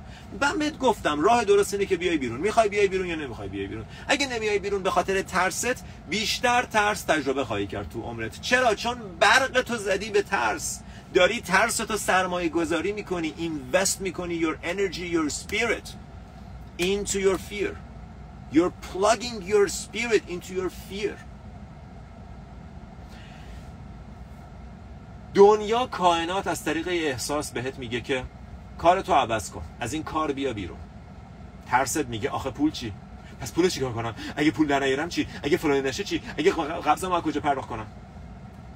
من 0.40 0.58
بهت 0.58 0.78
گفتم 0.78 1.20
راه 1.20 1.44
درست 1.44 1.74
اینه 1.74 1.86
که 1.86 1.96
بیای 1.96 2.18
بیرون. 2.18 2.40
می‌خوای 2.40 2.68
بیای 2.68 2.88
بیرون 2.88 3.06
یا 3.06 3.14
نمی‌خوای 3.14 3.48
بیای 3.48 3.66
بیرون؟ 3.66 3.84
اگه 4.08 4.26
نمیای 4.26 4.58
بیرون 4.58 4.82
به 4.82 4.90
خاطر 4.90 5.22
ترست 5.22 5.84
بیشتر 6.08 6.62
ترس 6.62 7.02
تجربه 7.02 7.44
خواهی 7.44 7.66
کرد 7.66 7.88
تو 7.88 8.02
عمرت. 8.02 8.40
چرا؟ 8.40 8.74
چون 8.74 8.96
برق 9.20 9.62
تو 9.62 9.76
زدی 9.76 10.10
به 10.10 10.22
ترس. 10.22 10.80
داری 11.14 11.40
ترس 11.40 11.76
تو 11.76 11.96
سرمایه 11.96 12.48
گذاری 12.48 12.92
می‌کنی 12.92 13.34
اینوست 13.36 14.00
می‌کنی 14.00 14.40
your 14.40 14.56
energy 14.66 15.14
your 15.14 15.30
spirit 15.30 15.88
into 16.80 17.18
your 17.26 17.38
fear. 17.50 17.89
You're 18.52 18.72
plugging 18.92 19.42
your 19.42 19.68
spirit 19.68 20.22
into 20.28 20.52
your 20.54 20.70
fear. 20.70 21.16
دنیا 25.34 25.86
کائنات 25.86 26.46
از 26.46 26.64
طریق 26.64 26.88
احساس 26.88 27.50
بهت 27.50 27.78
میگه 27.78 28.00
که 28.00 28.24
کار 28.78 29.00
تو 29.00 29.12
عوض 29.12 29.50
کن. 29.50 29.62
از 29.80 29.92
این 29.92 30.02
کار 30.02 30.32
بیا 30.32 30.52
بیرون. 30.52 30.78
ترست 31.66 32.06
میگه 32.06 32.30
آخه 32.30 32.50
پول 32.50 32.70
چی؟ 32.70 32.92
پس 33.40 33.52
پول 33.52 33.68
چیکار 33.68 33.92
کنم؟ 33.92 34.14
اگه 34.36 34.50
پول 34.50 34.66
در 34.66 34.80
نیارم 34.80 35.08
چی؟ 35.08 35.26
اگه 35.42 35.56
فلان 35.56 35.86
نشه 35.86 36.04
چی؟ 36.04 36.22
اگه 36.38 36.52
قبض 36.52 37.04
ما 37.04 37.20
کجا 37.20 37.40
پرداخت 37.40 37.68
کنم؟ 37.68 37.86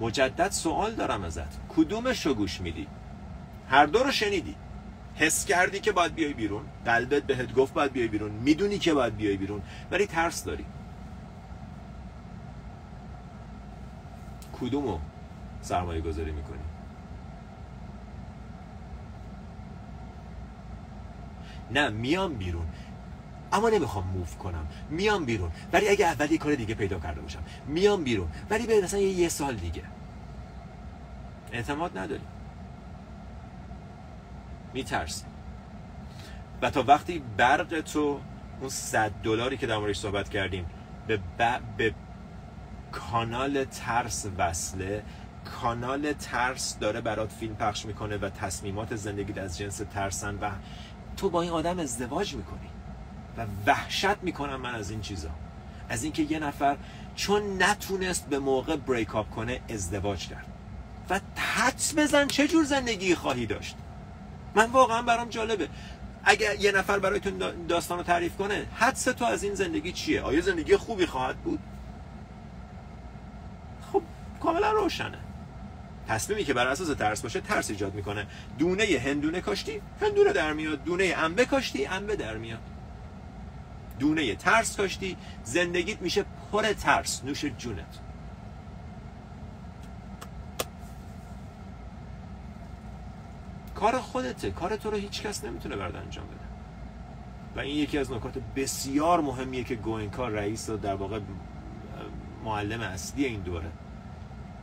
مجدد 0.01 0.51
سوال 0.51 0.95
دارم 0.95 1.25
ازت. 1.25 1.59
کدومش 1.77 2.27
رو 2.27 2.35
گوش 2.35 2.61
میدی؟ 2.61 2.87
هر 3.69 3.87
دو 3.87 4.03
رو 4.03 4.11
شنیدی. 4.11 4.55
حس 5.17 5.45
کردی 5.45 5.81
که 5.81 5.93
باید 5.93 6.15
بیای 6.15 6.33
بیرون؟ 6.33 6.63
قلبت 6.85 7.23
بهت 7.23 7.55
گفت 7.55 7.75
باید 7.75 7.93
بیای 7.93 8.09
بیرون. 8.09 8.31
می‌دونی 8.31 8.79
که 8.79 8.95
باید 8.95 9.17
بیای 9.17 9.37
بیرون 9.37 9.63
ولی 9.91 10.07
ترس 10.07 10.45
داری. 10.45 10.65
کدومو 14.61 14.99
سرمایه 15.63 16.01
گذاری 16.01 16.33
می‌کنی؟ 16.33 16.59
نه 21.71 21.89
میام 21.89 22.35
بیرون. 22.35 22.67
اما 23.53 23.69
نمی‌خوام 23.69 24.07
موف 24.07 24.39
کنم. 24.39 24.67
میام 24.91 25.25
بیرون. 25.25 25.51
ولی 25.73 25.89
اگه 25.89 26.07
اولی 26.07 26.39
کار 26.39 26.55
دیگه 26.55 26.75
پیدا 26.75 26.99
کرده 26.99 27.21
باشم. 27.21 27.43
میام 27.67 28.05
بیرون. 28.05 28.29
ولی 28.51 28.67
به 28.67 28.81
مثلا 28.81 29.01
یه 29.01 29.29
سال 29.29 29.55
دیگه. 29.55 29.83
اعتماد 31.53 31.99
نداری. 31.99 32.23
میترسی. 34.75 35.25
و 36.63 36.71
تا 36.71 36.83
وقتی 36.83 37.23
برق 37.37 37.81
تو 37.81 38.21
اون 38.61 38.71
صد 38.71 39.11
دلاری 39.23 39.57
که 39.57 39.67
در 39.67 39.77
موردش 39.77 39.99
صحبت 39.99 40.29
کردیم 40.29 40.67
به, 41.07 41.21
به 41.77 41.95
کانال 42.93 43.65
ترس 43.65 44.27
وصله 44.39 45.03
کانال 45.45 46.13
ترس 46.13 46.79
داره 46.79 47.01
برات 47.01 47.33
فیلم 47.33 47.55
پخش 47.55 47.87
می‌کنه 47.87 48.17
و 48.17 48.31
تصمیمات 48.31 48.97
زندگی 48.97 49.41
از 49.41 49.59
جنس 49.59 49.83
ترسن 49.95 50.39
و 50.41 50.51
تو 51.17 51.31
با 51.31 51.43
این 51.43 51.51
آدم 51.51 51.79
ازدواج 51.79 52.35
می‌کنی 52.35 52.69
و 53.37 53.47
وحشت 53.67 54.23
می‌کنم 54.23 54.57
من 54.57 54.75
از 54.75 54.91
این 54.91 55.01
چیزا. 55.01 55.31
از 55.89 56.05
اینکه 56.05 56.23
یه 56.23 56.39
نفر 56.39 56.77
چون 57.15 57.63
نتونست 57.63 58.29
به 58.29 58.39
موقع 58.39 58.77
بریک 58.77 59.09
کنه 59.09 59.61
ازدواج 59.69 60.29
کرد. 60.29 60.47
و 61.11 61.21
حدس 61.37 61.95
بزن 61.97 62.27
چه 62.27 62.49
جور 62.49 62.65
زندگی 62.65 63.15
خواهی 63.15 63.47
داشت. 63.47 63.77
من 64.55 64.71
واقعا 64.71 65.03
برام 65.03 65.29
جالبه. 65.29 65.69
اگر 66.25 66.55
یه 66.55 66.73
نفر 66.73 66.99
برایتون 66.99 67.67
داستان 67.69 67.99
رو 67.99 68.05
تعریف 68.05 68.37
کنه 68.37 68.67
حدس 68.75 69.05
تو 69.05 69.25
از 69.25 69.43
این 69.43 69.55
زندگی 69.55 69.93
چیه؟ 69.93 70.23
آیا 70.23 70.41
زندگی 70.41 70.77
خوبی 70.77 71.07
خواهد 71.07 71.37
بود؟ 71.37 71.59
خب 73.93 74.03
کاملا 74.43 74.73
روشنه. 74.73 75.19
تصمیمی 76.09 76.45
که 76.45 76.55
بر 76.55 76.67
اساس 76.67 76.89
ترس 76.89 77.23
باشه 77.23 77.41
ترس 77.41 77.71
ایجاد 77.71 77.95
می‌کنه. 77.95 78.27
دونه 78.59 78.85
هندونه 79.05 79.41
کاشتی 79.41 79.83
هندونه 80.01 80.33
در 80.33 80.53
میاد. 80.53 80.85
دونه 80.85 81.15
انبه 81.17 81.45
کاشتی 81.45 81.87
انبه 81.87 82.17
در 82.17 82.37
میاد. 82.37 82.63
دونه 83.99 84.35
ترس 84.35 84.77
کاشتی 84.77 85.17
زندگیت 85.45 86.03
میشه 86.03 86.25
پر 86.53 86.73
ترس. 86.73 87.25
نوش 87.25 87.45
جونت 87.45 87.99
کار 93.75 93.95
خودته 94.15 94.51
کار 94.51 94.77
تو 94.77 94.91
رو 94.91 94.97
هیچ 94.97 95.23
کس 95.23 95.45
نمی‌تونه 95.45 95.77
برد 95.77 95.97
انجام 95.97 96.25
بده. 96.27 96.47
و 97.57 97.61
این 97.61 97.77
یکی 97.77 97.99
از 97.99 98.13
نکات 98.13 98.35
بسیار 98.57 99.21
مهمیه 99.21 99.65
که 99.65 99.75
گوینکا 99.75 100.29
رئیس 100.29 100.69
و 100.69 100.77
در 100.77 100.95
واقع 100.95 101.21
معلم 102.45 102.81
اصلی 102.81 103.25
این 103.25 103.41
دوره. 103.41 103.71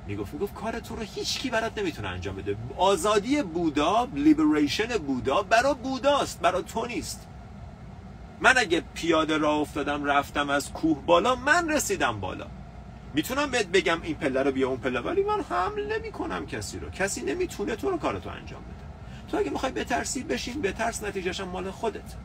می‌گفت 0.07 0.33
می‌گفت 0.33 0.53
کار 0.53 0.79
تو 0.79 0.95
رو 0.95 1.01
هیچ 1.01 1.39
کی 1.39 1.49
برات 1.49 1.77
نمی‌تونه 1.77 2.07
انجام 2.07 2.35
بده. 2.35 2.57
آزادی 2.77 3.43
بودا 3.43 4.07
لیبریشن 4.13 4.97
بودا 4.97 5.41
برا 5.41 5.73
بوداست 5.73 6.41
برا 6.41 6.61
تو 6.61 6.85
نیست. 6.85 7.27
من 8.41 8.57
اگه 8.57 8.83
پیاده 8.93 9.37
راه 9.37 9.59
افتادم 9.59 10.05
رفتم 10.05 10.49
از 10.49 10.73
کوه 10.73 11.05
بالا 11.05 11.35
من 11.35 11.69
رسیدم 11.69 12.19
بالا. 12.19 12.47
می‌تونم 13.13 13.51
بهت 13.51 13.67
بگم 13.67 14.01
این 14.01 14.15
پله 14.15 14.43
رو 14.43 14.51
بیا 14.51 14.69
اون 14.69 14.77
پله 14.77 14.99
ولی 14.99 15.23
من 15.23 15.41
حمل 15.49 15.99
نمی 15.99 16.11
کنم 16.11 16.45
کسی 16.45 16.79
رو. 16.79 16.89
کسی 16.89 17.21
نمی‌تونه 17.21 17.75
تو 17.75 17.89
رو 17.89 17.97
کارتو 17.97 18.29
انجام 18.29 18.61
بده. 18.61 18.80
تو 19.32 19.38
اگه 19.38 19.49
می‌خوای 19.49 19.71
بترسی 19.71 20.23
بشین 20.23 20.61
بترس 20.61 21.03
نتیجهش 21.03 21.41
مال 21.41 21.71
خودت. 21.71 22.15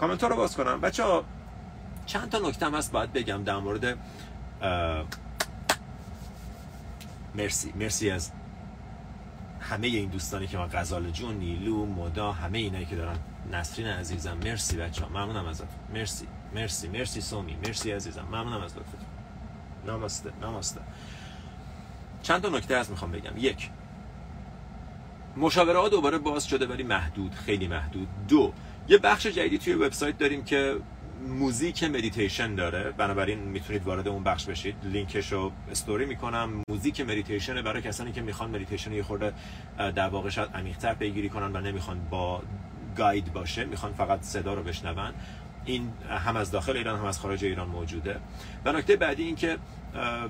کامنت 0.00 0.24
رو 0.24 0.36
باز 0.36 0.56
کنم. 0.56 0.80
بچه 0.80 1.04
ها 1.04 1.24
چند 2.06 2.28
تا 2.28 2.38
نکته 2.38 2.70
هست 2.70 2.92
باید 2.92 3.12
بگم 3.12 3.44
در 3.44 3.56
مورد 3.56 3.98
مرسی 7.34 7.72
مرسی 7.72 8.10
از 8.10 8.32
همه 9.60 9.86
این 9.86 10.08
دوستانی 10.08 10.46
که 10.46 10.58
ما 10.58 10.66
غزال 10.66 11.10
جون 11.10 11.34
نیلو 11.34 11.86
مودا 11.86 12.32
همه 12.32 12.58
اینایی 12.58 12.86
که 12.86 12.96
دارن. 12.96 13.16
نسرین 13.52 13.86
عزیزم 13.86 14.36
مرسی 14.44 14.76
بچه 14.76 15.04
ها. 15.04 15.08
ممنونم 15.08 15.46
ازت. 15.46 15.64
مرسی 15.94 16.28
مرسی 16.54 16.88
مرسی 16.88 17.20
سومی 17.20 17.56
مرسی 17.56 17.92
عزیزم. 17.92 18.22
ممنونم 18.22 18.62
از 18.62 18.76
لطفت. 18.76 19.06
نامسته 19.86 20.32
نامسته 20.40 20.80
چند 22.26 22.42
تا 22.42 22.48
نکته 22.48 22.78
هست 22.78 22.90
می‌خوام 22.90 23.12
بگم. 23.12 23.30
یک 23.36 23.70
مشاوره 25.36 25.78
ها 25.78 25.88
دوباره 25.88 26.18
باز 26.18 26.46
شده 26.46 26.66
ولی 26.66 26.82
محدود 26.82 27.34
خیلی 27.34 27.68
محدود. 27.68 28.08
دو 28.28 28.52
یه 28.88 28.98
بخش 28.98 29.26
جدیدی 29.26 29.58
توی 29.58 29.74
وبسایت 29.74 30.18
داریم 30.18 30.44
که 30.44 30.76
موزیک 31.28 31.84
مدیتیشن 31.84 32.54
داره. 32.54 32.90
بنابراین 32.90 33.38
می‌تونید 33.38 33.84
وارد 33.84 34.08
اون 34.08 34.24
بخش 34.24 34.44
بشید. 34.44 34.76
لینکش 34.82 35.32
رو 35.32 35.52
استوری 35.70 36.06
می‌کنم. 36.06 36.62
موزیک 36.68 37.00
مدیتیشن 37.00 37.62
برای 37.62 37.82
کسانی 37.82 38.12
که 38.12 38.20
می‌خوان 38.22 38.50
مدیتیشن 38.50 38.92
یه 38.92 39.02
خورده 39.02 39.32
در 39.78 40.08
واقع 40.08 40.28
شاید 40.28 40.50
عمیق‌تر 40.54 40.94
پیگیری 40.94 41.28
کنن 41.28 41.56
و 41.56 41.60
نمی‌خوان 41.60 42.00
با 42.10 42.42
guide 42.96 43.32
باشه 43.32 43.64
می‌خوان 43.64 43.92
فقط 43.92 44.22
صدا 44.22 44.54
رو 44.54 44.62
بشنون. 44.62 45.14
این 45.66 45.92
هم 46.08 46.36
از 46.36 46.50
داخل 46.50 46.76
ایران 46.76 46.98
هم 46.98 47.04
از 47.04 47.18
خارج 47.18 47.44
ایران 47.44 47.68
موجوده. 47.68 48.20
و 48.64 48.72
نکته 48.72 48.96
بعدی 48.96 49.22
این 49.22 49.36
که 49.36 49.58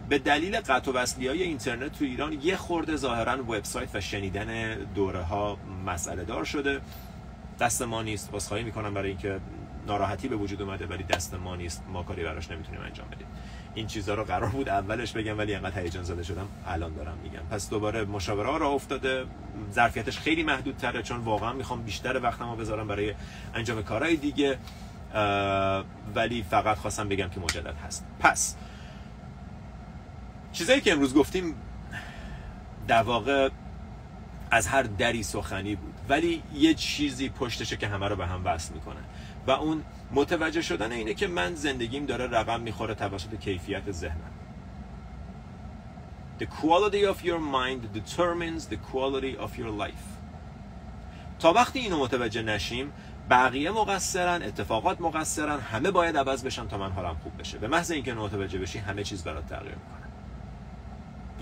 به 0.08 0.18
دلیل 0.18 0.60
قطع 0.60 0.90
و 0.90 0.94
وصلی 0.94 1.28
های 1.28 1.42
اینترنت 1.42 1.98
تو 1.98 2.04
ایران 2.04 2.32
یه 2.32 2.56
خورده 2.56 2.96
ظاهرا 2.96 3.42
وبسایت 3.42 3.94
و 3.94 4.00
شنیدن 4.00 4.74
دوره 4.74 5.22
ها 5.22 5.58
مسئله 5.86 6.24
دار 6.24 6.44
شده. 6.44 6.80
دست 7.60 7.82
ما 7.82 8.02
نیست 8.02 8.30
بازخواهی 8.30 8.64
می‌کنم 8.64 8.94
برای 8.94 9.08
اینکه 9.08 9.40
ناراحتی 9.86 10.28
به 10.28 10.36
وجود 10.36 10.62
اومده 10.62 10.86
ولی 10.86 11.02
دست 11.02 11.34
ما 11.34 11.56
نیست. 11.56 11.82
ما 11.92 12.02
کاری 12.02 12.24
براش 12.24 12.50
نمی‌تونیم 12.50 12.80
انجام 12.80 13.06
بدیم. 13.08 13.26
این 13.74 13.86
چیزها 13.86 14.14
رو 14.14 14.24
قرار 14.24 14.50
بود 14.50 14.68
اولش 14.68 15.12
بگم 15.12 15.38
ولی 15.38 15.54
انقدر 15.54 15.80
هیجان 15.80 16.04
زده 16.04 16.22
شدم 16.22 16.48
الان 16.66 16.94
دارم 16.94 17.18
میگم. 17.22 17.42
پس 17.50 17.70
دوباره 17.70 18.04
مشاوره 18.04 18.50
ها 18.50 18.56
را 18.56 18.68
افتاده. 18.68 19.24
ظرفیتش 19.72 20.18
خیلی 20.18 20.42
محدود 20.42 20.76
تره 20.76 21.02
چون 21.02 21.20
واقعا 21.20 21.52
می‌خوام 21.52 21.82
بیشتر 21.82 22.22
وقتمو 22.22 22.56
بذارم 22.56 22.88
برای 22.88 23.14
انجام 23.54 23.82
کارهای 23.82 24.16
دیگه. 24.16 24.58
ولی 26.14 26.42
فقط 26.50 26.78
خواستم 26.78 27.08
بگم 27.08 27.28
که 27.28 27.40
مجدد 27.40 27.74
هست. 27.76 28.06
پس 28.20 28.56
چیزایی 30.52 30.80
که 30.80 30.92
امروز 30.92 31.14
گفتیم 31.14 31.54
در 32.88 33.02
واقع 33.02 33.50
از 34.50 34.66
هر 34.66 34.82
دری 34.82 35.22
سخنی 35.22 35.74
بود 35.74 35.94
ولی 36.08 36.42
یه 36.54 36.74
چیزی 36.74 37.28
پشتشه 37.28 37.76
که 37.76 37.88
همه 37.88 38.08
رو 38.08 38.16
به 38.16 38.26
هم 38.26 38.44
وصل 38.44 38.74
می‌کنه. 38.74 39.00
و 39.46 39.50
اون 39.50 39.82
متوجه 40.12 40.62
شدن 40.62 40.92
اینه 40.92 41.14
که 41.14 41.26
من 41.26 41.54
زندگیم 41.54 42.06
داره 42.06 42.26
رقم 42.26 42.60
می‌خوره 42.60 42.94
توسط 42.94 43.34
کیفیت 43.34 43.90
ذهنم. 43.90 44.30
The 46.40 46.44
quality 46.44 47.02
of 47.12 47.24
your 47.24 47.40
mind 47.40 47.98
determines 47.98 48.66
the 48.72 48.76
quality 48.92 49.36
of 49.44 49.58
your 49.58 49.70
life. 49.84 50.06
تا 51.38 51.52
وقتی 51.52 51.78
اینو 51.78 51.98
متوجه 51.98 52.42
نشیم 52.42 52.92
بقیه 53.30 53.70
مقصرن 53.70 54.42
اتفاقات 54.42 55.00
مقصرن 55.00 55.60
همه 55.60 55.90
باید 55.90 56.16
عوض 56.16 56.44
بشن 56.44 56.68
تا 56.68 56.78
من 56.78 56.92
حالم 56.92 57.16
خوب 57.22 57.38
بشه. 57.38 57.58
به 57.58 57.68
محض 57.68 57.90
اینکه 57.90 58.14
متوجه 58.14 58.58
بشی 58.58 58.78
همه 58.78 59.04
چیز 59.04 59.24
برات 59.24 59.46
تغییر 59.46 59.74
می‌کنه. 59.74 60.06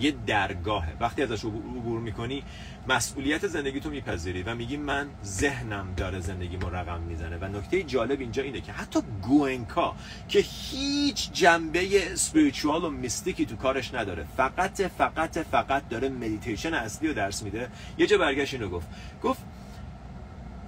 یه 0.01 0.14
درگاهه. 0.26 0.93
وقتی 1.01 1.22
ازش 1.22 1.45
عبور 1.45 2.01
می‌کنی 2.01 2.43
مسئولیت 2.89 3.47
زندگی 3.47 3.80
تو 3.80 3.91
میپذیری 3.91 4.43
و 4.43 4.55
میگی 4.55 4.76
من 4.76 5.09
ذهنم 5.24 5.95
داره 5.97 6.20
زندگیمو 6.21 6.69
رقم 6.68 7.01
می‌زنه. 7.01 7.37
و 7.37 7.45
نکته 7.45 7.82
جالب 7.82 8.20
اینجا 8.20 8.43
اینه 8.43 8.61
که 8.61 8.72
حتی 8.72 9.01
گوئنکا 9.22 9.95
که 10.28 10.39
هیچ 10.39 11.32
جنبه 11.32 12.12
spiritual 12.12 12.85
و 12.85 12.91
mystic 12.91 13.39
ی 13.39 13.47
تو 13.47 13.57
کارش 13.57 13.95
نداره 13.95 14.26
فقط 14.37 14.82
فقط 14.82 15.39
فقط 15.39 15.89
داره 15.89 16.09
مدیتیشن 16.09 16.74
اصلی 16.74 17.09
رو 17.09 17.14
درس 17.14 17.43
میده. 17.43 17.68
یه 17.99 18.07
جا 18.07 18.18
برگشت 18.18 18.55
اینو 18.55 18.68
گفت. 18.68 18.89
گفت 19.22 19.43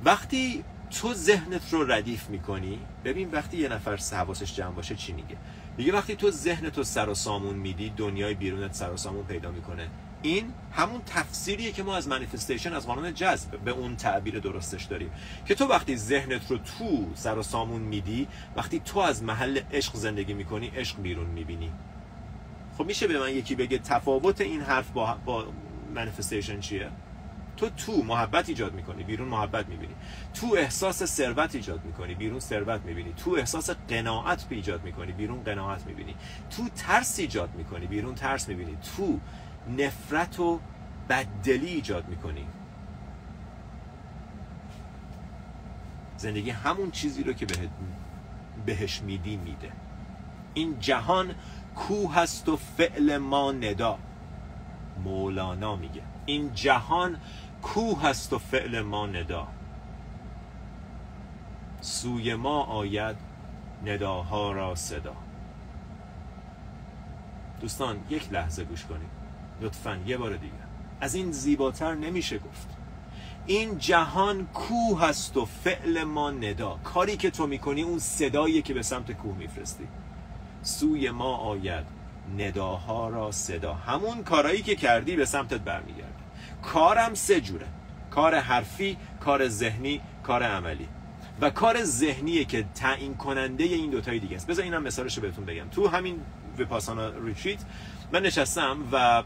وقتی 0.04 0.64
تو 0.90 1.14
ذهنت 1.14 1.72
رو 1.72 1.92
ردیف 1.92 2.28
می‌کنی؟ 2.30 2.78
ببین 3.04 3.30
وقتی 3.30 3.56
یه 3.56 3.68
نفر 3.68 3.96
حواسش 4.16 4.56
جمع 4.56 4.74
باشه 4.74 4.94
چی 4.94 5.12
میگه؟ 5.12 5.36
میگه 5.78 5.92
وقتی 5.92 6.16
تو 6.16 6.30
ذهنت 6.30 6.78
رو 6.78 6.84
سر 6.84 7.08
و 7.08 7.14
سامون 7.14 7.56
میدی 7.56 7.92
دنیای 7.96 8.34
بیرونت 8.34 8.74
سر 8.74 8.90
و 8.90 8.96
سامون 8.96 9.24
پیدا 9.24 9.50
می‌کنه. 9.50 9.88
این 10.22 10.52
همون 10.72 11.00
تفسیریه 11.06 11.72
که 11.72 11.82
ما 11.82 11.96
از 11.96 12.08
منیفستیشن 12.08 12.72
از 12.72 12.86
قانون 12.86 13.14
جذب 13.14 13.58
به 13.58 13.70
اون 13.70 13.96
تعبیر 13.96 14.38
درستش 14.38 14.84
داریم. 14.84 15.10
که 15.46 15.54
تو 15.54 15.66
وقتی 15.66 15.96
ذهنت 15.96 16.50
رو 16.50 16.58
تو 16.58 17.10
سر 17.14 17.38
و 17.38 17.42
سامون 17.42 17.82
میدی 17.82 18.28
وقتی 18.56 18.80
تو 18.80 18.98
از 18.98 19.22
محل 19.22 19.60
عشق 19.72 19.94
زندگی 19.94 20.34
می‌کنی 20.34 20.66
عشق 20.76 21.00
بیرون 21.00 21.26
می‌بینی. 21.26 21.72
خب 22.78 22.86
میشه 22.86 23.06
به 23.06 23.18
من 23.18 23.30
یکی 23.30 23.54
بگه 23.54 23.78
تفاوت 23.78 24.40
این 24.40 24.60
حرف 24.60 24.90
با, 24.90 25.16
با 25.24 25.46
منیفستیشن 25.94 26.60
چیه؟ 26.60 26.88
تو 27.56 27.70
تو 27.70 28.02
محبت 28.02 28.48
ایجاد 28.48 28.74
می‌کنی 28.74 29.04
بیرون 29.04 29.28
محبت 29.28 29.68
می‌بینی. 29.68 29.94
تو 30.34 30.54
احساس 30.58 31.04
ثروت 31.04 31.54
ایجاد 31.54 31.84
می‌کنی 31.84 32.14
بیرون 32.14 32.40
ثروت 32.40 32.80
می‌بینی. 32.84 33.12
تو 33.12 33.30
احساس 33.30 33.70
قناعت 33.70 34.46
ایجاد 34.50 34.84
می‌کنی 34.84 35.12
بیرون 35.12 35.42
قناعت 35.42 35.86
می‌بینی. 35.86 36.14
تو 36.50 36.68
ترس 36.76 37.18
ایجاد 37.18 37.54
می‌کنی 37.54 37.86
بیرون 37.86 38.14
ترس 38.14 38.48
می‌بینی. 38.48 38.76
تو 38.96 39.20
نفرت 39.78 40.40
و 40.40 40.60
بددلی 41.08 41.66
ایجاد 41.66 42.08
می‌کنی. 42.08 42.46
زندگی 46.16 46.50
همون 46.50 46.90
چیزی 46.90 47.22
رو 47.22 47.32
که 47.32 47.46
بهت 47.46 47.68
بهش 48.66 49.02
میدی 49.02 49.36
میده. 49.36 49.72
این 50.54 50.80
جهان 50.80 51.34
کو 51.74 52.08
هست 52.08 52.48
و 52.48 52.56
فعل 52.56 53.16
ما 53.16 53.52
ندا. 53.52 53.98
مولانا 55.04 55.76
میگه. 55.76 56.02
این 56.26 56.54
جهان 56.54 57.16
کوه 57.62 58.02
هست 58.02 58.32
و 58.32 58.38
فعل 58.38 58.80
ما 58.80 59.06
ندا. 59.06 59.46
سوی 61.80 62.34
ما 62.34 62.62
آید 62.62 63.16
نداها 63.86 64.52
را 64.52 64.74
صدا. 64.74 65.16
دوستان 67.60 67.96
یک 68.10 68.32
لحظه 68.32 68.64
گوش 68.64 68.84
کنید. 68.84 69.10
لطفا 69.60 69.98
یه 70.06 70.16
بار 70.16 70.36
دیگه. 70.36 70.52
از 71.00 71.14
این 71.14 71.32
زیباتر 71.32 71.94
نمیشه 71.94 72.38
گفت. 72.38 72.68
این 73.46 73.78
جهان 73.78 74.46
کوه 74.46 75.02
هست 75.02 75.36
و 75.36 75.44
فعل 75.44 76.04
ما 76.04 76.30
ندا. 76.30 76.78
کاری 76.84 77.16
که 77.16 77.30
تو 77.30 77.46
می‌کنی 77.46 77.82
اون 77.82 77.98
صدایی 77.98 78.62
که 78.62 78.74
به 78.74 78.82
سمت 78.82 79.12
کوه 79.12 79.36
میفرستی. 79.36 79.88
سوی 80.62 81.10
ما 81.10 81.36
آید 81.36 81.84
نداها 82.38 83.08
را 83.08 83.32
صدا. 83.32 83.74
همون 83.74 84.24
کارایی 84.24 84.62
که 84.62 84.76
کردی 84.76 85.16
به 85.16 85.24
سمتت 85.24 85.60
برمیگرده. 85.60 86.15
کارم 86.72 87.14
سه 87.14 87.40
جوره. 87.40 87.66
کار 88.10 88.34
حرفی 88.34 88.96
کار 89.20 89.48
ذهنی 89.48 90.00
کار 90.22 90.42
عملی. 90.42 90.88
و 91.40 91.50
کار 91.50 91.84
ذهنیه 91.84 92.44
که 92.44 92.64
تعیین 92.74 93.14
کننده 93.14 93.64
این 93.64 93.90
دوتای 93.90 94.18
دیگه 94.18 94.36
است. 94.36 94.46
بذار 94.46 94.64
اینم 94.64 94.82
مثالش 94.82 95.16
رو 95.16 95.22
بهتون 95.22 95.44
بگم. 95.44 95.68
تو 95.68 95.88
همین 95.88 96.20
ویپاسانا 96.58 97.08
ریتریت 97.08 97.58
من 98.12 98.22
نشستم 98.22 98.78
و 98.92 99.22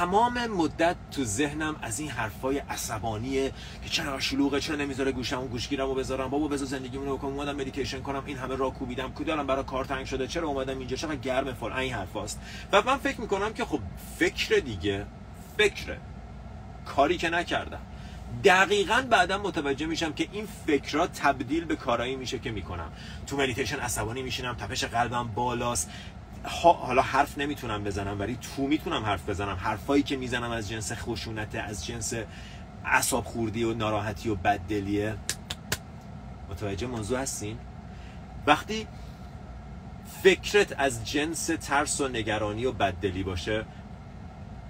تمام 0.00 0.46
مدت 0.46 0.96
تو 1.10 1.24
ذهنم 1.24 1.76
از 1.82 2.00
این 2.00 2.08
حرفای 2.08 2.58
عصبانیه 2.58 3.52
که 3.82 3.88
چرا 3.88 4.20
شلوغه 4.20 4.60
چرا 4.60 4.76
نمی‌ذاره 4.76 5.12
گوشمو 5.12 5.48
گوشگیرمو 5.48 5.94
بذارم. 5.94 6.30
بابا 6.30 6.48
بذار 6.48 6.66
زندگیمو 6.66 7.04
رو 7.04 7.16
بکنم. 7.16 7.30
اومدم 7.30 7.56
مدیتیشن 7.56 8.00
کنم. 8.00 8.22
این 8.26 8.38
همه 8.38 8.56
راه 8.56 8.74
کوبیدم. 8.74 9.12
که 9.12 9.29
دلم 9.29 9.46
برای 9.46 9.64
کار 9.64 9.84
تنگ 9.84 10.06
شده؟ 10.06 10.26
چرا 10.26 10.48
اومدم 10.48 10.78
اینجا؟ 10.78 10.96
چرا 10.96 11.14
گرمه 11.14 11.52
فلان 11.52 11.72
این 11.72 11.94
حرفاست. 11.94 12.40
و 12.72 12.82
من 12.82 12.96
فکر 12.96 13.20
می‌کنم 13.20 13.52
که 13.52 13.64
خب 13.64 13.80
فکر 14.18 14.56
دیگه 14.56 15.06
فکره. 15.58 15.98
کاری 16.86 17.16
که 17.16 17.30
نکردم. 17.30 17.80
دقیقا 18.44 19.06
بعدا 19.10 19.38
متوجه 19.38 19.86
میشم 19.86 20.12
که 20.12 20.28
این 20.32 20.48
فکرها 20.66 21.06
تبدیل 21.06 21.64
به 21.64 21.76
کارایی 21.76 22.16
میشه 22.16 22.38
که 22.38 22.50
می‌کنم. 22.50 22.92
تو 23.26 23.36
مدیتیشن 23.36 23.76
عصبانی 23.76 24.22
میشینم. 24.22 24.54
تپش 24.54 24.84
قلبم 24.84 25.28
بالاست. 25.28 25.90
حالا 26.44 27.02
حرف 27.02 27.38
نمی‌تونم 27.38 27.84
بزنم 27.84 28.20
ولی 28.20 28.38
تو 28.56 28.62
می‌تونم 28.62 29.04
حرف 29.04 29.28
بزنم. 29.28 29.56
حرفایی 29.60 30.02
که 30.02 30.16
می‌زنم 30.16 30.50
از 30.50 30.68
جنس 30.68 30.92
خشونت 30.92 31.54
از 31.54 31.86
جنس 31.86 32.14
اعصاب 32.84 33.24
خوردی 33.24 33.64
و 33.64 33.74
ناراحتی 33.74 34.28
و 34.28 34.34
بددلیه. 34.34 35.16
متوجه 36.50 36.86
موضوع 36.86 37.18
هستین؟ 37.18 37.58
وقتی 38.46 38.86
فکرت 40.22 40.74
از 40.78 41.10
جنس 41.10 41.46
ترس 41.46 42.00
و 42.00 42.08
نگرانی 42.08 42.66
و 42.66 42.72
بددلی 42.72 43.22
باشه 43.22 43.64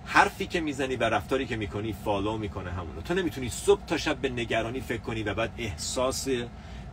حرفی 0.04 0.46
که 0.46 0.60
می‌زنی 0.60 0.96
و 0.96 1.04
رفتاری 1.04 1.46
که 1.46 1.56
می‌کنی 1.56 1.92
فالو 1.92 2.38
می‌کنه 2.38 2.70
همونو. 2.70 3.00
تو 3.00 3.14
نمی‌تونی 3.14 3.48
صبح 3.48 3.84
تا 3.86 3.96
شب 3.96 4.16
به 4.16 4.28
نگرانی 4.28 4.80
فکر 4.80 5.00
کنی 5.00 5.22
و 5.22 5.34
بعد 5.34 5.50
احساس 5.58 6.28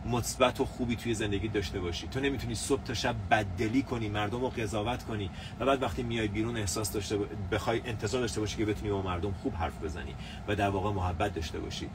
مثبت 0.06 0.60
و 0.60 0.64
خوبی 0.64 0.96
توی 0.96 1.14
زندگی 1.14 1.48
داشته 1.48 1.80
باشی. 1.80 2.08
تو 2.08 2.20
نمی‌تونی 2.20 2.54
صبح 2.54 2.82
تا 2.82 2.94
شب 2.94 3.14
بددلی 3.30 3.82
کنی 3.82 4.08
مردم 4.08 4.40
رو 4.40 4.48
قضاوت 4.48 5.02
کنی 5.02 5.30
و 5.60 5.66
بعد 5.66 5.82
وقتی 5.82 6.02
میای 6.02 6.28
بیرون 6.28 6.56
احساس 6.56 6.92
داشته 6.92 7.18
بخوای 7.52 7.82
انتظار 7.84 8.20
داشته 8.20 8.40
باشی 8.40 8.56
که 8.56 8.64
بتونی 8.64 8.90
با 8.90 9.02
مردم 9.02 9.32
خوب 9.32 9.54
حرف 9.54 9.84
بزنی 9.84 10.14
و 10.48 10.56
در 10.56 10.68
واقع 10.68 10.92
محبت 10.92 11.34
داشته 11.34 11.58
باشی. 11.58 11.90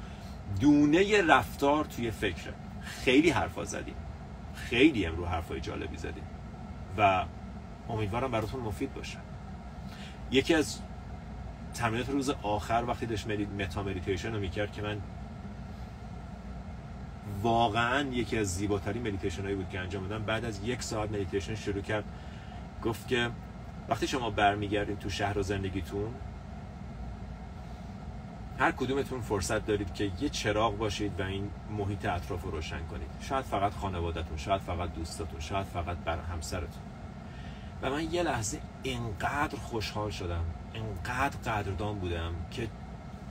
دونه 0.60 1.22
رفتار 1.28 1.86
توی 1.86 2.12
فکره 2.12 2.54
خیلی 2.82 3.30
حرفا 3.30 3.64
زدیم 3.64 3.96
خیلی 4.56 5.06
امرو 5.06 5.26
حرفای 5.26 5.62
جالبی 5.62 5.98
زدیم 5.98 6.24
و 6.98 7.26
امیدوارم 7.90 8.32
براتون 8.32 8.62
مفید 8.62 8.94
باشه. 8.94 9.18
یکی 10.32 10.54
از 10.54 10.80
تمرینات 11.74 12.10
روز 12.10 12.30
آخر 12.30 12.84
وقتی 12.88 13.06
داشت 13.06 13.28
metta 13.28 13.84
meditation 13.84 14.34
رو 14.34 14.40
می‌کرد 14.40 14.72
که 14.72 14.82
من 14.82 15.02
واقعا 17.44 18.02
یکی 18.02 18.38
از 18.38 18.56
زیباترین 18.56 19.08
مدیتیشن 19.08 19.42
هایی 19.42 19.56
بود 19.56 19.70
که 19.70 19.80
انجام 19.80 20.08
دادم. 20.08 20.26
بعد 20.26 20.46
از 20.46 20.60
یک 20.64 20.84
ساعت 20.84 21.12
مدیتیشن 21.12 21.56
شروع 21.56 21.82
کرد. 21.82 22.04
گفت 22.84 23.08
که 23.08 23.30
وقتی 23.90 24.08
شما 24.08 24.30
برمیگردین 24.30 24.98
تو 24.98 25.10
شهر 25.10 25.38
و 25.38 25.44
زندگیتون 25.44 26.14
هر 28.60 28.72
کدومتون 28.72 29.22
فرصت 29.22 29.66
دارید 29.66 29.94
که 29.94 30.12
یه 30.22 30.30
چراغ 30.30 30.78
باشید 30.78 31.20
و 31.20 31.24
این 31.24 31.50
محیط 31.78 32.06
اطراف 32.06 32.42
رو 32.42 32.52
روشن 32.52 32.86
کنید. 32.92 33.08
شاید 33.22 33.46
فقط 33.46 33.74
خانوادهتون 33.74 34.38
شاید 34.38 34.62
فقط 34.62 34.94
دوستاتون 34.94 35.40
شاید 35.40 35.66
فقط 35.66 35.98
بر 35.98 36.18
همسرتون. 36.18 36.84
و 37.82 37.90
من 37.90 38.14
یه 38.14 38.24
لحظه 38.24 38.60
انقدر 38.84 39.58
خوشحال 39.58 40.10
شدم 40.10 40.44
انقدر 40.76 41.38
قدردان 41.38 42.00
بودم 42.00 42.34
که 42.52 42.68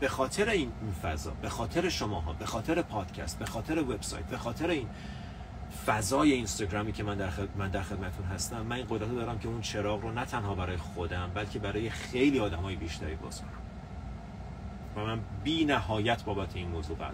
به 0.02 0.08
خاطر 0.08 0.48
این 0.48 0.72
فضا 1.02 1.30
به 1.30 1.48
خاطر 1.48 1.88
شماها 1.88 2.32
به 2.32 2.46
خاطر 2.46 2.82
پادکست 2.82 3.38
به 3.38 3.46
خاطر 3.46 3.78
وبسایت 3.78 4.24
به 4.24 4.38
خاطر 4.38 4.70
این 4.70 4.88
فضای 5.86 6.32
اینستاگرامی 6.32 6.92
که 6.92 7.02
من 7.02 7.16
در. 7.16 7.30
من 7.56 7.70
در 7.70 7.82
خدمتتون 7.82 8.26
هستم 8.26 8.60
من 8.60 8.76
این 8.76 8.86
قدرت 8.90 9.14
دارم 9.14 9.38
که 9.38 9.48
اون 9.48 9.60
چراغ 9.60 10.02
رو 10.02 10.12
نه 10.12 10.24
تنها 10.24 10.54
برای 10.54 10.76
خودم 10.76 11.30
بلکه 11.34 11.58
برای 11.58 11.90
خیلی 11.90 12.38
آدمای 12.38 12.76
بیشتری 12.76 13.14
باز 13.14 13.40
کنم 13.40 13.50
و 14.96 15.06
من 15.06 15.20
بی 15.44 15.64
نهایت 15.64 16.24
بابت 16.24 16.56
این 16.56 16.68
موضوع 16.68 16.96
دارم 16.96 17.12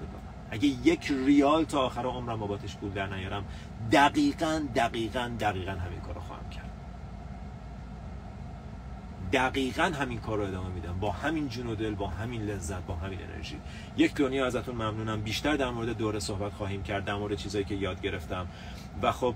اگه 0.50 0.66
یک 0.66 1.12
ریال 1.26 1.64
تا 1.64 1.80
آخر 1.80 2.06
عمرم 2.06 2.38
بابتش 2.38 2.76
پول 2.76 2.90
در 2.90 3.06
نیارم 3.06 3.44
دقیقا 3.92 4.62
دقیقا 4.74 5.30
دقیقا 5.40 5.72
همین 5.72 6.00
کارو 6.00 6.20
خواهم 6.20 6.50
کرد 6.50 6.70
دقیقا 9.32 9.82
همین 9.82 10.20
کار 10.20 10.38
رو 10.38 10.44
ادامه 10.44 10.68
میدم. 10.68 10.98
با 11.00 11.12
همین 11.12 11.48
جون 11.48 11.66
و 11.66 11.74
دل 11.74 11.94
با 11.94 12.06
همین 12.06 12.42
لذت 12.42 12.86
با 12.86 12.94
همین 12.94 13.18
انرژی. 13.22 13.60
یک 13.96 14.14
دنیا 14.14 14.46
ازتون 14.46 14.74
ممنونم. 14.74 15.20
بیشتر 15.20 15.56
در 15.56 15.70
مورد 15.70 15.96
دوره 15.96 16.18
صحبت 16.18 16.52
خواهیم 16.52 16.82
کرد 16.82 17.04
در 17.04 17.14
مورد 17.14 17.34
چیزایی 17.34 17.64
که 17.64 17.74
یاد 17.74 18.00
گرفتم. 18.00 18.46
و 19.02 19.12
خب 19.12 19.34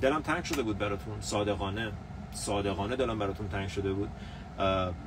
دلم 0.00 0.22
تنگ 0.22 0.44
شده 0.44 0.62
بود 0.62 0.78
براتون. 0.78 1.20
صادقانه 1.20 1.92
صادقانه 2.32 2.96
دلم 2.96 3.18
براتون 3.18 3.48
تنگ 3.48 3.68
شده 3.68 3.92
بود. 3.92 4.08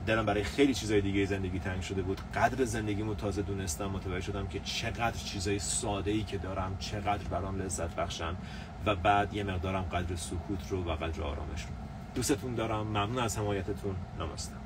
دلم 0.05 0.25
برای 0.25 0.43
خیلی 0.43 0.73
چیزای 0.73 1.01
دیگه 1.01 1.25
زندگی 1.25 1.59
تنگ 1.59 1.81
شده 1.81 2.01
بود. 2.01 2.21
قدر 2.35 2.65
زندگیمو 2.65 3.15
تازه 3.15 3.41
دونستم 3.41 3.85
متوجه 3.85 4.21
شدم 4.21 4.47
که 4.47 4.59
چقدر 4.59 5.17
چیزای 5.17 5.59
ساده 5.59 6.11
ای 6.11 6.23
که 6.23 6.37
دارم 6.37 6.77
چقدر 6.79 7.23
برام 7.23 7.61
لذت 7.61 7.95
بخشن. 7.95 8.35
و 8.85 8.95
بعد 8.95 9.33
یه 9.33 9.43
مقدارم 9.43 9.81
قدر 9.81 10.15
سکوت 10.15 10.69
رو 10.69 10.83
و 10.83 10.95
قدر 10.95 11.23
آرامش 11.23 11.61
رو. 11.61 11.80
دوستتون 12.15 12.55
دارم. 12.55 12.87
ممنون 12.87 13.19
از 13.19 13.37
حمایتتون. 13.37 13.95
نمستم 14.19 14.60